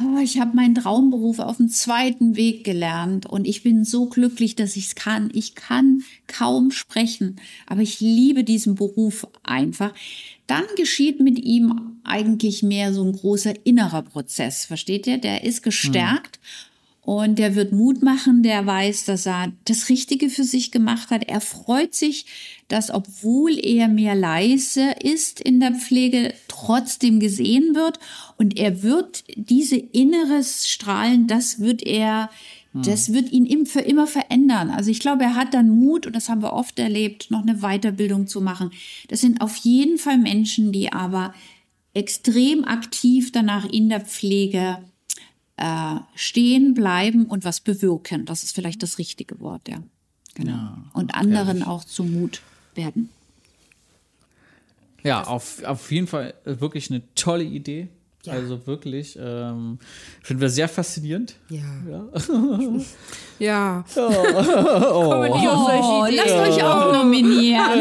oh, 0.01 0.19
ich 0.23 0.41
habe 0.41 0.57
meinen 0.57 0.75
Traumberuf 0.75 1.39
auf 1.39 1.59
dem 1.59 1.69
zweiten 1.69 2.37
Weg 2.37 2.65
gelernt 2.65 3.27
und 3.27 3.47
ich 3.47 3.63
bin 3.63 3.85
so 3.85 4.07
glücklich, 4.07 4.57
dass 4.57 4.77
ich 4.77 4.87
es 4.87 4.95
kann. 4.95 5.31
Ich 5.33 5.55
kann 5.55 6.03
kaum 6.27 6.71
sprechen, 6.71 7.37
aber 7.67 7.83
ich 7.83 8.01
liebe 8.01 8.45
diesen 8.45 8.75
Beruf 8.75 9.27
einfach. 9.43 9.93
Dann 10.47 10.65
geschieht 10.77 11.21
mit 11.21 11.39
ihm 11.39 11.99
eigentlich 12.05 12.63
mehr 12.63 12.93
so 12.93 13.03
ein 13.03 13.13
großer 13.13 13.55
innerer 13.65 14.03
Prozess. 14.03 14.65
Versteht 14.67 15.07
ihr? 15.07 15.19
Der 15.19 15.45
ist 15.45 15.63
gestärkt. 15.63 16.39
Und 17.05 17.39
der 17.39 17.55
wird 17.55 17.73
Mut 17.73 18.03
machen, 18.03 18.43
der 18.43 18.65
weiß, 18.65 19.05
dass 19.05 19.27
er 19.27 19.53
das 19.67 19.91
Richtige 19.91 20.31
für 20.31 20.45
sich 20.45 20.71
gemacht 20.71 21.11
hat. 21.11 21.25
Er 21.25 21.43
freut 21.43 21.95
sich, 21.95 22.25
dass 22.69 22.91
obwohl 22.91 23.59
er 23.63 23.89
mehr 23.89 24.15
leise 24.15 24.93
ist 25.03 25.39
in 25.39 25.61
der 25.61 25.75
Pflege, 25.75 26.33
trotzdem 26.49 27.21
gesehen 27.21 27.75
wird. 27.75 27.99
Und 28.39 28.59
er 28.59 28.83
wird 28.83 29.25
diese 29.37 29.77
inneres 29.77 30.67
Strahlen, 30.67 31.27
das 31.27 31.61
wird 31.61 31.83
er, 31.83 32.31
das 32.73 33.13
wird 33.13 33.31
ihn 33.31 33.45
im, 33.45 33.67
für 33.67 33.81
immer 33.81 34.07
verändern. 34.07 34.71
Also 34.71 34.91
ich 34.91 34.99
glaube, 34.99 35.25
er 35.25 35.37
hat 35.37 35.53
dann 35.53 35.69
Mut, 35.69 36.07
und 36.07 36.17
das 36.17 36.31
haben 36.31 36.43
wir 36.43 36.55
oft 36.55 36.79
erlebt, 36.79 37.31
noch 37.31 37.43
eine 37.43 37.59
Weiterbildung 37.59 38.27
zu 38.27 38.41
machen. 38.41 38.71
Das 39.09 39.21
sind 39.21 39.43
auf 39.43 39.57
jeden 39.57 39.99
Fall 39.99 40.17
Menschen, 40.17 40.73
die 40.73 40.91
aber 40.91 41.35
extrem 41.93 42.65
aktiv 42.65 43.31
danach 43.31 43.71
in 43.71 43.91
der 43.91 44.01
Pflege 44.01 44.79
äh, 45.57 45.97
stehen 46.15 46.75
bleiben 46.75 47.27
und 47.27 47.45
was 47.45 47.61
bewirken. 47.61 48.25
Das 48.27 48.43
ist 48.43 48.55
vielleicht 48.55 48.83
das 48.83 48.99
richtige 48.99 49.41
Wort, 49.41 49.69
ja. 49.69 49.83
Genau. 50.35 50.77
und 50.95 51.15
anderen 51.15 51.63
auch 51.63 51.85
zu 51.85 52.03
Mut 52.03 52.43
werden. 52.75 53.09
Ja, 55.05 55.23
auf, 55.25 55.63
auf 55.63 55.93
jeden 55.93 56.09
Fall 56.09 56.35
wirklich 56.45 56.91
eine 56.91 57.03
tolle 57.15 57.45
Idee. 57.45 57.89
Also 58.33 58.67
wirklich, 58.67 59.19
ähm, 59.21 59.79
finden 60.23 60.41
wir 60.41 60.49
sehr 60.49 60.69
faszinierend. 60.69 61.37
Ja. 61.49 61.63
Ja. 61.89 62.09
Ja. 63.39 63.85
Oh, 63.97 65.25
lasst 66.09 66.35
euch 66.35 66.63
auch 66.63 66.93
nominieren. 66.93 67.65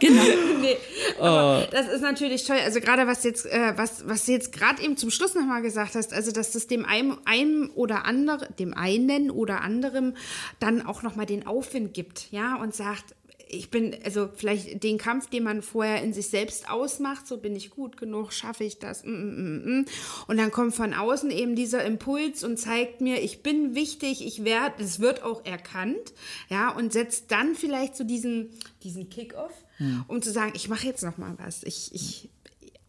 genau. 0.00 0.22
Nee, 0.60 0.76
aber 1.20 1.66
das 1.70 1.88
ist 1.88 2.00
natürlich 2.00 2.44
toll. 2.44 2.56
Also 2.64 2.80
gerade 2.80 3.06
was 3.06 3.24
jetzt, 3.24 3.46
äh, 3.46 3.72
was, 3.76 4.08
was 4.08 4.26
du 4.26 4.32
jetzt 4.32 4.52
gerade 4.52 4.82
eben 4.82 4.96
zum 4.96 5.10
Schluss 5.10 5.34
nochmal 5.34 5.62
gesagt 5.62 5.94
hast, 5.94 6.12
also 6.12 6.32
dass 6.32 6.52
das 6.52 6.66
dem 6.66 6.84
einem, 6.84 7.18
einem 7.24 7.70
oder 7.74 8.06
anderen, 8.06 8.48
dem 8.58 8.74
einen 8.74 9.30
oder 9.30 9.60
anderem 9.60 10.14
dann 10.60 10.84
auch 10.84 11.02
nochmal 11.02 11.26
den 11.26 11.46
Aufwind 11.46 11.94
gibt, 11.94 12.30
ja, 12.30 12.56
und 12.56 12.74
sagt, 12.74 13.14
ich 13.48 13.70
bin, 13.70 13.96
also 14.04 14.28
vielleicht 14.34 14.82
den 14.82 14.98
Kampf, 14.98 15.28
den 15.30 15.42
man 15.42 15.62
vorher 15.62 16.02
in 16.02 16.12
sich 16.12 16.28
selbst 16.28 16.70
ausmacht, 16.70 17.26
so 17.26 17.38
bin 17.38 17.56
ich 17.56 17.70
gut 17.70 17.96
genug, 17.96 18.32
schaffe 18.32 18.64
ich 18.64 18.78
das, 18.78 19.04
mm, 19.04 19.10
mm, 19.10 19.80
mm, 19.80 19.86
und 20.26 20.36
dann 20.36 20.50
kommt 20.50 20.74
von 20.74 20.92
außen 20.94 21.30
eben 21.30 21.56
dieser 21.56 21.84
Impuls 21.84 22.44
und 22.44 22.58
zeigt 22.58 23.00
mir, 23.00 23.22
ich 23.22 23.42
bin 23.42 23.74
wichtig, 23.74 24.24
ich 24.24 24.44
werde, 24.44 24.82
es 24.82 25.00
wird 25.00 25.22
auch 25.22 25.44
erkannt, 25.44 26.12
ja, 26.48 26.70
und 26.70 26.92
setzt 26.92 27.30
dann 27.30 27.54
vielleicht 27.54 27.96
so 27.96 28.04
diesen, 28.04 28.50
diesen 28.82 29.08
Kick-Off, 29.08 29.64
um 30.08 30.20
zu 30.22 30.32
sagen, 30.32 30.52
ich 30.54 30.68
mache 30.68 30.86
jetzt 30.86 31.02
noch 31.02 31.18
mal 31.18 31.34
was, 31.38 31.62
ich, 31.62 31.94
ich, 31.94 32.28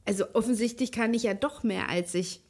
also 0.06 0.26
offensichtlich 0.34 0.92
kann 0.92 1.14
ich 1.14 1.24
ja 1.24 1.34
doch 1.36 1.64
mehr, 1.64 1.88
als 1.88 2.14
ich 2.16 2.42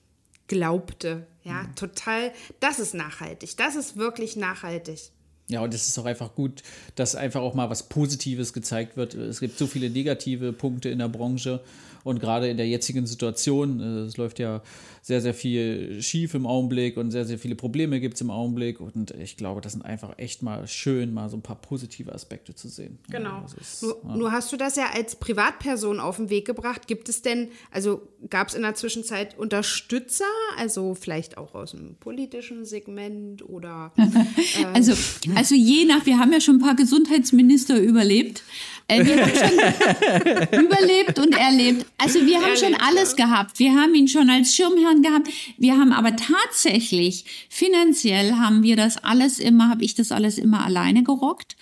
glaubte, 0.48 1.28
ja, 1.44 1.66
total, 1.76 2.34
das 2.60 2.80
ist 2.80 2.94
nachhaltig, 2.94 3.56
das 3.58 3.76
ist 3.76 3.98
wirklich 3.98 4.36
nachhaltig. 4.36 5.12
Ja, 5.50 5.62
und 5.62 5.74
es 5.74 5.88
ist 5.88 5.98
auch 5.98 6.06
einfach 6.06 6.36
gut, 6.36 6.62
dass 6.96 7.16
einfach 7.16 7.42
auch 7.42 7.56
mal 7.56 7.70
was 7.70 7.90
Positives 7.90 8.54
gezeigt 8.54 8.98
wird. 8.98 9.16
Es 9.16 9.40
gibt 9.40 9.58
so 9.58 9.66
viele 9.66 9.90
negative 9.90 10.54
Punkte 10.54 10.90
in 10.90 11.00
der 11.00 11.10
Branche 11.10 11.62
und 12.04 12.20
gerade 12.20 12.50
in 12.50 12.58
der 12.58 12.68
jetzigen 12.68 13.06
Situation, 13.06 13.80
äh, 13.80 14.00
es 14.06 14.18
läuft 14.18 14.40
ja 14.40 14.62
sehr, 15.02 15.22
sehr 15.22 15.34
viel 15.34 16.02
schief 16.02 16.34
im 16.34 16.46
Augenblick 16.46 16.98
und 16.98 17.12
sehr, 17.12 17.26
sehr 17.26 17.40
viele 17.40 17.56
Probleme 17.56 18.00
gibt 18.00 18.16
es 18.16 18.22
im 18.22 18.30
Augenblick 18.30 18.80
und 18.80 19.12
ich 19.12 19.38
glaube, 19.38 19.62
das 19.62 19.72
sind 19.74 19.84
einfach 19.84 20.18
echt 20.18 20.44
mal 20.44 20.68
schön, 20.68 21.14
mal 21.14 21.30
so 21.30 21.38
ein 21.38 21.42
paar 21.42 21.56
positive 21.56 22.14
Aspekte 22.14 22.54
zu 22.54 22.68
sehen. 22.68 23.00
Genau. 23.10 23.30
Ja, 23.30 23.46
ist, 23.60 23.82
nur, 23.82 24.02
ja. 24.04 24.16
nur 24.16 24.32
hast 24.32 24.52
du 24.52 24.58
das 24.58 24.76
ja 24.76 24.90
als 24.94 25.16
Privatperson 25.16 26.00
auf 26.00 26.18
den 26.18 26.30
Weg 26.30 26.46
gebracht. 26.46 26.88
Gibt 26.88 27.10
es 27.10 27.22
denn, 27.22 27.50
also 27.72 28.08
gab 28.30 28.50
es 28.50 28.54
in 28.54 28.62
der 28.62 28.76
Zwischenzeit 28.76 29.38
Unterstützer, 29.38 30.26
also 30.58 30.96
vielleicht 30.96 31.38
auch 31.38 31.56
aus 31.56 31.72
dem 31.72 31.96
politischen 31.96 32.66
Segment 32.66 33.48
oder 33.48 33.92
Also, 34.74 34.94
also 35.40 35.56
je 35.56 35.86
nach, 35.86 36.06
wir 36.06 36.20
haben 36.20 36.34
ja 36.34 36.42
schon 36.42 36.58
ein 36.58 36.62
paar 36.62 36.76
Gesundheitsminister 36.76 37.80
überlebt. 37.80 38.44
Äh, 38.90 39.06
wir 39.06 39.22
haben 39.22 39.32
schon 39.32 40.60
überlebt 40.66 41.20
und 41.20 41.38
erlebt. 41.38 41.86
Also 41.98 42.26
wir 42.26 42.42
haben 42.42 42.58
schon 42.58 42.74
alles 42.76 43.16
gehabt. 43.16 43.60
Wir 43.60 43.74
haben 43.76 43.94
ihn 43.94 44.08
schon 44.08 44.30
als 44.30 44.54
Schirmherrn 44.54 45.02
gehabt. 45.02 45.30
Wir 45.58 45.78
haben 45.78 45.94
aber 45.94 46.16
tatsächlich, 46.16 47.24
finanziell 47.50 48.34
haben 48.34 48.64
wir 48.64 48.76
das 48.76 48.98
alles 48.98 49.40
immer, 49.40 49.70
habe 49.70 49.86
ich 49.86 49.94
das 49.94 50.12
alles 50.12 50.38
immer 50.38 50.66
alleine 50.66 51.04
gerockt. 51.04 51.56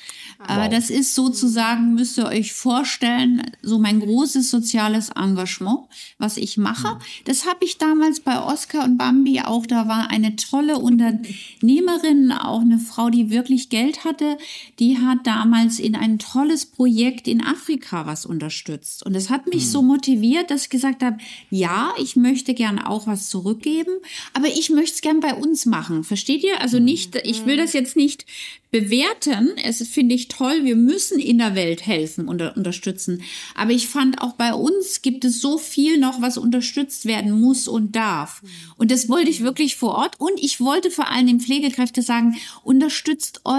Äh, 0.48 0.70
das 0.70 0.90
ist 0.90 1.16
sozusagen, 1.16 1.96
müsst 1.96 2.18
ihr 2.18 2.28
euch 2.28 2.54
vorstellen, 2.54 3.44
so 3.62 3.78
mein 3.78 4.00
großes 4.00 4.50
soziales 4.50 5.10
Engagement, 5.10 5.82
was 6.18 6.38
ich 6.38 6.58
mache. 6.58 6.98
Das 7.26 7.46
habe 7.46 7.66
ich 7.66 7.78
damals 7.78 8.22
bei 8.22 8.42
Oscar 8.42 8.86
und 8.86 8.98
Bambi 8.98 9.42
auch. 9.42 9.66
Da 9.66 9.90
war 9.90 10.10
eine 10.10 10.38
tolle 10.38 10.78
Unternehmerin, 10.78 12.32
auch 12.32 12.62
eine 12.62 12.80
Frau, 12.80 13.10
die 13.10 13.30
wirklich 13.30 13.67
Geld 13.70 14.06
hatte. 14.06 14.38
Die 14.80 14.98
hat 14.98 15.26
damals 15.26 15.80
in 15.80 15.96
ein 15.96 16.20
tolles 16.20 16.66
Projekt 16.66 17.28
in 17.28 17.44
Afrika 17.44 18.06
was 18.06 18.26
unterstützt. 18.26 19.06
Und 19.06 19.14
das 19.14 19.30
hat 19.30 19.48
mich 19.48 19.70
so 19.70 19.82
motiviert, 19.82 20.52
dass 20.52 20.64
ich 20.64 20.70
gesagt 20.70 21.04
habe, 21.04 21.18
ja, 21.50 21.94
ich 22.00 22.16
möchte 22.16 22.54
gern 22.54 22.80
auch 22.80 23.08
was 23.08 23.30
zurückgeben, 23.30 23.92
aber 24.34 24.48
ich 24.48 24.70
möchte 24.70 24.96
es 24.96 25.02
gern 25.02 25.20
bei 25.20 25.34
uns 25.34 25.66
machen. 25.66 26.04
Versteht 26.04 26.44
ihr? 26.44 26.62
Also 26.62 26.80
nicht, 26.80 27.16
ich 27.24 27.46
will 27.46 27.58
das 27.58 27.74
jetzt 27.74 27.96
nicht 27.96 28.26
bewerten. 28.72 29.52
Es 29.64 29.86
finde 29.88 30.16
ich 30.16 30.28
toll. 30.28 30.64
Wir 30.64 30.76
müssen 30.76 31.20
in 31.20 31.38
der 31.38 31.56
Welt 31.56 31.86
helfen 31.86 32.28
und 32.28 32.42
unterstützen. 32.42 33.24
Aber 33.56 33.72
ich 33.72 33.88
fand 33.88 34.22
auch 34.22 34.34
bei 34.34 34.54
uns 34.54 35.02
gibt 35.02 35.26
es 35.26 35.42
so 35.42 35.58
viel 35.58 35.98
noch, 35.98 36.22
was 36.22 36.38
unterstützt 36.38 37.06
werden 37.06 37.40
muss 37.40 37.68
und 37.68 37.96
darf. 37.96 38.42
Und 38.78 38.92
das 38.92 39.08
wollte 39.10 39.30
ich 39.30 39.42
wirklich 39.42 39.76
vor 39.76 39.96
Ort. 39.96 40.20
Und 40.20 40.40
ich 40.42 40.60
wollte 40.60 40.92
vor 40.92 41.10
allem 41.10 41.28
den 41.28 41.40
Pflegekräften 41.40 42.04
sagen, 42.04 42.38
unterstützt 42.64 43.42
euch 43.46 43.57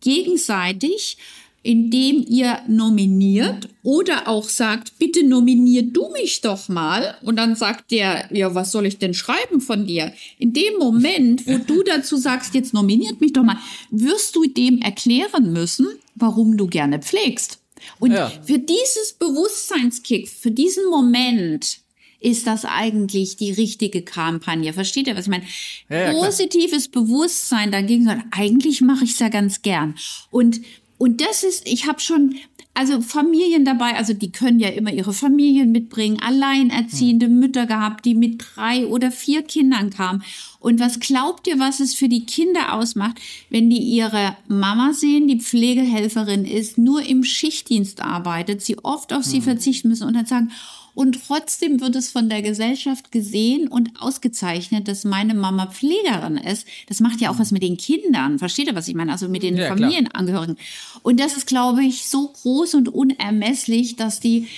gegenseitig, 0.00 1.16
indem 1.62 2.24
ihr 2.28 2.58
nominiert 2.68 3.68
oder 3.82 4.28
auch 4.28 4.48
sagt, 4.50 4.98
bitte 4.98 5.24
nominier 5.26 5.82
du 5.82 6.10
mich 6.10 6.42
doch 6.42 6.68
mal. 6.68 7.16
Und 7.22 7.36
dann 7.36 7.56
sagt 7.56 7.90
der, 7.90 8.28
ja, 8.30 8.54
was 8.54 8.70
soll 8.70 8.84
ich 8.84 8.98
denn 8.98 9.14
schreiben 9.14 9.62
von 9.62 9.86
dir? 9.86 10.12
In 10.38 10.52
dem 10.52 10.74
Moment, 10.78 11.46
wo 11.46 11.56
du 11.56 11.82
dazu 11.86 12.16
sagst, 12.18 12.54
jetzt 12.54 12.74
nominiert 12.74 13.20
mich 13.22 13.32
doch 13.32 13.42
mal, 13.42 13.56
wirst 13.90 14.36
du 14.36 14.44
dem 14.44 14.82
erklären 14.82 15.54
müssen, 15.54 15.88
warum 16.14 16.58
du 16.58 16.66
gerne 16.66 16.98
pflegst. 16.98 17.60
Und 17.98 18.12
Ja. 18.12 18.30
für 18.44 18.58
dieses 18.58 19.14
Bewusstseinskick, 19.18 20.28
für 20.28 20.50
diesen 20.50 20.88
Moment, 20.90 21.78
ist 22.24 22.46
das 22.46 22.64
eigentlich 22.64 23.36
die 23.36 23.52
richtige 23.52 24.02
Kampagne. 24.02 24.72
Versteht 24.72 25.06
ihr, 25.06 25.16
was 25.16 25.26
ich 25.26 25.30
meine? 25.30 25.44
Ja, 25.90 25.98
ja, 25.98 26.10
klar. 26.10 26.24
Positives 26.24 26.88
Bewusstsein 26.88 27.70
dagegen 27.70 28.08
eigentlich 28.30 28.80
mache 28.80 29.04
ich 29.04 29.10
es 29.10 29.18
ja 29.18 29.28
ganz 29.28 29.60
gern. 29.60 29.94
Und, 30.30 30.62
und 30.96 31.20
das 31.20 31.44
ist, 31.44 31.68
ich 31.68 31.86
habe 31.86 32.00
schon, 32.00 32.36
also 32.72 33.02
Familien 33.02 33.66
dabei, 33.66 33.94
also 33.96 34.14
die 34.14 34.32
können 34.32 34.58
ja 34.58 34.70
immer 34.70 34.90
ihre 34.90 35.12
Familien 35.12 35.70
mitbringen, 35.70 36.18
alleinerziehende 36.18 37.28
Mütter 37.28 37.66
gehabt, 37.66 38.06
die 38.06 38.14
mit 38.14 38.42
drei 38.56 38.86
oder 38.86 39.10
vier 39.10 39.42
Kindern 39.42 39.90
kamen. 39.90 40.24
Und 40.60 40.80
was 40.80 41.00
glaubt 41.00 41.46
ihr, 41.46 41.58
was 41.58 41.80
es 41.80 41.94
für 41.94 42.08
die 42.08 42.24
Kinder 42.24 42.72
ausmacht, 42.72 43.18
wenn 43.50 43.68
die 43.68 43.82
ihre 43.82 44.34
Mama 44.48 44.94
sehen, 44.94 45.28
die 45.28 45.40
Pflegehelferin 45.40 46.46
ist, 46.46 46.78
nur 46.78 47.02
im 47.02 47.22
Schichtdienst 47.22 48.00
arbeitet, 48.00 48.62
sie 48.62 48.78
oft 48.82 49.12
auf 49.12 49.24
sie 49.24 49.42
verzichten 49.42 49.88
müssen 49.88 50.08
und 50.08 50.14
dann 50.14 50.24
sagen, 50.24 50.50
Und 50.94 51.18
trotzdem 51.26 51.80
wird 51.80 51.96
es 51.96 52.10
von 52.10 52.28
der 52.28 52.42
Gesellschaft 52.42 53.10
gesehen 53.10 53.68
und 53.68 53.90
ausgezeichnet, 54.00 54.86
dass 54.88 55.04
meine 55.04 55.34
Mama 55.34 55.66
Pflegerin 55.66 56.36
ist. 56.36 56.66
Das 56.88 57.00
macht 57.00 57.20
ja 57.20 57.30
auch 57.30 57.38
was 57.38 57.50
mit 57.50 57.62
den 57.62 57.76
Kindern. 57.76 58.38
Versteht 58.38 58.68
ihr, 58.68 58.74
was 58.74 58.88
ich 58.88 58.94
meine? 58.94 59.12
Also 59.12 59.28
mit 59.28 59.42
den 59.42 59.56
Ja, 59.56 59.66
klar. 59.66 59.78
Familienangehörigen. 59.78 60.56
Und 61.02 61.18
das 61.18 61.36
ist, 61.36 61.46
glaube 61.46 61.84
ich, 61.84 62.06
so 62.06 62.28
groß 62.28 62.74
und 62.74 62.88
unermesslich, 62.88 63.96
dass 63.96 64.20
die 64.20 64.48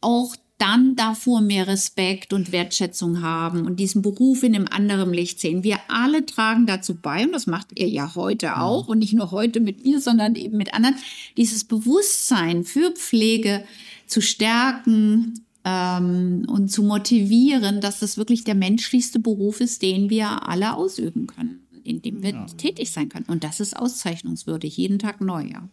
auch 0.00 0.34
dann 0.58 0.96
davor 0.96 1.40
mehr 1.40 1.68
Respekt 1.68 2.32
und 2.32 2.50
Wertschätzung 2.50 3.22
haben 3.22 3.64
und 3.64 3.76
diesen 3.78 4.02
Beruf 4.02 4.42
in 4.42 4.56
einem 4.56 4.66
anderen 4.68 5.14
Licht 5.14 5.38
sehen. 5.38 5.62
Wir 5.62 5.78
alle 5.86 6.26
tragen 6.26 6.66
dazu 6.66 6.96
bei, 6.96 7.24
und 7.24 7.32
das 7.32 7.46
macht 7.46 7.78
ihr 7.78 7.88
ja 7.88 8.16
heute 8.16 8.58
auch, 8.58 8.88
und 8.88 8.98
nicht 8.98 9.12
nur 9.12 9.30
heute 9.30 9.60
mit 9.60 9.84
mir, 9.84 10.00
sondern 10.00 10.34
eben 10.34 10.56
mit 10.56 10.74
anderen, 10.74 10.96
dieses 11.36 11.62
Bewusstsein 11.62 12.64
für 12.64 12.90
Pflege 12.90 13.64
zu 14.08 14.20
stärken 14.20 15.44
ähm, 15.68 16.46
und 16.48 16.68
zu 16.68 16.82
motivieren, 16.82 17.80
dass 17.80 18.00
das 18.00 18.16
wirklich 18.16 18.44
der 18.44 18.54
menschlichste 18.54 19.18
Beruf 19.18 19.60
ist, 19.60 19.82
den 19.82 20.08
wir 20.08 20.48
alle 20.48 20.74
ausüben 20.74 21.26
können, 21.26 21.66
in 21.84 22.00
dem 22.00 22.22
wir 22.22 22.46
tätig 22.56 22.90
sein 22.90 23.08
können. 23.08 23.26
Und 23.28 23.44
das 23.44 23.60
ist 23.60 23.76
auszeichnungswürdig, 23.76 24.76
jeden 24.76 24.98
Tag 24.98 25.20
neu, 25.20 25.44
ja. 25.44 25.68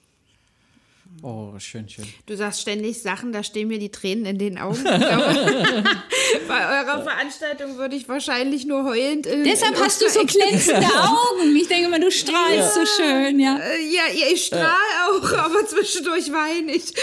Oh, 1.22 1.54
schön, 1.60 1.88
schön. 1.90 2.06
Du 2.26 2.36
sagst 2.36 2.62
ständig 2.62 3.02
Sachen, 3.02 3.32
da 3.32 3.42
stehen 3.44 3.68
mir 3.68 3.80
die 3.80 3.90
Tränen 3.90 4.26
in 4.26 4.38
den 4.38 4.58
Augen. 4.58 4.84
Bei 6.48 6.80
eurer 6.82 7.04
Veranstaltung 7.04 7.78
würde 7.78 7.96
ich 7.96 8.08
wahrscheinlich 8.08 8.66
nur 8.66 8.84
heulend. 8.84 9.26
In, 9.26 9.44
Deshalb 9.44 9.76
in 9.78 9.84
hast 9.84 10.02
du 10.02 10.10
so 10.10 10.24
glänzende 10.26 10.86
Augen. 10.86 11.56
Ich 11.56 11.68
denke 11.68 11.90
mal, 11.90 12.00
du 12.00 12.12
strahlst 12.12 12.76
so 12.76 12.86
schön, 12.86 13.40
ja. 13.40 13.58
Äh, 13.58 13.82
Ja, 13.86 14.04
ja, 14.14 14.28
ich 14.32 14.46
strahle 14.46 14.66
auch, 15.10 15.34
aber 15.38 15.66
zwischendurch 15.66 16.32
weine 16.32 16.74
ich. 16.74 16.94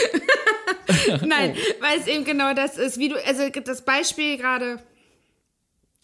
Nein, 1.26 1.56
weil 1.80 1.98
es 1.98 2.06
eben 2.06 2.24
genau 2.24 2.54
das 2.54 2.76
ist, 2.78 2.98
wie 2.98 3.08
du, 3.08 3.16
also 3.26 3.48
das 3.48 3.82
Beispiel 3.82 4.36
gerade, 4.36 4.78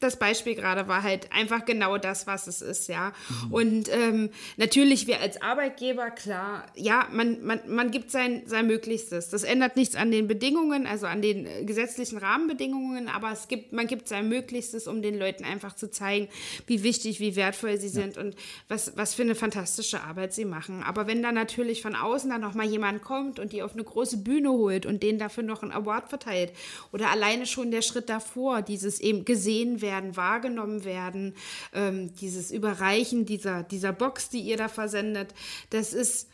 das 0.00 0.16
Beispiel 0.16 0.54
gerade 0.54 0.86
war 0.86 1.02
halt 1.02 1.32
einfach 1.32 1.64
genau 1.64 1.98
das, 1.98 2.28
was 2.28 2.46
es 2.46 2.62
ist, 2.62 2.88
ja. 2.88 3.12
Und 3.50 3.88
ähm, 3.92 4.30
natürlich, 4.56 5.08
wir 5.08 5.20
als 5.20 5.42
Arbeitgeber, 5.42 6.10
klar, 6.10 6.66
ja, 6.76 7.08
man, 7.12 7.44
man, 7.44 7.60
man 7.66 7.90
gibt 7.90 8.12
sein, 8.12 8.42
sein 8.46 8.68
Möglichstes. 8.68 9.28
Das 9.28 9.42
ändert 9.42 9.74
nichts 9.76 9.96
an 9.96 10.12
den 10.12 10.28
Bedingungen, 10.28 10.86
also 10.86 11.06
an 11.06 11.20
den 11.20 11.46
äh, 11.46 11.64
gesetzlichen 11.64 12.18
Rahmenbedingungen, 12.18 13.08
aber 13.08 13.32
es 13.32 13.48
gibt, 13.48 13.72
man 13.72 13.88
gibt 13.88 14.06
sein 14.06 14.28
Möglichstes, 14.28 14.86
um 14.86 15.02
den 15.02 15.18
Leuten 15.18 15.44
einfach 15.44 15.74
zu 15.74 15.90
zeigen, 15.90 16.28
wie 16.68 16.84
wichtig, 16.84 17.18
wie 17.18 17.34
wertvoll 17.34 17.80
sie 17.80 17.88
sind 17.88 18.16
und 18.18 18.36
was, 18.68 18.96
was 18.96 19.14
für 19.14 19.22
eine 19.22 19.34
fantastische 19.34 20.00
Arbeit 20.02 20.32
sie 20.32 20.44
machen. 20.44 20.84
Aber 20.84 21.08
wenn 21.08 21.24
da 21.24 21.32
natürlich 21.32 21.82
von 21.82 21.96
außen 21.96 22.30
dann 22.30 22.40
nochmal 22.40 22.66
jemand 22.66 23.02
kommt 23.02 23.40
und 23.40 23.52
die 23.52 23.64
auf 23.64 23.72
eine 23.72 23.82
große 23.82 24.18
Bühne 24.18 24.50
holt 24.50 24.86
und 24.86 25.02
denen 25.02 25.18
dafür 25.18 25.42
noch 25.42 25.62
einen 25.62 25.72
Award 25.72 26.08
verteilt 26.08 26.52
oder 26.92 27.10
alleine 27.10 27.46
schon 27.46 27.72
der 27.72 27.82
Schritt 27.82 28.08
davor, 28.08 28.62
dieses 28.62 29.00
eben 29.00 29.24
gesehen 29.24 29.80
werden, 29.80 29.87
wahrgenommen 30.16 30.84
werden, 30.84 31.34
ähm, 31.72 32.14
dieses 32.14 32.50
Überreichen 32.50 33.26
dieser, 33.26 33.62
dieser 33.62 33.92
Box, 33.92 34.28
die 34.28 34.40
ihr 34.40 34.56
da 34.56 34.68
versendet, 34.68 35.34
das 35.70 35.92
ist, 35.92 36.28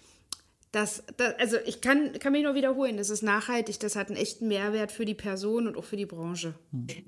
das, 0.75 1.05
das, 1.17 1.35
also 1.39 1.57
ich 1.67 1.81
kann, 1.81 2.13
kann 2.19 2.33
mich 2.33 2.43
nur 2.43 2.55
wiederholen, 2.55 2.97
das 2.97 3.09
ist 3.09 3.23
nachhaltig, 3.23 3.79
das 3.79 3.95
hat 3.95 4.09
einen 4.09 4.17
echten 4.17 4.49
Mehrwert 4.49 4.91
für 4.91 5.05
die 5.05 5.15
Person 5.15 5.69
und 5.69 5.77
auch 5.77 5.85
für 5.85 5.97
die 5.97 6.07
Branche. 6.07 6.55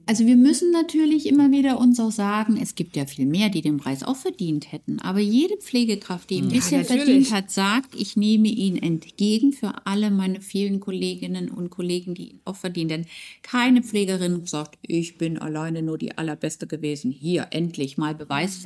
Also 0.06 0.24
wir 0.24 0.36
müssen 0.36 0.70
natürlich 0.70 1.26
immer 1.26 1.50
wieder 1.50 1.78
uns 1.78 1.98
auch 1.98 2.12
sagen, 2.12 2.58
es 2.62 2.76
gibt 2.76 2.96
ja 2.96 3.06
viel 3.06 3.26
mehr, 3.26 3.48
die 3.48 3.62
den 3.62 3.78
Preis 3.78 4.04
auch 4.04 4.16
verdient 4.16 4.70
hätten. 4.70 5.00
Aber 5.00 5.18
jede 5.18 5.56
Pflegekraft, 5.56 6.30
die 6.30 6.42
bisher 6.42 6.80
natürlich. 6.80 7.04
verdient 7.04 7.32
hat, 7.32 7.50
sagt, 7.50 7.94
ich 7.96 8.16
nehme 8.16 8.48
ihn 8.48 8.76
entgegen 8.76 9.52
für 9.52 9.86
alle 9.86 10.10
meine 10.10 10.40
vielen 10.40 10.78
Kolleginnen 10.78 11.50
und 11.50 11.70
Kollegen, 11.70 12.14
die 12.14 12.30
ihn 12.30 12.40
auch 12.44 12.56
verdienen. 12.56 12.88
Denn 12.88 13.06
keine 13.42 13.82
Pflegerin 13.82 14.46
sagt, 14.46 14.78
ich 14.82 15.18
bin 15.18 15.38
alleine 15.38 15.82
nur 15.82 15.98
die 15.98 16.16
allerbeste 16.16 16.68
gewesen. 16.68 17.10
Hier, 17.10 17.48
endlich 17.50 17.98
mal 17.98 18.14
Beweis. 18.14 18.62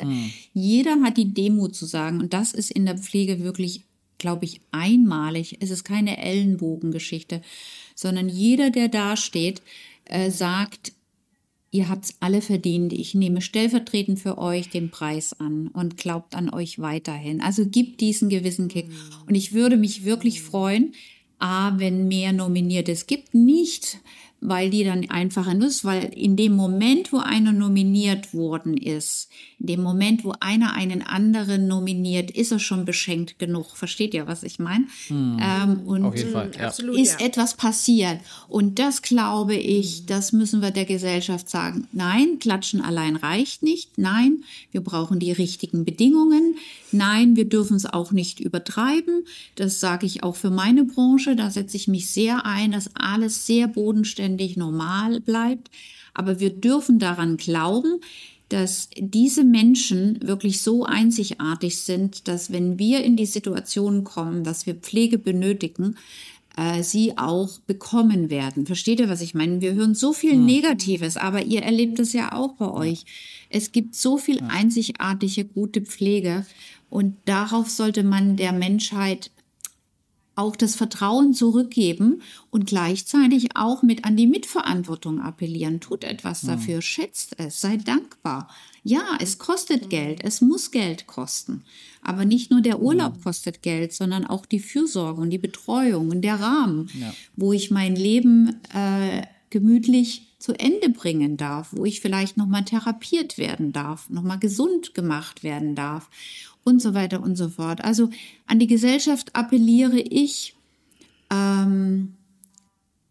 Jeder 0.53 1.01
hat 1.03 1.17
die 1.17 1.33
Demut 1.33 1.75
zu 1.75 1.87
sagen. 1.87 2.21
Und 2.21 2.35
das 2.35 2.53
ist 2.53 2.71
in 2.71 2.85
der 2.85 2.99
Pflege 2.99 3.43
wirklich 3.43 3.85
glaube 4.21 4.45
ich, 4.45 4.61
einmalig. 4.71 5.57
Es 5.61 5.71
ist 5.71 5.83
keine 5.83 6.19
Ellenbogengeschichte, 6.19 7.43
sondern 7.97 8.29
jeder, 8.29 8.71
der 8.71 8.87
da 8.87 9.17
steht, 9.17 9.63
äh, 10.05 10.31
sagt, 10.31 10.93
ihr 11.73 11.89
habt's 11.89 12.15
alle 12.21 12.41
verdient. 12.41 12.93
Ich 12.93 13.15
nehme 13.15 13.41
stellvertretend 13.41 14.21
für 14.21 14.39
euch 14.39 14.71
den 14.71 14.91
Preis 14.91 15.33
an 15.41 15.69
und 15.69 15.97
glaubt 15.97 16.35
an 16.35 16.51
euch 16.51 16.79
weiterhin. 16.79 17.41
Also 17.41 17.67
gibt 17.67 18.01
diesen 18.01 18.29
gewissen 18.29 18.69
Kick. 18.69 18.87
Und 19.27 19.35
ich 19.35 19.53
würde 19.53 19.77
mich 19.77 20.05
wirklich 20.05 20.43
freuen, 20.43 20.95
A, 21.39 21.79
wenn 21.79 22.07
mehr 22.07 22.33
Nominiertes 22.33 23.07
gibt, 23.07 23.35
nicht 23.35 23.99
weil 24.41 24.71
die 24.71 24.85
dann 24.85 25.09
einfach 25.11 25.47
ein 25.47 25.61
ist, 25.61 25.85
weil 25.85 26.05
in 26.15 26.37
dem 26.37 26.57
Moment, 26.57 27.13
wo 27.13 27.19
einer 27.19 27.53
nominiert 27.53 28.33
worden 28.33 28.77
ist, 28.77 29.29
in 29.59 29.67
dem 29.67 29.83
Moment, 29.83 30.25
wo 30.25 30.33
einer 30.41 30.73
einen 30.73 31.03
anderen 31.03 31.67
nominiert, 31.67 32.31
ist 32.31 32.51
er 32.51 32.59
schon 32.59 32.87
beschenkt 32.87 33.39
genug. 33.39 33.77
Versteht 33.77 34.15
ihr, 34.15 34.27
was 34.27 34.43
ich 34.43 34.59
meine? 34.59 34.87
Ähm, 35.11 35.81
und 35.85 36.05
Auf 36.05 36.17
jeden 36.17 36.33
Fall, 36.33 36.51
ja. 36.59 36.69
Absolut, 36.69 36.99
ist 36.99 37.21
ja. 37.21 37.27
etwas 37.27 37.55
passiert. 37.55 38.21
Und 38.49 38.79
das 38.79 39.03
glaube 39.03 39.55
ich, 39.55 40.07
das 40.07 40.33
müssen 40.33 40.63
wir 40.63 40.71
der 40.71 40.87
Gesellschaft 40.87 41.51
sagen. 41.51 41.87
Nein, 41.93 42.39
klatschen 42.39 42.81
allein 42.81 43.17
reicht 43.17 43.63
nicht. 43.63 43.99
Nein, 43.99 44.45
wir 44.73 44.81
brauchen 44.81 45.19
die 45.19 45.33
richtigen 45.33 45.85
Bedingungen. 45.85 46.57
Nein, 46.91 47.37
wir 47.37 47.45
dürfen 47.45 47.77
es 47.77 47.85
auch 47.85 48.13
nicht 48.13 48.41
übertreiben. 48.41 49.25
Das 49.57 49.81
sage 49.81 50.07
ich 50.07 50.23
auch 50.23 50.37
für 50.37 50.51
meine 50.51 50.85
Branche. 50.85 51.37
Da 51.37 51.51
setze 51.51 51.77
ich 51.77 51.87
mich 51.87 52.11
sehr 52.11 52.47
ein, 52.47 52.73
dass 52.73 52.97
alles 52.97 53.47
sehr 53.47 53.69
bodenständig 53.69 54.30
normal 54.57 55.21
bleibt. 55.21 55.71
Aber 56.15 56.41
wir 56.41 56.51
dürfen 56.51 56.99
daran 56.99 57.37
glauben, 57.37 58.01
dass 58.51 58.91
diese 58.97 59.45
Menschen 59.45 60.19
wirklich 60.23 60.61
so 60.61 60.85
einzigartig 60.85 61.79
sind, 61.79 62.27
dass 62.27 62.53
wenn 62.53 62.79
wir 62.79 63.03
in 63.05 63.17
die 63.17 63.27
Situation 63.27 64.03
kommen, 64.03 64.43
dass 64.43 64.67
wir 64.67 64.75
Pflege 64.75 65.19
benötigen, 65.19 65.97
äh, 66.57 66.83
sie 66.83 67.17
auch 67.17 67.61
bekommen 67.61 68.29
werden. 68.29 68.67
Versteht 68.67 68.99
ihr, 68.99 69.09
was 69.09 69.21
ich 69.21 69.35
meine? 69.35 69.61
Wir 69.61 69.75
hören 69.75 69.95
so 69.95 70.13
viel 70.13 70.37
Negatives, 70.37 71.17
aber 71.17 71.43
ihr 71.43 71.63
erlebt 71.63 72.01
es 72.01 72.13
ja 72.13 72.33
auch 72.33 72.55
bei 72.55 72.69
euch. 72.69 73.05
Es 73.51 73.71
gibt 73.71 73.95
so 73.95 74.19
viel 74.19 74.41
einzigartige, 74.49 75.45
gute 75.45 75.83
Pflege 75.83 76.45
und 76.91 77.15
darauf 77.25 77.71
sollte 77.71 78.03
man 78.03 78.37
der 78.37 78.53
Menschheit 78.53 79.31
auch 80.41 80.57
das 80.57 80.75
Vertrauen 80.75 81.35
zurückgeben 81.35 82.23
und 82.51 82.67
gleichzeitig 82.67 83.57
auch 83.57 83.83
mit 83.83 84.05
an 84.05 84.17
die 84.17 84.27
Mitverantwortung 84.27 85.21
appellieren. 85.21 85.81
Tut 85.81 86.03
etwas 86.05 86.41
dafür, 86.43 86.83
schätzt 86.83 87.35
es, 87.39 87.61
sei 87.61 87.77
dankbar. 87.77 88.49
Ja, 88.83 89.19
es 89.21 89.39
kostet 89.39 89.91
Geld, 89.91 90.25
es 90.25 90.41
muss 90.41 90.71
Geld 90.71 91.07
kosten. 91.07 91.63
Aber 92.03 92.25
nicht 92.25 92.51
nur 92.51 92.63
der 92.63 92.81
Urlaub 92.81 93.23
kostet 93.23 93.63
Geld, 93.63 93.93
sondern 93.93 94.27
auch 94.27 94.47
die 94.47 94.61
Fürsorge 94.61 95.21
und 95.21 95.31
die 95.31 95.39
Betreuung 95.39 96.09
und 96.09 96.23
der 96.23 96.41
Rahmen, 96.41 96.89
wo 97.37 97.53
ich 97.53 97.71
mein 97.71 97.95
Leben 97.95 98.61
äh, 98.75 99.23
gemütlich 99.51 100.27
zu 100.39 100.55
Ende 100.55 100.89
bringen 100.89 101.37
darf, 101.37 101.69
wo 101.73 101.85
ich 101.85 102.01
vielleicht 102.01 102.39
nochmal 102.39 102.65
therapiert 102.65 103.37
werden 103.37 103.73
darf, 103.73 104.09
nochmal 104.09 104.39
gesund 104.39 104.95
gemacht 104.95 105.45
werden 105.45 105.75
darf 105.75 106.09
und 106.65 106.81
so 106.81 106.95
weiter 106.95 107.23
und 107.23 107.37
so 107.37 107.49
fort. 107.49 107.83
Also 107.83 108.11
an 108.47 108.59
die 108.59 108.67
Gesellschaft 108.67 109.35
appelliere 109.35 110.01
ich, 110.01 110.55
ähm, 111.31 112.15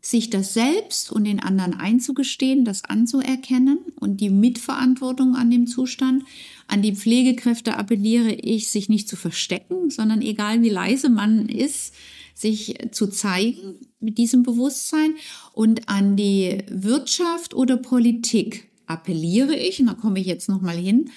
sich 0.01 0.29
das 0.29 0.53
selbst 0.53 1.11
und 1.11 1.25
den 1.25 1.41
anderen 1.41 1.73
einzugestehen, 1.73 2.63
das 2.63 2.85
anzuerkennen 2.85 3.79
und 3.99 4.21
die 4.21 4.29
Mitverantwortung 4.29 5.35
an 5.35 5.51
dem 5.51 5.67
Zustand. 5.67 6.23
An 6.67 6.81
die 6.81 6.95
Pflegekräfte 6.95 7.77
appelliere 7.77 8.33
ich, 8.33 8.71
sich 8.71 8.87
nicht 8.87 9.09
zu 9.09 9.17
verstecken, 9.17 9.89
sondern 9.89 10.21
egal 10.21 10.61
wie 10.61 10.69
leise 10.69 11.09
man 11.09 11.49
ist, 11.49 11.93
sich 12.33 12.75
zu 12.91 13.07
zeigen 13.07 13.75
mit 13.99 14.17
diesem 14.17 14.43
Bewusstsein. 14.43 15.15
Und 15.53 15.89
an 15.89 16.15
die 16.15 16.59
Wirtschaft 16.69 17.53
oder 17.53 17.75
Politik 17.75 18.69
appelliere 18.85 19.55
ich, 19.55 19.81
und 19.81 19.87
da 19.87 19.93
komme 19.93 20.19
ich 20.21 20.27
jetzt 20.27 20.47
nochmal 20.47 20.77
hin, 20.77 21.11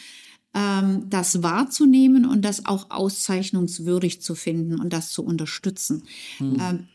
ähm, 0.54 1.08
das 1.08 1.42
wahrzunehmen 1.42 2.26
und 2.26 2.42
das 2.44 2.66
auch 2.66 2.90
auszeichnungswürdig 2.90 4.20
zu 4.20 4.34
finden 4.34 4.80
und 4.80 4.92
das 4.92 5.10
zu 5.10 5.24
unterstützen. 5.24 6.04
Ähm, 6.40 6.88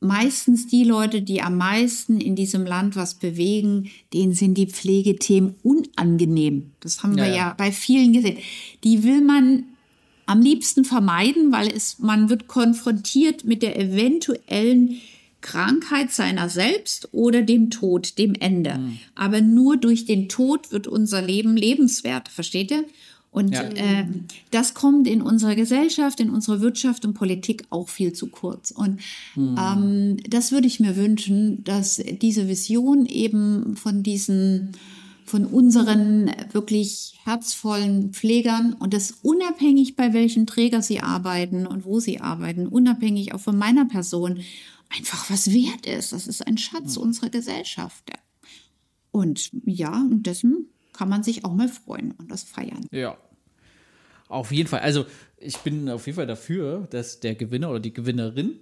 meistens 0.00 0.66
die 0.66 0.84
Leute, 0.84 1.22
die 1.22 1.42
am 1.42 1.56
meisten 1.56 2.20
in 2.20 2.34
diesem 2.34 2.64
Land 2.64 2.96
was 2.96 3.14
bewegen, 3.14 3.90
denen 4.12 4.34
sind 4.34 4.54
die 4.54 4.66
Pflegethemen 4.66 5.54
unangenehm. 5.62 6.72
Das 6.80 7.02
haben 7.02 7.16
Ja, 7.16 7.24
wir 7.24 7.30
ja. 7.30 7.36
ja 7.36 7.54
bei 7.56 7.70
vielen 7.70 8.12
gesehen. 8.12 8.38
Die 8.82 9.02
will 9.04 9.20
man 9.20 9.64
am 10.26 10.40
liebsten 10.40 10.84
vermeiden, 10.84 11.52
weil 11.52 11.68
es, 11.68 11.98
man 11.98 12.30
wird 12.30 12.46
konfrontiert 12.48 13.44
mit 13.44 13.62
der 13.62 13.78
eventuellen 13.78 15.00
Krankheit 15.40 16.10
seiner 16.10 16.48
selbst 16.48 17.08
oder 17.12 17.42
dem 17.42 17.70
Tod, 17.70 18.18
dem 18.18 18.34
Ende. 18.34 18.80
Aber 19.14 19.40
nur 19.40 19.76
durch 19.76 20.04
den 20.04 20.28
Tod 20.28 20.72
wird 20.72 20.86
unser 20.86 21.22
Leben 21.22 21.56
lebenswert, 21.56 22.28
versteht 22.28 22.70
ihr? 22.70 22.84
Und 23.32 23.52
Ja. 23.52 23.62
äh, 23.62 24.06
das 24.50 24.74
kommt 24.74 25.06
in 25.06 25.22
unserer 25.22 25.54
Gesellschaft, 25.54 26.18
in 26.18 26.30
unserer 26.30 26.60
Wirtschaft 26.60 27.04
und 27.04 27.14
Politik 27.14 27.62
auch 27.70 27.88
viel 27.88 28.12
zu 28.12 28.26
kurz. 28.26 28.72
Und 28.72 29.00
ähm, 29.36 30.16
das 30.28 30.50
würde 30.50 30.66
ich 30.66 30.80
mir 30.80 30.96
wünschen, 30.96 31.62
dass 31.62 32.02
diese 32.20 32.48
Vision 32.48 33.06
eben 33.06 33.76
von 33.76 34.02
diesen, 34.02 34.72
von 35.24 35.46
unseren 35.46 36.32
wirklich 36.50 37.20
herzvollen 37.24 38.12
Pflegern 38.12 38.72
und 38.72 38.92
das 38.94 39.14
unabhängig 39.22 39.94
bei 39.94 40.12
welchem 40.12 40.46
Träger 40.46 40.82
sie 40.82 40.98
arbeiten 40.98 41.68
und 41.68 41.84
wo 41.84 42.00
sie 42.00 42.20
arbeiten, 42.20 42.66
unabhängig 42.66 43.32
auch 43.32 43.40
von 43.40 43.56
meiner 43.56 43.84
Person, 43.84 44.40
einfach 44.90 45.30
was 45.30 45.52
wert 45.52 45.86
ist. 45.86 46.12
Das 46.12 46.26
ist 46.26 46.46
ein 46.46 46.58
Schatz 46.58 46.96
unserer 46.96 47.30
Gesellschaft. 47.30 48.10
Und 49.12 49.50
ja, 49.64 49.92
und 49.92 50.24
dessen 50.26 50.68
kann 50.92 51.08
man 51.08 51.22
sich 51.22 51.44
auch 51.44 51.54
mal 51.54 51.68
freuen 51.68 52.12
und 52.12 52.30
das 52.30 52.42
feiern. 52.42 52.86
Ja. 52.90 53.16
Auf 54.28 54.52
jeden 54.52 54.68
Fall. 54.68 54.80
Also, 54.80 55.06
ich 55.38 55.56
bin 55.58 55.88
auf 55.88 56.06
jeden 56.06 56.16
Fall 56.16 56.26
dafür, 56.26 56.86
dass 56.90 57.18
der 57.20 57.34
Gewinner 57.34 57.70
oder 57.70 57.80
die 57.80 57.92
Gewinnerin, 57.92 58.60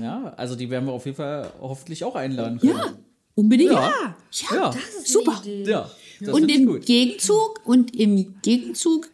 ja, 0.00 0.32
also 0.36 0.56
die 0.56 0.70
werden 0.70 0.86
wir 0.86 0.92
auf 0.92 1.04
jeden 1.04 1.16
Fall 1.16 1.52
hoffentlich 1.60 2.04
auch 2.04 2.14
einladen 2.14 2.58
können. 2.58 2.72
Ja, 2.76 2.98
unbedingt. 3.34 3.72
Ja. 3.72 3.92
Ja, 4.32 4.54
Ja. 4.54 4.74
super. 5.04 5.42
Ja, 5.44 5.90
das 6.20 6.28
und 6.34 6.48
im 6.50 6.66
gut. 6.66 6.86
Gegenzug 6.86 7.60
und 7.66 7.94
im 7.94 8.40
Gegenzug 8.40 9.10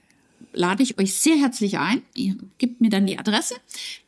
lade 0.57 0.83
ich 0.83 0.99
euch 0.99 1.15
sehr 1.15 1.37
herzlich 1.37 1.79
ein. 1.79 2.03
Ihr 2.15 2.35
gebt 2.59 2.81
mir 2.81 2.91
dann 2.91 3.07
die 3.07 3.19
Adresse 3.19 3.55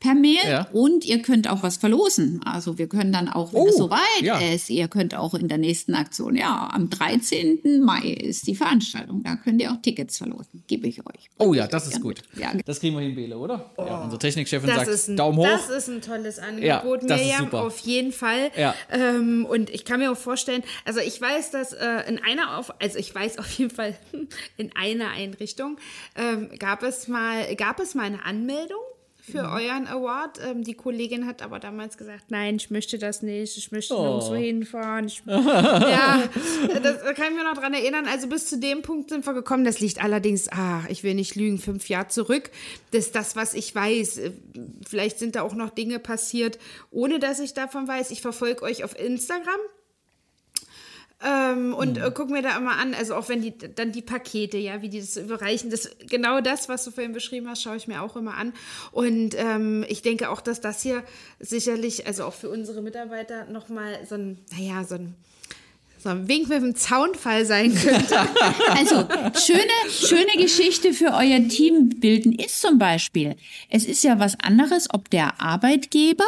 per 0.00 0.14
Mail 0.14 0.38
Ja. 0.48 0.68
und 0.72 1.04
ihr 1.04 1.22
könnt 1.22 1.48
auch 1.48 1.62
was 1.62 1.76
verlosen. 1.76 2.40
Also 2.44 2.78
wir 2.78 2.88
können 2.88 3.12
dann 3.12 3.28
auch, 3.28 3.52
wenn 3.52 3.66
es 3.66 3.74
Oh, 3.74 3.78
soweit 3.84 4.22
ja. 4.22 4.38
ist, 4.38 4.70
ihr 4.70 4.88
könnt 4.88 5.14
auch 5.14 5.34
in 5.34 5.48
der 5.48 5.58
nächsten 5.58 5.94
Aktion, 5.94 6.34
ja, 6.36 6.68
am 6.72 6.88
13. 6.90 7.82
Mai 7.84 8.00
ist 8.12 8.46
die 8.46 8.54
Veranstaltung. 8.56 9.22
Da 9.22 9.36
könnt 9.36 9.60
ihr 9.60 9.70
auch 9.72 9.80
Tickets 9.82 10.18
verlosen. 10.18 10.64
Gebe 10.66 10.86
ich 10.88 11.00
euch. 11.00 11.30
Oh 11.38 11.54
ja, 11.54 11.66
das 11.66 11.86
ist 11.86 12.00
gut. 12.00 12.22
Ja. 12.36 12.52
Das 12.64 12.80
kriegen 12.80 12.96
wir 12.96 13.02
hin, 13.02 13.14
Bele, 13.14 13.36
oder? 13.38 13.70
Ja, 13.76 13.98
unsere 14.02 14.18
Technikchefin 14.18 14.66
Das 14.68 14.76
sagt 14.78 14.88
ist, 14.88 15.08
ein, 15.08 15.16
Daumen 15.16 15.38
hoch. 15.38 15.46
das 15.46 15.68
ist 15.68 15.88
ein 15.88 16.00
tolles 16.00 16.38
Angebot, 16.38 17.02
ist 17.02 17.08
Miriam, 17.10 17.52
auf 17.52 17.78
jeden 17.80 18.12
Fall. 18.12 18.50
Ja. 18.56 18.74
Ähm, 18.90 19.44
und 19.48 19.70
ich 19.70 19.84
kann 19.84 20.00
mir 20.00 20.10
auch 20.10 20.16
vorstellen, 20.16 20.62
also 20.84 21.00
ich 21.00 21.20
weiß, 21.20 21.50
dass 21.50 21.72
äh, 21.74 22.08
in 22.08 22.18
einer, 22.18 22.56
auf, 22.58 22.72
also 22.80 22.98
ich 22.98 23.14
weiß 23.14 23.38
auf 23.38 23.50
jeden 23.58 23.70
Fall, 23.70 23.94
in 24.56 24.70
einer 24.74 25.10
Einrichtung 25.10 25.76
ähm, 26.16 26.37
gab 26.58 26.82
es 26.82 27.08
mal, 27.08 27.54
gab 27.56 27.80
es 27.80 27.94
mal 27.94 28.04
eine 28.04 28.24
Anmeldung 28.24 28.80
für 29.20 29.42
Mhm. 29.42 29.52
euren 29.52 29.86
Award. 29.88 30.40
Ähm, 30.42 30.64
die 30.64 30.72
Kollegin 30.72 31.26
hat 31.26 31.42
aber 31.42 31.58
damals 31.58 31.98
gesagt, 31.98 32.30
nein, 32.30 32.56
ich 32.56 32.70
möchte 32.70 32.98
das 32.98 33.20
nicht, 33.22 33.58
ich 33.58 33.70
möchte 33.72 33.94
Oh. 33.94 34.02
nirgendwo 34.02 34.34
hinfahren. 34.36 35.06
Ich, 35.06 35.22
ja, 35.26 36.22
das 36.82 37.02
da 37.02 37.12
kann 37.12 37.26
ich 37.32 37.36
mir 37.36 37.44
noch 37.44 37.58
dran 37.60 37.74
erinnern. 37.74 38.06
Also 38.06 38.26
bis 38.28 38.46
zu 38.48 38.58
dem 38.58 38.80
Punkt 38.80 39.10
sind 39.10 39.26
wir 39.26 39.34
gekommen. 39.34 39.64
Das 39.64 39.80
liegt 39.80 40.02
allerdings, 40.02 40.48
ah, 40.50 40.80
ich 40.88 41.02
will 41.02 41.14
nicht 41.14 41.34
lügen, 41.34 41.58
fünf 41.58 41.88
Jahre 41.90 42.08
zurück. 42.08 42.50
Das 42.92 43.06
ist 43.06 43.14
das, 43.14 43.36
was 43.36 43.52
ich 43.54 43.74
weiß. 43.74 44.16
Äh, 44.18 44.30
Vielleicht 44.88 45.18
sind 45.18 45.36
da 45.36 45.42
auch 45.42 45.54
noch 45.54 45.70
Dinge 45.70 45.98
passiert, 45.98 46.58
ohne 46.90 47.18
dass 47.18 47.38
ich 47.38 47.52
davon 47.52 47.86
weiß. 47.86 48.10
Ich 48.10 48.22
verfolge 48.22 48.62
euch 48.62 48.82
auf 48.82 48.98
Instagram. 48.98 49.60
Ähm, 51.20 51.74
und 51.74 51.98
äh, 51.98 52.12
guck 52.14 52.30
mir 52.30 52.42
da 52.42 52.56
immer 52.56 52.76
an, 52.76 52.94
also 52.94 53.16
auch 53.16 53.28
wenn 53.28 53.42
die 53.42 53.52
dann 53.58 53.90
die 53.90 54.02
Pakete, 54.02 54.56
ja, 54.56 54.82
wie 54.82 54.88
die 54.88 55.00
das 55.00 55.16
überreichen, 55.16 55.68
das 55.68 55.90
genau 56.08 56.40
das, 56.40 56.68
was 56.68 56.84
du 56.84 56.92
vorhin 56.92 57.12
beschrieben 57.12 57.48
hast, 57.48 57.62
schaue 57.62 57.76
ich 57.76 57.88
mir 57.88 58.02
auch 58.02 58.14
immer 58.14 58.36
an. 58.36 58.52
Und 58.92 59.34
ähm, 59.36 59.84
ich 59.88 60.02
denke 60.02 60.30
auch, 60.30 60.40
dass 60.40 60.60
das 60.60 60.80
hier 60.80 61.02
sicherlich, 61.40 62.06
also 62.06 62.24
auch 62.24 62.34
für 62.34 62.48
unsere 62.48 62.82
Mitarbeiter 62.82 63.46
nochmal 63.46 63.98
so 64.08 64.14
ein, 64.14 64.38
naja, 64.56 64.84
so 64.84 64.94
ein, 64.94 65.14
so 65.98 66.10
ein 66.10 66.28
Wink 66.28 66.48
mit 66.48 66.62
dem 66.62 66.76
Zaunfall 66.76 67.44
sein 67.44 67.74
könnte. 67.74 68.14
Also, 68.68 69.08
schöne, 69.44 69.72
schöne 69.90 70.40
Geschichte 70.40 70.92
für 70.92 71.12
euer 71.14 71.48
Team 71.48 71.88
bilden 71.88 72.32
ist 72.32 72.60
zum 72.60 72.78
Beispiel, 72.78 73.34
es 73.70 73.84
ist 73.86 74.04
ja 74.04 74.20
was 74.20 74.38
anderes, 74.40 74.86
ob 74.92 75.10
der 75.10 75.40
Arbeitgeber 75.40 76.26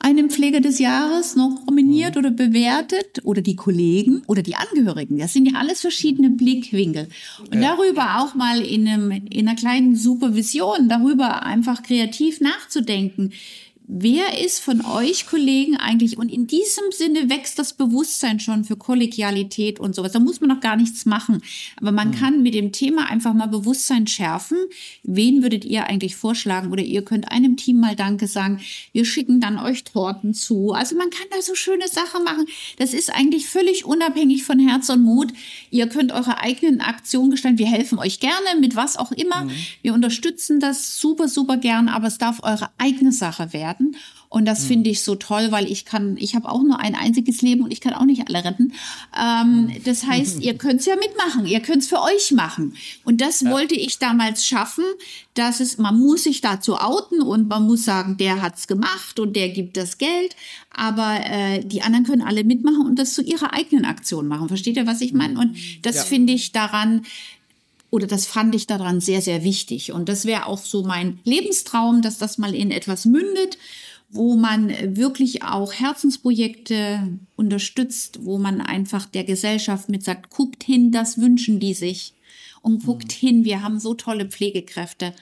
einen 0.00 0.30
Pfleger 0.30 0.60
des 0.60 0.78
Jahres 0.78 1.34
noch 1.34 1.66
nominiert 1.66 2.16
oder 2.16 2.30
bewertet 2.30 3.20
oder 3.24 3.42
die 3.42 3.56
Kollegen 3.56 4.22
oder 4.26 4.42
die 4.42 4.54
Angehörigen. 4.54 5.18
Das 5.18 5.32
sind 5.32 5.46
ja 5.46 5.58
alles 5.58 5.80
verschiedene 5.80 6.30
Blickwinkel. 6.30 7.08
Und 7.50 7.60
darüber 7.60 8.20
auch 8.20 8.34
mal 8.34 8.60
in, 8.60 8.86
einem, 8.86 9.10
in 9.10 9.48
einer 9.48 9.56
kleinen 9.56 9.96
Supervision, 9.96 10.88
darüber 10.88 11.42
einfach 11.42 11.82
kreativ 11.82 12.40
nachzudenken. 12.40 13.32
Wer 13.90 14.44
ist 14.44 14.60
von 14.60 14.84
euch 14.84 15.26
Kollegen 15.26 15.78
eigentlich? 15.78 16.18
Und 16.18 16.30
in 16.30 16.46
diesem 16.46 16.84
Sinne 16.90 17.30
wächst 17.30 17.58
das 17.58 17.72
Bewusstsein 17.72 18.38
schon 18.38 18.64
für 18.64 18.76
Kollegialität 18.76 19.80
und 19.80 19.94
sowas. 19.94 20.12
Da 20.12 20.18
muss 20.18 20.42
man 20.42 20.50
noch 20.50 20.60
gar 20.60 20.76
nichts 20.76 21.06
machen. 21.06 21.40
Aber 21.78 21.90
man 21.90 22.12
kann 22.12 22.42
mit 22.42 22.52
dem 22.52 22.70
Thema 22.70 23.08
einfach 23.08 23.32
mal 23.32 23.46
Bewusstsein 23.46 24.06
schärfen. 24.06 24.58
Wen 25.04 25.42
würdet 25.42 25.64
ihr 25.64 25.86
eigentlich 25.86 26.16
vorschlagen? 26.16 26.70
Oder 26.70 26.82
ihr 26.82 27.02
könnt 27.02 27.32
einem 27.32 27.56
Team 27.56 27.80
mal 27.80 27.96
Danke 27.96 28.26
sagen. 28.26 28.60
Wir 28.92 29.06
schicken 29.06 29.40
dann 29.40 29.58
euch 29.58 29.84
Torten 29.84 30.34
zu. 30.34 30.72
Also 30.72 30.94
man 30.94 31.08
kann 31.08 31.26
da 31.30 31.40
so 31.40 31.54
schöne 31.54 31.88
Sachen 31.88 32.24
machen. 32.24 32.44
Das 32.76 32.92
ist 32.92 33.08
eigentlich 33.14 33.46
völlig 33.46 33.86
unabhängig 33.86 34.44
von 34.44 34.58
Herz 34.58 34.90
und 34.90 35.02
Mut. 35.02 35.32
Ihr 35.70 35.88
könnt 35.88 36.12
eure 36.12 36.42
eigenen 36.42 36.82
Aktionen 36.82 37.30
gestalten. 37.30 37.56
Wir 37.56 37.68
helfen 37.68 37.98
euch 37.98 38.20
gerne 38.20 38.60
mit 38.60 38.76
was 38.76 38.98
auch 38.98 39.12
immer. 39.12 39.48
Wir 39.80 39.94
unterstützen 39.94 40.60
das 40.60 41.00
super, 41.00 41.26
super 41.26 41.56
gern. 41.56 41.88
Aber 41.88 42.06
es 42.06 42.18
darf 42.18 42.42
eure 42.42 42.68
eigene 42.76 43.12
Sache 43.12 43.54
werden. 43.54 43.77
Und 44.30 44.44
das 44.44 44.64
finde 44.64 44.90
ich 44.90 45.02
so 45.02 45.14
toll, 45.14 45.50
weil 45.52 45.70
ich 45.70 45.86
kann, 45.86 46.18
ich 46.18 46.34
habe 46.34 46.50
auch 46.50 46.62
nur 46.62 46.78
ein 46.80 46.94
einziges 46.94 47.40
Leben 47.40 47.62
und 47.64 47.72
ich 47.72 47.80
kann 47.80 47.94
auch 47.94 48.04
nicht 48.04 48.28
alle 48.28 48.44
retten. 48.44 48.74
Ähm, 49.18 49.72
das 49.84 50.04
heißt, 50.04 50.40
ihr 50.42 50.54
könnt 50.58 50.80
es 50.80 50.86
ja 50.86 50.96
mitmachen, 50.96 51.46
ihr 51.46 51.60
könnt 51.60 51.82
es 51.82 51.88
für 51.88 52.02
euch 52.02 52.32
machen. 52.32 52.74
Und 53.04 53.22
das 53.22 53.44
wollte 53.46 53.74
ich 53.74 53.98
damals 53.98 54.44
schaffen, 54.44 54.84
dass 55.32 55.60
es, 55.60 55.78
man 55.78 55.98
muss 55.98 56.24
sich 56.24 56.42
dazu 56.42 56.76
outen 56.76 57.22
und 57.22 57.48
man 57.48 57.66
muss 57.66 57.84
sagen, 57.84 58.18
der 58.18 58.42
hat's 58.42 58.66
gemacht 58.66 59.18
und 59.18 59.34
der 59.34 59.48
gibt 59.48 59.78
das 59.78 59.96
Geld. 59.96 60.36
Aber 60.70 61.20
äh, 61.24 61.64
die 61.64 61.80
anderen 61.80 62.04
können 62.04 62.22
alle 62.22 62.44
mitmachen 62.44 62.86
und 62.86 62.98
das 62.98 63.14
zu 63.14 63.22
ihrer 63.22 63.54
eigenen 63.54 63.86
Aktion 63.86 64.28
machen. 64.28 64.48
Versteht 64.48 64.76
ihr, 64.76 64.86
was 64.86 65.00
ich 65.00 65.14
meine? 65.14 65.38
Und 65.38 65.56
das 65.82 66.04
finde 66.04 66.34
ich 66.34 66.52
daran 66.52 67.06
oder 67.90 68.06
das 68.06 68.26
fand 68.26 68.54
ich 68.54 68.66
daran 68.66 69.00
sehr, 69.00 69.22
sehr 69.22 69.44
wichtig. 69.44 69.92
Und 69.92 70.08
das 70.08 70.24
wäre 70.24 70.46
auch 70.46 70.58
so 70.58 70.82
mein 70.82 71.20
Lebenstraum, 71.24 72.02
dass 72.02 72.18
das 72.18 72.38
mal 72.38 72.54
in 72.54 72.70
etwas 72.70 73.06
mündet, 73.06 73.56
wo 74.10 74.36
man 74.36 74.70
wirklich 74.96 75.42
auch 75.42 75.72
Herzensprojekte 75.72 77.18
unterstützt, 77.36 78.24
wo 78.24 78.38
man 78.38 78.60
einfach 78.60 79.06
der 79.06 79.24
Gesellschaft 79.24 79.88
mit 79.88 80.04
sagt, 80.04 80.30
guckt 80.30 80.64
hin, 80.64 80.92
das 80.92 81.18
wünschen 81.18 81.60
die 81.60 81.74
sich. 81.74 82.14
Und 82.60 82.84
guckt 82.84 83.12
hin, 83.12 83.44
wir 83.44 83.62
haben 83.62 83.78
so 83.78 83.94
tolle 83.94 84.26
Pflegekräfte. 84.26 85.14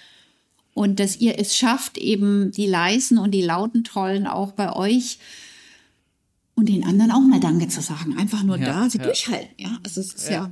Und 0.74 0.98
dass 0.98 1.16
ihr 1.16 1.38
es 1.38 1.56
schafft, 1.56 1.98
eben 1.98 2.50
die 2.50 2.66
leisen 2.66 3.18
und 3.18 3.30
die 3.30 3.42
lauten 3.42 3.84
Trollen 3.84 4.26
auch 4.26 4.52
bei 4.52 4.74
euch 4.74 5.18
und 6.54 6.68
den 6.68 6.84
anderen 6.84 7.12
auch 7.12 7.20
mal 7.20 7.40
Danke 7.40 7.68
zu 7.68 7.80
sagen. 7.80 8.16
Einfach 8.16 8.42
nur 8.42 8.58
Ja, 8.58 8.66
da, 8.66 8.90
sie 8.90 8.98
ja. 8.98 9.04
durchhalten. 9.04 9.54
Ja, 9.58 9.78
also 9.84 10.00
es 10.00 10.14
ist 10.14 10.30
ja, 10.30 10.50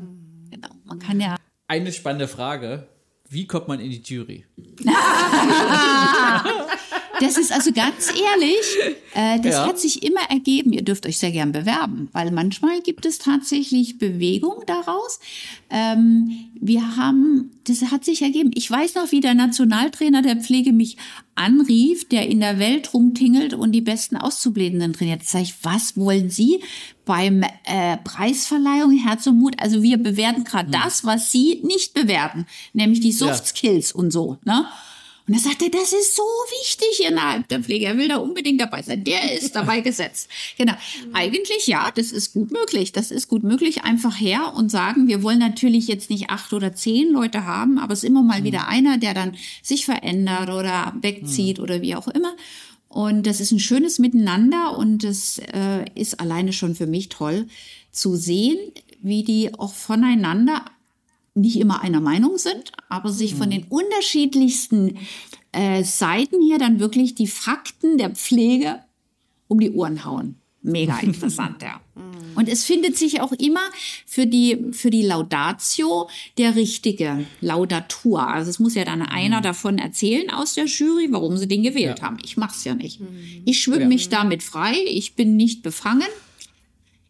genau. 0.50 0.68
Man 0.84 0.98
kann 0.98 1.20
ja 1.20 1.36
Eine 1.66 1.92
spannende 1.92 2.28
Frage. 2.28 2.88
Wie 3.28 3.46
kommt 3.46 3.68
man 3.68 3.80
in 3.80 3.90
die 3.90 4.02
Jury? 4.02 4.44
Das 7.20 7.36
ist 7.38 7.52
also 7.52 7.72
ganz 7.72 8.08
ehrlich, 8.08 8.94
äh, 9.14 9.40
das 9.40 9.54
Ja. 9.54 9.66
hat 9.66 9.78
sich 9.78 10.02
immer 10.02 10.20
ergeben. 10.30 10.72
Ihr 10.72 10.82
dürft 10.82 11.06
euch 11.06 11.18
sehr 11.18 11.30
gern 11.32 11.52
bewerben, 11.52 12.08
weil 12.12 12.30
manchmal 12.30 12.80
gibt 12.80 13.06
es 13.06 13.18
tatsächlich 13.18 13.98
Bewegung 13.98 14.62
daraus. 14.66 15.20
Ähm, 15.70 16.48
wir 16.60 16.96
haben, 16.96 17.50
das 17.64 17.82
hat 17.90 18.04
sich 18.04 18.22
ergeben. 18.22 18.50
Ich 18.54 18.70
weiß 18.70 18.94
noch, 18.96 19.12
wie 19.12 19.20
der 19.20 19.34
Nationaltrainer 19.34 20.22
der 20.22 20.36
Pflege 20.36 20.72
mich 20.72 20.96
anrief, 21.34 22.08
der 22.08 22.28
in 22.28 22.40
der 22.40 22.58
Welt 22.58 22.94
rumtingelt 22.94 23.54
und 23.54 23.72
die 23.72 23.80
besten 23.80 24.16
Auszubildenden 24.16 24.92
trainiert. 24.92 25.22
Da 25.22 25.26
sag 25.26 25.42
ich, 25.42 25.54
was 25.62 25.96
wollen 25.96 26.30
Sie 26.30 26.60
beim 27.04 27.42
äh, 27.64 27.96
Preisverleihung 28.04 28.92
Herz 28.92 29.26
und 29.26 29.38
Mut? 29.38 29.56
Also 29.60 29.82
wir 29.82 29.98
bewerten 29.98 30.44
gerade 30.44 30.70
das, 30.70 31.04
was 31.04 31.32
Sie 31.32 31.60
nicht 31.64 31.92
bewerten, 31.94 32.46
nämlich 32.72 33.00
die 33.00 33.10
Ja. 33.10 33.16
Soft 33.34 33.46
Skills 33.48 33.92
und 33.92 34.10
so. 34.12 34.38
Ne? 34.44 34.64
Und 35.26 35.32
er 35.32 35.40
sagte, 35.40 35.70
das 35.70 35.94
ist 35.94 36.16
so 36.16 36.22
wichtig 36.22 37.06
innerhalb 37.08 37.48
der 37.48 37.60
Pflege. 37.62 37.86
Er 37.86 37.96
will 37.96 38.08
da 38.08 38.16
unbedingt 38.16 38.60
dabei 38.60 38.82
sein. 38.82 39.04
Der 39.04 39.32
ist 39.32 39.56
dabei 39.56 39.80
gesetzt. 39.80 40.28
Genau. 40.56 40.74
Eigentlich 41.12 41.66
ja, 41.66 41.90
das 41.94 42.12
ist 42.12 42.32
gut 42.32 42.50
möglich. 42.52 42.92
Das 42.92 43.10
ist 43.10 43.28
gut 43.28 43.42
möglich. 43.42 43.82
Einfach 43.82 44.20
her 44.20 44.52
und 44.54 44.70
sagen, 44.70 45.08
wir 45.08 45.22
wollen 45.22 45.38
natürlich 45.38 45.88
jetzt 45.88 46.10
nicht 46.10 46.30
acht 46.30 46.52
oder 46.52 46.74
zehn 46.74 47.10
Leute 47.10 47.44
haben, 47.44 47.78
aber 47.78 47.92
es 47.92 48.00
ist 48.00 48.08
immer 48.08 48.22
mal 48.22 48.44
wieder 48.44 48.68
einer, 48.68 48.98
der 48.98 49.14
dann 49.14 49.36
sich 49.62 49.84
verändert 49.84 50.50
oder 50.50 50.94
wegzieht 51.00 51.58
oder 51.58 51.82
wie 51.82 51.96
auch 51.96 52.08
immer. 52.08 52.36
Und 52.88 53.26
das 53.26 53.40
ist 53.40 53.50
ein 53.50 53.58
schönes 53.58 53.98
Miteinander 53.98 54.78
und 54.78 55.02
es 55.02 55.38
äh, 55.38 55.84
ist 55.96 56.20
alleine 56.20 56.52
schon 56.52 56.76
für 56.76 56.86
mich 56.86 57.08
toll 57.08 57.48
zu 57.90 58.14
sehen, 58.14 58.58
wie 59.02 59.24
die 59.24 59.52
auch 59.54 59.74
voneinander 59.74 60.64
nicht 61.35 61.57
immer 61.59 61.82
einer 61.82 62.01
Meinung 62.01 62.39
sind, 62.39 62.72
aber 62.89 63.11
sich 63.11 63.35
von 63.35 63.51
den 63.51 63.64
unterschiedlichsten 63.64 64.99
äh, 65.53 65.82
Seiten 65.85 66.41
hier 66.41 66.59
dann 66.59 66.78
wirklich 66.80 67.14
die 67.14 67.26
Fakten 67.26 67.99
der 67.99 68.11
Pflege 68.11 68.80
um 69.49 69.59
die 69.61 69.70
Ohren 69.72 70.05
hauen. 70.05 70.37
mega 70.62 70.99
interessant, 71.01 71.62
ja. 71.62 71.80
Und 72.37 72.49
es 72.49 72.64
findet 72.64 72.97
sich 72.99 73.20
auch 73.20 73.30
immer 73.32 73.61
für 74.07 74.26
die, 74.26 74.72
für 74.72 74.91
die 74.91 75.03
Laudatio 75.03 76.09
der 76.37 76.57
richtige 76.57 77.24
Laudatur. 77.41 78.26
Also 78.26 78.51
es 78.51 78.59
muss 78.59 78.74
ja 78.74 78.85
dann 78.85 79.03
einer 79.03 79.41
davon 79.41 79.78
erzählen 79.78 80.30
aus 80.30 80.55
der 80.55 80.64
Jury, 80.64 81.09
warum 81.12 81.37
sie 81.37 81.47
den 81.47 81.62
gewählt 81.62 82.01
Ja. 82.01 82.05
haben. 82.07 82.16
Ich 82.24 82.37
mach's 82.37 82.64
ja 82.64 82.74
nicht. 82.74 83.01
Ich 83.45 83.61
schwimme 83.62 83.82
Ja. 83.82 83.87
mich 83.89 84.09
damit 84.09 84.43
frei. 84.43 84.74
Ich 84.89 85.14
bin 85.14 85.37
nicht 85.37 85.62
befangen. 85.62 86.09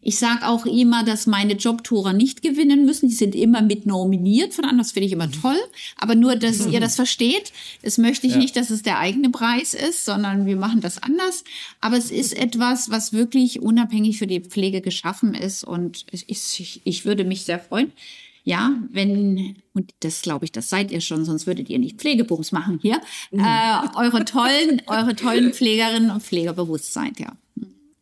Ich 0.07 0.19
sage 0.19 0.47
auch 0.47 0.65
immer, 0.67 1.03
dass 1.03 1.25
meine 1.25 1.53
Jobtourer 1.53 2.13
nicht 2.13 2.43
gewinnen 2.43 2.85
müssen. 2.85 3.09
Die 3.09 3.15
sind 3.15 3.33
immer 3.33 3.61
mit 3.63 3.87
nominiert 3.87 4.53
von 4.53 4.63
anderen. 4.63 4.77
Das 4.83 4.91
finde 4.91 5.07
ich 5.07 5.11
immer 5.13 5.31
toll. 5.31 5.57
Aber 5.97 6.13
nur, 6.13 6.35
dass 6.35 6.67
ihr 6.67 6.79
das 6.79 6.95
versteht. 7.01 7.51
Es 7.81 7.97
möchte 7.97 8.27
ich 8.27 8.33
Ja. 8.33 8.37
nicht, 8.39 8.55
dass 8.55 8.69
es 8.69 8.83
der 8.83 8.99
eigene 8.99 9.31
Preis 9.31 9.73
ist, 9.73 10.05
sondern 10.05 10.45
wir 10.45 10.57
machen 10.57 10.79
das 10.79 11.01
anders. 11.01 11.43
Aber 11.81 11.97
es 11.97 12.11
ist 12.11 12.37
etwas, 12.37 12.91
was 12.91 13.13
wirklich 13.13 13.61
unabhängig 13.63 14.19
für 14.19 14.27
die 14.27 14.41
Pflege 14.41 14.81
geschaffen 14.81 15.33
ist. 15.33 15.63
Und 15.63 16.05
ist, 16.11 16.59
ich, 16.59 16.81
ich 16.83 17.03
würde 17.05 17.23
mich 17.25 17.43
sehr 17.43 17.59
freuen. 17.59 17.91
Ja, 18.43 18.73
wenn, 18.91 19.55
und 19.73 19.91
das 20.01 20.21
glaube 20.21 20.45
ich, 20.45 20.51
das 20.51 20.69
seid 20.69 20.91
ihr 20.91 21.01
schon, 21.01 21.25
sonst 21.25 21.47
würdet 21.47 21.67
ihr 21.67 21.79
nicht 21.79 21.97
Pflegebums 21.97 22.51
machen 22.51 22.77
hier, 22.79 23.01
äh, 23.31 23.87
eure 23.95 24.23
tollen, 24.23 24.83
eure 24.85 25.15
tollen 25.15 25.51
Pflegerinnen 25.51 26.11
und 26.11 26.21
Pfleger 26.21 26.53
bewusst 26.53 26.93
seid, 26.93 27.19
ja. 27.19 27.33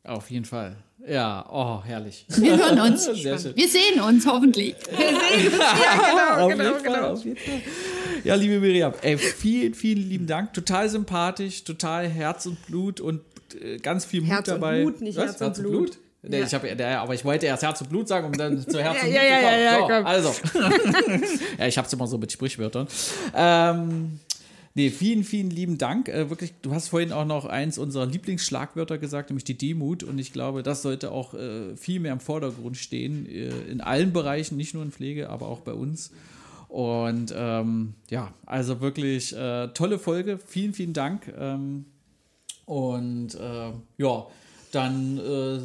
Auf 0.03 0.29
jeden 0.29 0.43
Fall. 0.43 0.75
Ja, 1.07 1.45
oh, 1.51 1.81
herrlich. 1.85 2.25
Wir 2.29 2.57
hören 2.57 2.79
uns. 2.79 3.03
Sehr 3.05 3.37
schön. 3.37 3.55
Wir 3.55 3.67
sehen 3.67 3.99
uns 4.01 4.25
hoffentlich. 4.25 4.75
ja, 4.91 6.37
auf 6.37 6.49
genau, 6.49 6.49
jeden 6.49 6.59
genau, 6.59 6.73
Fall, 6.73 6.81
genau. 6.83 7.15
jeden 7.17 7.37
Fall. 7.37 7.61
Ja, 8.23 8.35
liebe 8.35 8.59
Miriam, 8.59 8.93
ey, 9.01 9.17
vielen, 9.17 9.73
vielen 9.73 10.07
lieben 10.07 10.27
Dank. 10.27 10.53
Total 10.53 10.87
sympathisch, 10.89 11.63
total 11.65 12.07
Herz 12.07 12.45
und 12.45 12.65
Blut 12.67 13.01
und 13.01 13.21
äh, 13.61 13.77
ganz 13.79 14.05
viel 14.05 14.21
Mut 14.21 14.29
Herz 14.29 14.47
und 14.47 14.53
dabei. 14.61 14.81
Blut, 14.83 15.01
nicht 15.01 15.17
Herz 15.17 15.41
und 15.41 15.55
Blut. 15.55 15.97
Nee, 16.25 16.39
Ja. 16.39 16.45
ich 16.45 16.53
hab, 16.53 16.79
ja, 16.79 17.01
aber 17.01 17.13
ich 17.15 17.25
wollte 17.25 17.47
erst 17.47 17.63
Herz 17.63 17.81
und 17.81 17.89
Blut 17.89 18.07
sagen, 18.07 18.27
um 18.27 18.31
dann 18.31 18.57
zu 18.65 18.81
Herz 18.81 18.95
Ja, 19.01 19.07
und 19.07 19.13
ja, 19.13 19.19
Blut 19.19 19.29
ja, 19.29 19.35
zu 19.35 19.41
kommen. 19.41 19.51
ja, 19.51 19.59
ja, 19.59 19.79
so, 19.79 19.87
komm. 19.87 20.05
Also, 20.05 21.25
ja, 21.59 21.67
ich 21.67 21.77
hab's 21.77 21.91
immer 21.91 22.07
so 22.07 22.17
mit 22.17 22.31
Sprichwörtern. 22.31 22.87
Ähm, 23.35 24.19
nee, 24.73 24.89
vielen, 24.89 25.23
vielen 25.23 25.49
lieben 25.49 25.77
Dank. 25.77 26.09
Äh, 26.09 26.29
wirklich, 26.29 26.53
du 26.61 26.73
hast 26.73 26.89
vorhin 26.89 27.11
auch 27.11 27.25
noch 27.25 27.45
eins 27.45 27.77
unserer 27.77 28.05
Lieblingsschlagwörter 28.05 28.97
gesagt, 28.97 29.29
nämlich 29.29 29.43
die 29.43 29.57
Demut. 29.57 30.03
Und 30.03 30.19
ich 30.19 30.33
glaube, 30.33 30.63
das 30.63 30.81
sollte 30.81 31.11
auch 31.11 31.33
äh, 31.33 31.75
viel 31.75 31.99
mehr 31.99 32.13
im 32.13 32.19
Vordergrund 32.19 32.77
stehen, 32.77 33.25
äh, 33.25 33.49
in 33.69 33.81
allen 33.81 34.13
Bereichen, 34.13 34.57
nicht 34.57 34.73
nur 34.73 34.83
in 34.83 34.91
Pflege, 34.91 35.29
aber 35.29 35.47
auch 35.47 35.61
bei 35.61 35.73
uns. 35.73 36.11
Und 36.69 37.33
ähm, 37.37 37.93
ja, 38.09 38.33
also 38.45 38.81
wirklich 38.81 39.35
äh, 39.35 39.67
tolle 39.69 39.99
Folge. 39.99 40.39
Vielen, 40.43 40.73
vielen 40.73 40.93
Dank. 40.93 41.31
Ähm, 41.37 41.85
und 42.65 43.35
äh, 43.35 43.71
ja, 43.97 44.25
dann 44.71 45.19
äh, 45.19 45.59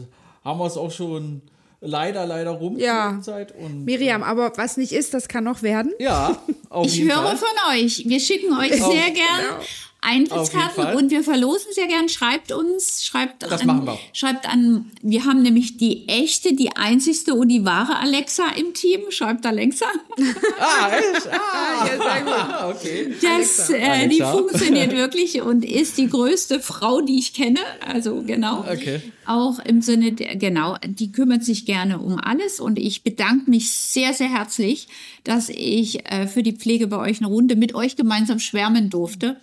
haben 0.45 0.61
wir 0.61 0.67
es 0.67 0.77
auch 0.77 0.91
schon 0.91 1.43
leider, 1.81 2.27
leider 2.27 2.51
rum 2.53 2.79
Ja. 2.79 3.19
Zeit. 3.23 3.55
Und, 3.57 3.85
Miriam, 3.85 4.23
aber 4.23 4.53
was 4.57 4.77
nicht 4.77 4.93
ist, 4.93 5.15
das 5.15 5.29
kann 5.29 5.45
noch 5.45 5.63
werden. 5.63 5.93
Ja, 5.99 6.37
auf 6.71 6.87
Ich 6.87 6.97
jeden 6.97 7.11
höre 7.11 7.23
Fall. 7.23 7.37
von 7.37 7.49
euch. 7.75 8.05
Wir 8.07 8.21
schicken 8.21 8.57
euch 8.59 8.73
sehr 8.73 9.11
gern 9.11 9.41
genau. 9.41 9.61
Eintrittskarten 10.09 10.97
und 10.97 11.11
wir 11.11 11.23
verlosen 11.23 11.73
sehr 11.73 11.87
gern. 11.87 12.09
Schreibt 12.09 12.53
uns, 12.53 13.05
schreibt 13.05 13.43
Das 13.43 13.61
an, 13.63 13.67
machen 13.67 13.87
wir. 13.87 13.99
Schreibt 14.13 14.49
an, 14.49 14.91
wir 15.03 15.25
haben 15.25 15.43
nämlich 15.43 15.77
die 15.77 16.09
echte, 16.09 16.55
die 16.55 16.77
einzigste 16.77 17.35
und 17.35 17.49
die 17.49 17.65
wahre 17.65 17.97
Alexa 17.97 18.45
im 18.57 18.75
Team. 18.75 19.01
Schreibt 19.11 19.45
Alexa. 19.47 19.87
Ah, 20.61 20.91
echt? 20.91 21.29
Ah, 21.31 21.87
Ja, 21.87 22.03
sehr 22.03 22.23
gut. 22.23 22.77
okay. 22.77 23.15
Das, 23.23 23.71
äh, 23.71 24.09
die 24.09 24.23
Alexa. 24.23 24.33
funktioniert 24.33 24.93
wirklich 24.97 25.41
und 25.43 25.65
ist 25.65 25.99
die 25.99 26.09
größte 26.09 26.61
Frau, 26.61 27.01
die 27.01 27.19
ich 27.19 27.33
kenne. 27.33 27.61
Also 27.87 28.23
genau. 28.27 28.61
Okay. 28.69 29.01
Auch 29.27 29.59
im 29.61 29.83
Sinne 29.83 30.13
der, 30.13 30.37
genau, 30.37 30.77
die 30.85 31.13
kümmert 31.13 31.45
sich 31.45 31.67
gerne 31.67 31.99
um 31.99 32.19
alles 32.19 32.61
und 32.61 32.79
ich 32.79 33.03
bedanke 33.03 33.51
mich 33.51 33.71
sehr, 33.71 34.15
sehr 34.15 34.29
herzlich, 34.29 34.89
dass 35.25 35.49
ich 35.49 36.05
äh, 36.11 36.27
für 36.27 36.43
die 36.43 36.53
Pflege 36.53 36.87
bei 36.89 36.99
euch 36.99 37.19
eine 37.19 37.29
Runde 37.29 37.55
mit 37.57 37.75
euch 37.75 37.95
gemeinsam 37.97 38.39
schwärmen 38.39 38.91
durfte. 38.91 39.37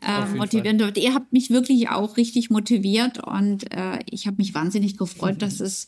Äh, 0.00 0.26
motivieren 0.36 0.78
durfte. 0.78 1.00
Ihr 1.00 1.14
habt 1.14 1.32
mich 1.32 1.50
wirklich 1.50 1.88
auch 1.88 2.16
richtig 2.16 2.50
motiviert 2.50 3.18
und 3.24 3.70
äh, 3.72 3.98
ich 4.10 4.26
habe 4.26 4.36
mich 4.38 4.54
wahnsinnig 4.54 4.96
gefreut, 4.96 5.42
dass 5.42 5.60
es 5.60 5.86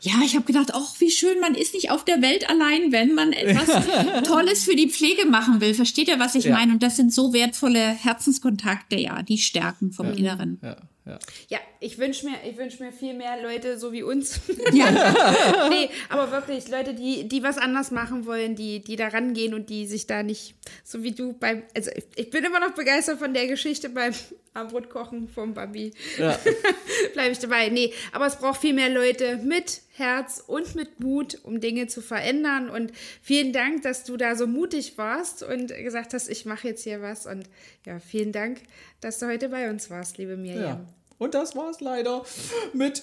ja, 0.00 0.12
ich 0.22 0.34
habe 0.34 0.44
gedacht, 0.44 0.72
ach, 0.74 1.00
wie 1.00 1.10
schön, 1.10 1.40
man 1.40 1.54
ist 1.54 1.72
nicht 1.72 1.90
auf 1.90 2.04
der 2.04 2.20
Welt 2.20 2.50
allein, 2.50 2.92
wenn 2.92 3.14
man 3.14 3.32
etwas 3.32 3.86
Tolles 4.24 4.64
für 4.64 4.76
die 4.76 4.90
Pflege 4.90 5.24
machen 5.24 5.62
will. 5.62 5.72
Versteht 5.72 6.08
ihr, 6.08 6.18
was 6.18 6.34
ich 6.34 6.44
Ja. 6.44 6.56
meine? 6.56 6.72
Und 6.72 6.82
das 6.82 6.96
sind 6.96 7.10
so 7.10 7.32
wertvolle 7.32 7.78
Herzenskontakte, 7.80 8.96
ja, 8.96 9.22
die 9.22 9.38
stärken 9.38 9.92
vom 9.92 10.12
Inneren. 10.12 10.58
Ja, 10.62 10.76
ja. 11.06 11.18
Ja, 11.48 11.58
ich 11.80 11.98
wünsche 11.98 12.26
mir, 12.26 12.36
ich 12.48 12.56
wünsch 12.56 12.80
mir 12.80 12.90
viel 12.90 13.14
mehr 13.14 13.42
Leute 13.42 13.78
so 13.78 13.92
wie 13.92 14.02
uns. 14.02 14.40
Ja. 14.72 15.68
nee, 15.68 15.90
aber 16.08 16.30
wirklich 16.32 16.68
Leute, 16.68 16.94
die, 16.94 17.28
die 17.28 17.42
was 17.42 17.58
anders 17.58 17.90
machen 17.90 18.26
wollen, 18.26 18.56
die, 18.56 18.80
die 18.80 18.96
da 18.96 19.08
rangehen 19.08 19.54
und 19.54 19.68
die 19.68 19.86
sich 19.86 20.06
da 20.06 20.22
nicht, 20.22 20.54
so 20.82 21.02
wie 21.02 21.12
du 21.12 21.34
beim, 21.34 21.62
also 21.76 21.90
ich, 21.94 22.04
ich 22.16 22.30
bin 22.30 22.44
immer 22.44 22.60
noch 22.60 22.74
begeistert 22.74 23.18
von 23.18 23.34
der 23.34 23.46
Geschichte 23.46 23.88
beim 23.90 24.14
Abendbrotkochen 24.54 25.28
vom 25.28 25.52
Babi. 25.54 25.92
Ja. 26.18 26.38
Bleibe 27.12 27.32
ich 27.32 27.38
dabei. 27.40 27.68
Nee, 27.68 27.92
aber 28.12 28.26
es 28.26 28.36
braucht 28.36 28.60
viel 28.60 28.72
mehr 28.72 28.88
Leute 28.88 29.36
mit 29.38 29.82
Herz 29.92 30.42
und 30.46 30.74
mit 30.74 31.00
Mut, 31.00 31.38
um 31.42 31.60
Dinge 31.60 31.88
zu 31.88 32.00
verändern. 32.00 32.70
Und 32.70 32.92
vielen 33.20 33.52
Dank, 33.52 33.82
dass 33.82 34.04
du 34.04 34.16
da 34.16 34.36
so 34.36 34.46
mutig 34.46 34.96
warst 34.96 35.42
und 35.42 35.68
gesagt 35.68 36.14
hast, 36.14 36.28
ich 36.28 36.46
mache 36.46 36.68
jetzt 36.68 36.84
hier 36.84 37.02
was. 37.02 37.26
Und 37.26 37.48
ja, 37.84 37.98
vielen 37.98 38.32
Dank, 38.32 38.60
dass 39.00 39.18
du 39.18 39.26
heute 39.26 39.48
bei 39.48 39.68
uns 39.68 39.90
warst, 39.90 40.18
liebe 40.18 40.36
Miriam. 40.36 40.62
ja. 40.62 40.80
Und 41.18 41.34
das 41.34 41.54
war's 41.54 41.80
leider 41.80 42.24
mit 42.72 43.02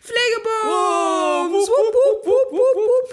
Pflegebums! 0.00 1.68
Wupp, 1.68 1.94
wupp, 2.24 2.52
wupp, 2.52 3.12